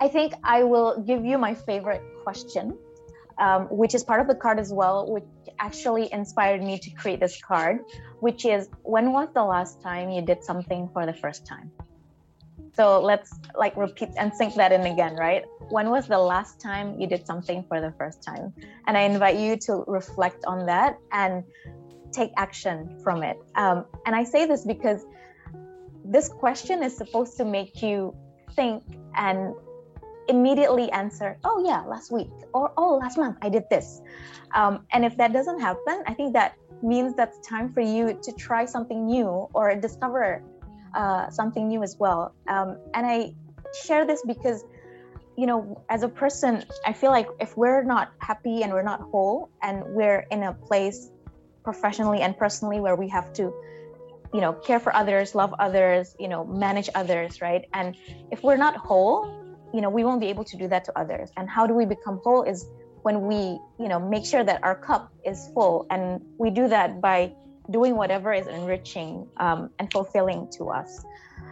I 0.00 0.06
think 0.06 0.34
I 0.44 0.62
will 0.62 1.02
give 1.02 1.24
you 1.24 1.38
my 1.38 1.54
favorite 1.54 2.02
question, 2.22 2.78
um, 3.38 3.66
which 3.70 3.94
is 3.94 4.04
part 4.04 4.20
of 4.20 4.26
the 4.26 4.34
card 4.34 4.58
as 4.58 4.72
well, 4.72 5.10
which 5.10 5.24
actually 5.58 6.12
inspired 6.12 6.62
me 6.62 6.78
to 6.78 6.90
create 6.90 7.20
this 7.20 7.40
card, 7.40 7.80
which 8.20 8.44
is 8.44 8.68
when 8.82 9.12
was 9.12 9.28
the 9.34 9.44
last 9.44 9.82
time 9.82 10.10
you 10.10 10.22
did 10.22 10.44
something 10.44 10.88
for 10.92 11.06
the 11.06 11.14
first 11.14 11.46
time? 11.46 11.70
So 12.74 13.00
let's 13.00 13.32
like 13.56 13.76
repeat 13.76 14.10
and 14.16 14.32
sink 14.32 14.54
that 14.54 14.70
in 14.70 14.82
again, 14.82 15.16
right? 15.16 15.44
When 15.70 15.90
was 15.90 16.06
the 16.06 16.18
last 16.18 16.60
time 16.60 17.00
you 17.00 17.08
did 17.08 17.26
something 17.26 17.64
for 17.66 17.80
the 17.80 17.92
first 17.98 18.22
time? 18.22 18.52
And 18.86 18.96
I 18.96 19.02
invite 19.02 19.36
you 19.36 19.56
to 19.66 19.84
reflect 19.88 20.44
on 20.46 20.66
that 20.66 20.96
and 21.10 21.42
take 22.12 22.30
action 22.36 23.00
from 23.02 23.24
it. 23.24 23.36
Um, 23.56 23.84
and 24.06 24.14
I 24.14 24.22
say 24.22 24.46
this 24.46 24.64
because 24.64 25.04
this 26.04 26.28
question 26.28 26.82
is 26.82 26.96
supposed 26.96 27.36
to 27.38 27.44
make 27.44 27.82
you 27.82 28.14
think 28.54 28.84
and 29.16 29.54
immediately 30.28 30.90
answer, 30.92 31.38
oh, 31.44 31.62
yeah, 31.64 31.82
last 31.82 32.12
week, 32.12 32.30
or 32.52 32.72
oh, 32.76 32.96
last 32.96 33.18
month 33.18 33.36
I 33.42 33.48
did 33.48 33.64
this. 33.70 34.00
Um, 34.54 34.86
and 34.92 35.04
if 35.04 35.16
that 35.16 35.32
doesn't 35.32 35.60
happen, 35.60 36.02
I 36.06 36.14
think 36.14 36.32
that 36.34 36.54
means 36.82 37.14
that's 37.16 37.38
time 37.46 37.72
for 37.72 37.80
you 37.80 38.18
to 38.22 38.32
try 38.32 38.64
something 38.64 39.06
new 39.06 39.48
or 39.52 39.74
discover 39.74 40.42
uh, 40.94 41.30
something 41.30 41.68
new 41.68 41.82
as 41.82 41.96
well. 41.98 42.34
Um, 42.48 42.78
and 42.94 43.06
I 43.06 43.34
share 43.84 44.06
this 44.06 44.22
because, 44.26 44.64
you 45.36 45.46
know, 45.46 45.82
as 45.88 46.02
a 46.02 46.08
person, 46.08 46.64
I 46.86 46.92
feel 46.92 47.10
like 47.10 47.28
if 47.40 47.56
we're 47.56 47.82
not 47.82 48.12
happy 48.20 48.62
and 48.62 48.72
we're 48.72 48.82
not 48.82 49.00
whole 49.00 49.50
and 49.62 49.82
we're 49.86 50.26
in 50.30 50.44
a 50.44 50.52
place 50.52 51.10
professionally 51.64 52.20
and 52.20 52.36
personally 52.36 52.80
where 52.80 52.96
we 52.96 53.08
have 53.08 53.32
to 53.34 53.52
you 54.32 54.40
know 54.40 54.52
care 54.52 54.80
for 54.80 54.94
others 54.94 55.34
love 55.34 55.54
others 55.58 56.14
you 56.18 56.28
know 56.28 56.44
manage 56.44 56.88
others 56.94 57.40
right 57.40 57.64
and 57.74 57.96
if 58.30 58.42
we're 58.42 58.56
not 58.56 58.76
whole 58.76 59.47
you 59.72 59.80
know 59.80 59.90
we 59.90 60.04
won't 60.04 60.20
be 60.20 60.28
able 60.28 60.44
to 60.44 60.56
do 60.56 60.68
that 60.68 60.84
to 60.84 60.98
others. 60.98 61.30
And 61.36 61.48
how 61.48 61.66
do 61.66 61.74
we 61.74 61.84
become 61.84 62.20
whole 62.24 62.42
is 62.42 62.66
when 63.02 63.26
we 63.26 63.58
you 63.78 63.88
know 63.88 63.98
make 63.98 64.24
sure 64.24 64.44
that 64.44 64.62
our 64.62 64.74
cup 64.74 65.12
is 65.24 65.50
full. 65.54 65.86
And 65.90 66.20
we 66.38 66.50
do 66.50 66.68
that 66.68 67.00
by 67.00 67.32
doing 67.70 67.96
whatever 67.96 68.32
is 68.32 68.46
enriching 68.46 69.28
um, 69.36 69.70
and 69.78 69.90
fulfilling 69.92 70.48
to 70.56 70.70
us. 70.70 71.04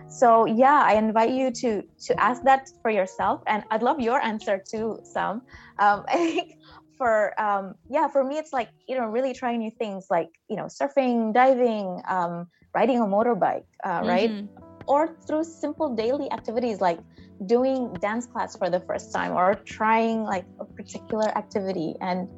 So 0.08 0.46
yeah 0.46 0.82
i 0.84 0.94
invite 0.94 1.30
you 1.30 1.50
to 1.62 1.82
to 2.06 2.20
ask 2.20 2.42
that 2.44 2.68
for 2.82 2.90
yourself. 2.90 3.42
And 3.46 3.64
i'd 3.70 3.82
love 3.82 4.00
your 4.00 4.20
answer 4.20 4.62
too 4.70 4.98
sam. 5.02 5.42
Um, 5.78 6.04
i 6.08 6.16
think 6.34 6.58
for 6.96 7.38
um, 7.40 7.74
yeah 7.90 8.08
for 8.08 8.24
me 8.24 8.38
it's 8.38 8.52
like 8.52 8.70
you 8.88 8.96
know 8.96 9.06
really 9.06 9.34
trying 9.34 9.58
new 9.58 9.70
things 9.70 10.06
like 10.10 10.30
you 10.48 10.56
know 10.56 10.64
surfing 10.64 11.34
diving 11.34 12.00
um, 12.08 12.48
riding 12.74 12.98
a 13.00 13.04
motorbike 13.04 13.64
uh, 13.84 14.02
right? 14.04 14.30
Mm-hmm. 14.30 14.65
Or 14.86 15.16
through 15.26 15.44
simple 15.44 15.94
daily 15.94 16.30
activities 16.32 16.80
like 16.80 16.98
doing 17.46 17.92
dance 17.94 18.26
class 18.26 18.56
for 18.56 18.70
the 18.70 18.80
first 18.80 19.12
time 19.12 19.32
or 19.32 19.54
trying 19.66 20.22
like 20.22 20.46
a 20.60 20.64
particular 20.64 21.28
activity 21.36 21.94
and 22.00 22.28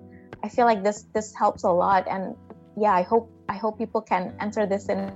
i 0.42 0.48
feel 0.48 0.64
like 0.64 0.82
this 0.82 1.06
this 1.14 1.32
helps 1.36 1.64
a 1.64 1.70
lot 1.70 2.06
and 2.08 2.34
yeah 2.76 2.92
i 2.92 3.02
hope 3.02 3.30
i 3.48 3.54
hope 3.54 3.78
people 3.78 4.00
can 4.00 4.34
enter 4.40 4.66
this 4.66 4.88
in 4.88 5.12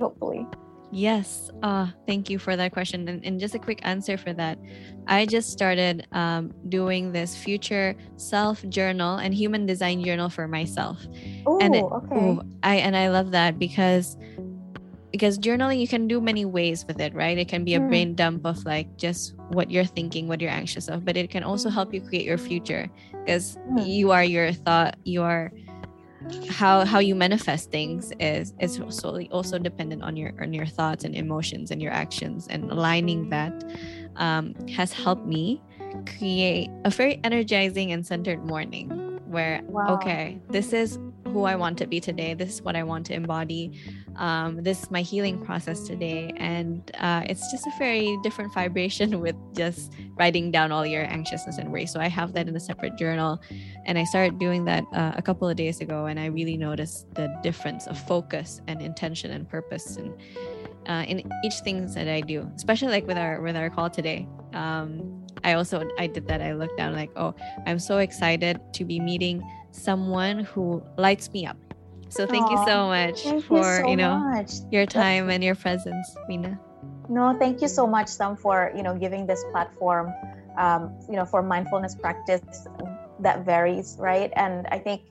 hopefully 0.00 0.46
Yes. 0.90 1.50
Uh, 1.62 1.88
thank 2.06 2.30
you 2.30 2.38
for 2.38 2.56
that 2.56 2.72
question. 2.72 3.06
And, 3.08 3.24
and, 3.24 3.38
just 3.38 3.54
a 3.54 3.58
quick 3.58 3.80
answer 3.82 4.16
for 4.16 4.32
that. 4.32 4.58
I 5.06 5.26
just 5.26 5.50
started 5.50 6.06
um, 6.12 6.52
doing 6.68 7.12
this 7.12 7.36
future 7.36 7.94
self 8.16 8.66
journal 8.68 9.16
and 9.18 9.34
human 9.34 9.66
design 9.66 10.02
journal 10.02 10.30
for 10.30 10.48
myself. 10.48 11.04
Ooh, 11.46 11.58
and 11.60 11.74
it, 11.74 11.84
okay. 11.84 12.16
Ooh, 12.16 12.42
I 12.62 12.76
and 12.76 12.96
I 12.96 13.08
love 13.08 13.32
that 13.32 13.58
because 13.58 14.16
because 15.10 15.38
journaling 15.38 15.80
you 15.80 15.88
can 15.88 16.06
do 16.06 16.20
many 16.20 16.44
ways 16.44 16.84
with 16.86 17.00
it 17.00 17.14
right 17.14 17.38
it 17.38 17.48
can 17.48 17.64
be 17.64 17.74
a 17.74 17.80
mm. 17.80 17.88
brain 17.88 18.14
dump 18.14 18.44
of 18.44 18.64
like 18.64 18.96
just 18.96 19.34
what 19.48 19.70
you're 19.70 19.84
thinking 19.84 20.28
what 20.28 20.40
you're 20.40 20.50
anxious 20.50 20.88
of 20.88 21.04
but 21.04 21.16
it 21.16 21.30
can 21.30 21.42
also 21.42 21.70
help 21.70 21.94
you 21.94 22.00
create 22.00 22.24
your 22.24 22.38
future 22.38 22.88
because 23.24 23.56
mm. 23.70 23.86
you 23.86 24.10
are 24.10 24.24
your 24.24 24.52
thought 24.52 24.96
you 25.04 25.22
are 25.22 25.50
how 26.50 26.84
how 26.84 26.98
you 26.98 27.14
manifest 27.14 27.70
things 27.70 28.12
is 28.20 28.52
is 28.60 28.80
solely 28.90 29.28
also 29.30 29.58
dependent 29.58 30.02
on 30.02 30.16
your 30.16 30.32
on 30.40 30.52
your 30.52 30.66
thoughts 30.66 31.04
and 31.04 31.14
emotions 31.14 31.70
and 31.70 31.80
your 31.80 31.92
actions 31.92 32.46
and 32.48 32.70
aligning 32.70 33.28
that 33.30 33.64
um, 34.16 34.54
has 34.68 34.92
helped 34.92 35.26
me 35.26 35.62
create 36.18 36.70
a 36.84 36.90
very 36.90 37.20
energizing 37.24 37.92
and 37.92 38.06
centered 38.06 38.44
morning 38.44 39.20
where 39.26 39.60
wow. 39.64 39.94
okay 39.94 40.38
this 40.50 40.72
is 40.72 40.98
who 41.26 41.44
i 41.44 41.54
want 41.54 41.78
to 41.78 41.86
be 41.86 42.00
today 42.00 42.34
this 42.34 42.54
is 42.54 42.62
what 42.62 42.76
i 42.76 42.82
want 42.82 43.06
to 43.06 43.14
embody 43.14 43.78
um, 44.18 44.62
this 44.62 44.82
is 44.82 44.90
my 44.90 45.00
healing 45.00 45.40
process 45.44 45.84
today. 45.84 46.32
And 46.36 46.90
uh, 46.98 47.22
it's 47.26 47.50
just 47.50 47.66
a 47.66 47.72
very 47.78 48.18
different 48.22 48.52
vibration 48.52 49.20
with 49.24 49.36
just 49.54 49.92
writing 50.16 50.50
down 50.50 50.72
all 50.72 50.84
your 50.84 51.04
anxiousness 51.04 51.58
and 51.58 51.70
worry 51.70 51.86
so 51.86 52.00
i 52.00 52.08
have 52.08 52.32
that 52.32 52.48
in 52.48 52.56
a 52.56 52.60
separate 52.60 52.96
journal. 52.96 53.40
And 53.86 53.98
i 53.98 54.04
started 54.04 54.38
doing 54.38 54.64
that 54.66 54.84
uh, 54.92 55.12
a 55.16 55.22
couple 55.22 55.48
of 55.48 55.56
days 55.56 55.80
ago. 55.80 56.06
And 56.06 56.18
i 56.18 56.26
really 56.26 56.56
noticed 56.56 57.06
the 57.14 57.32
difference 57.42 57.86
of 57.86 57.98
focus 57.98 58.60
and 58.66 58.82
intention 58.82 59.30
and 59.30 59.48
purpose 59.48 59.96
and 59.96 60.12
uh, 60.86 61.04
in 61.06 61.30
each 61.44 61.60
things 61.60 61.94
that 61.94 62.08
i 62.08 62.20
do 62.20 62.50
especially 62.56 62.88
like 62.88 63.06
with 63.06 63.18
our 63.18 63.40
with 63.40 63.56
our 63.56 63.70
call 63.70 63.88
today. 63.88 64.26
Um, 64.52 65.24
i 65.44 65.52
also 65.52 65.88
i 65.98 66.06
did 66.06 66.26
that. 66.26 66.42
I 66.42 66.54
looked 66.54 66.76
down 66.76 66.94
like 66.94 67.10
oh 67.16 67.34
i'm 67.66 67.78
so 67.78 67.98
excited 67.98 68.60
to 68.74 68.84
be 68.84 68.98
meeting 68.98 69.42
someone 69.70 70.40
who 70.40 70.82
lights 70.96 71.30
me 71.32 71.46
up 71.46 71.67
so 72.08 72.26
thank 72.26 72.46
Aww, 72.46 72.50
you 72.50 72.66
so 72.66 72.86
much 72.86 73.42
for 73.46 73.58
you, 73.58 73.82
so 73.82 73.88
you 73.88 73.96
know 73.96 74.18
much. 74.18 74.52
your 74.70 74.86
time 74.86 75.26
That's... 75.26 75.34
and 75.34 75.44
your 75.44 75.54
presence, 75.54 76.16
Mina. 76.28 76.58
No, 77.08 77.36
thank 77.38 77.62
you 77.62 77.68
so 77.68 77.86
much, 77.86 78.08
Sam, 78.08 78.36
for 78.36 78.72
you 78.76 78.82
know 78.82 78.96
giving 78.96 79.26
this 79.26 79.44
platform, 79.50 80.12
um, 80.58 80.94
you 81.08 81.16
know, 81.16 81.24
for 81.24 81.42
mindfulness 81.42 81.94
practice 81.94 82.66
that 83.20 83.44
varies, 83.44 83.96
right? 83.98 84.32
And 84.36 84.66
I 84.70 84.78
think 84.78 85.02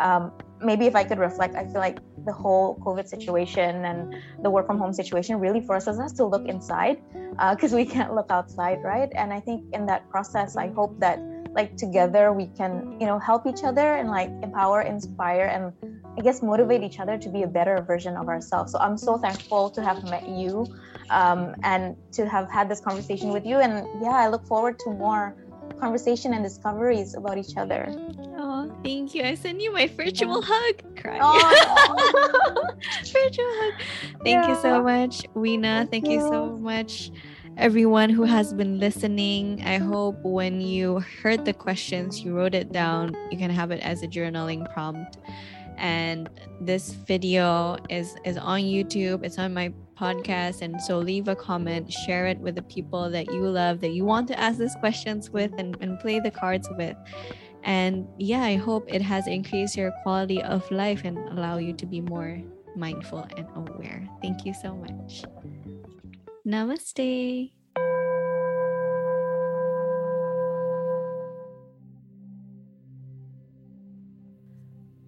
um, 0.00 0.32
maybe 0.60 0.86
if 0.86 0.96
I 0.96 1.04
could 1.04 1.18
reflect, 1.18 1.54
I 1.54 1.64
feel 1.64 1.80
like 1.80 1.98
the 2.24 2.32
whole 2.32 2.76
COVID 2.78 3.08
situation 3.08 3.84
and 3.84 4.14
the 4.42 4.50
work 4.50 4.66
from 4.66 4.78
home 4.78 4.92
situation 4.92 5.38
really 5.38 5.60
forces 5.60 5.98
us 5.98 6.12
to 6.14 6.24
look 6.24 6.48
inside 6.48 7.02
because 7.50 7.72
uh, 7.72 7.76
we 7.76 7.84
can't 7.94 8.14
look 8.14 8.30
outside, 8.30 8.82
right? 8.82 9.10
And 9.14 9.32
I 9.32 9.40
think 9.40 9.74
in 9.74 9.86
that 9.86 10.08
process, 10.10 10.56
I 10.56 10.68
hope 10.68 10.98
that 11.00 11.18
like 11.54 11.76
together 11.76 12.32
we 12.32 12.46
can 12.46 12.96
you 12.98 13.06
know 13.06 13.18
help 13.18 13.46
each 13.46 13.62
other 13.62 13.94
and 13.96 14.08
like 14.08 14.30
empower 14.42 14.82
inspire 14.82 15.46
and 15.52 15.72
i 16.18 16.20
guess 16.20 16.42
motivate 16.42 16.82
each 16.82 16.98
other 17.00 17.16
to 17.18 17.28
be 17.28 17.42
a 17.42 17.46
better 17.46 17.82
version 17.82 18.16
of 18.16 18.28
ourselves 18.28 18.72
so 18.72 18.78
i'm 18.78 18.96
so 18.96 19.18
thankful 19.18 19.70
to 19.70 19.82
have 19.82 20.02
met 20.04 20.28
you 20.28 20.66
um, 21.10 21.54
and 21.62 21.96
to 22.12 22.28
have 22.28 22.50
had 22.50 22.68
this 22.68 22.80
conversation 22.80 23.30
with 23.30 23.44
you 23.44 23.56
and 23.58 23.86
yeah 24.02 24.10
i 24.10 24.28
look 24.28 24.44
forward 24.46 24.78
to 24.78 24.90
more 24.90 25.34
conversation 25.80 26.34
and 26.34 26.44
discoveries 26.44 27.14
about 27.14 27.38
each 27.38 27.56
other 27.56 27.86
oh 28.38 28.70
thank 28.84 29.14
you 29.14 29.22
i 29.22 29.34
send 29.34 29.60
you 29.60 29.72
my 29.72 29.86
virtual 29.88 30.40
yeah. 30.40 30.48
hug 30.48 30.96
cry 30.96 31.18
oh. 31.20 32.68
virtual 33.12 33.52
hug 33.60 33.74
thank 34.24 34.44
yeah. 34.44 34.48
you 34.48 34.62
so 34.62 34.82
much 34.82 35.24
weena 35.34 35.86
thank, 35.90 35.90
thank 35.90 36.06
you. 36.06 36.14
you 36.14 36.20
so 36.20 36.56
much 36.58 37.10
everyone 37.56 38.10
who 38.10 38.24
has 38.24 38.52
been 38.54 38.78
listening. 38.78 39.62
I 39.64 39.78
hope 39.78 40.16
when 40.22 40.60
you 40.60 41.00
heard 41.22 41.44
the 41.44 41.52
questions, 41.52 42.20
you 42.20 42.34
wrote 42.34 42.54
it 42.54 42.72
down. 42.72 43.16
You 43.30 43.38
can 43.38 43.50
have 43.50 43.70
it 43.70 43.80
as 43.82 44.02
a 44.02 44.06
journaling 44.06 44.72
prompt. 44.72 45.18
And 45.82 46.30
this 46.60 46.92
video 46.92 47.76
is 47.90 48.16
is 48.24 48.38
on 48.38 48.60
YouTube. 48.60 49.24
It's 49.24 49.38
on 49.38 49.52
my 49.52 49.74
podcast. 49.98 50.62
And 50.62 50.80
so 50.80 50.98
leave 50.98 51.28
a 51.28 51.36
comment, 51.36 51.92
share 51.92 52.26
it 52.26 52.38
with 52.38 52.54
the 52.54 52.62
people 52.62 53.10
that 53.10 53.26
you 53.32 53.42
love, 53.48 53.80
that 53.80 53.90
you 53.90 54.04
want 54.04 54.28
to 54.28 54.38
ask 54.38 54.58
these 54.58 54.74
questions 54.76 55.30
with 55.30 55.52
and, 55.58 55.76
and 55.80 55.98
play 56.00 56.18
the 56.20 56.30
cards 56.30 56.68
with. 56.78 56.96
And 57.64 58.08
yeah, 58.18 58.42
I 58.42 58.56
hope 58.56 58.92
it 58.92 59.02
has 59.02 59.26
increased 59.26 59.76
your 59.76 59.92
quality 60.02 60.42
of 60.42 60.68
life 60.70 61.02
and 61.04 61.18
allow 61.30 61.58
you 61.58 61.72
to 61.74 61.86
be 61.86 62.00
more 62.00 62.40
mindful 62.74 63.26
and 63.36 63.46
aware. 63.54 64.08
Thank 64.20 64.44
you 64.44 64.54
so 64.54 64.74
much. 64.74 65.24
Namaste. 66.46 67.52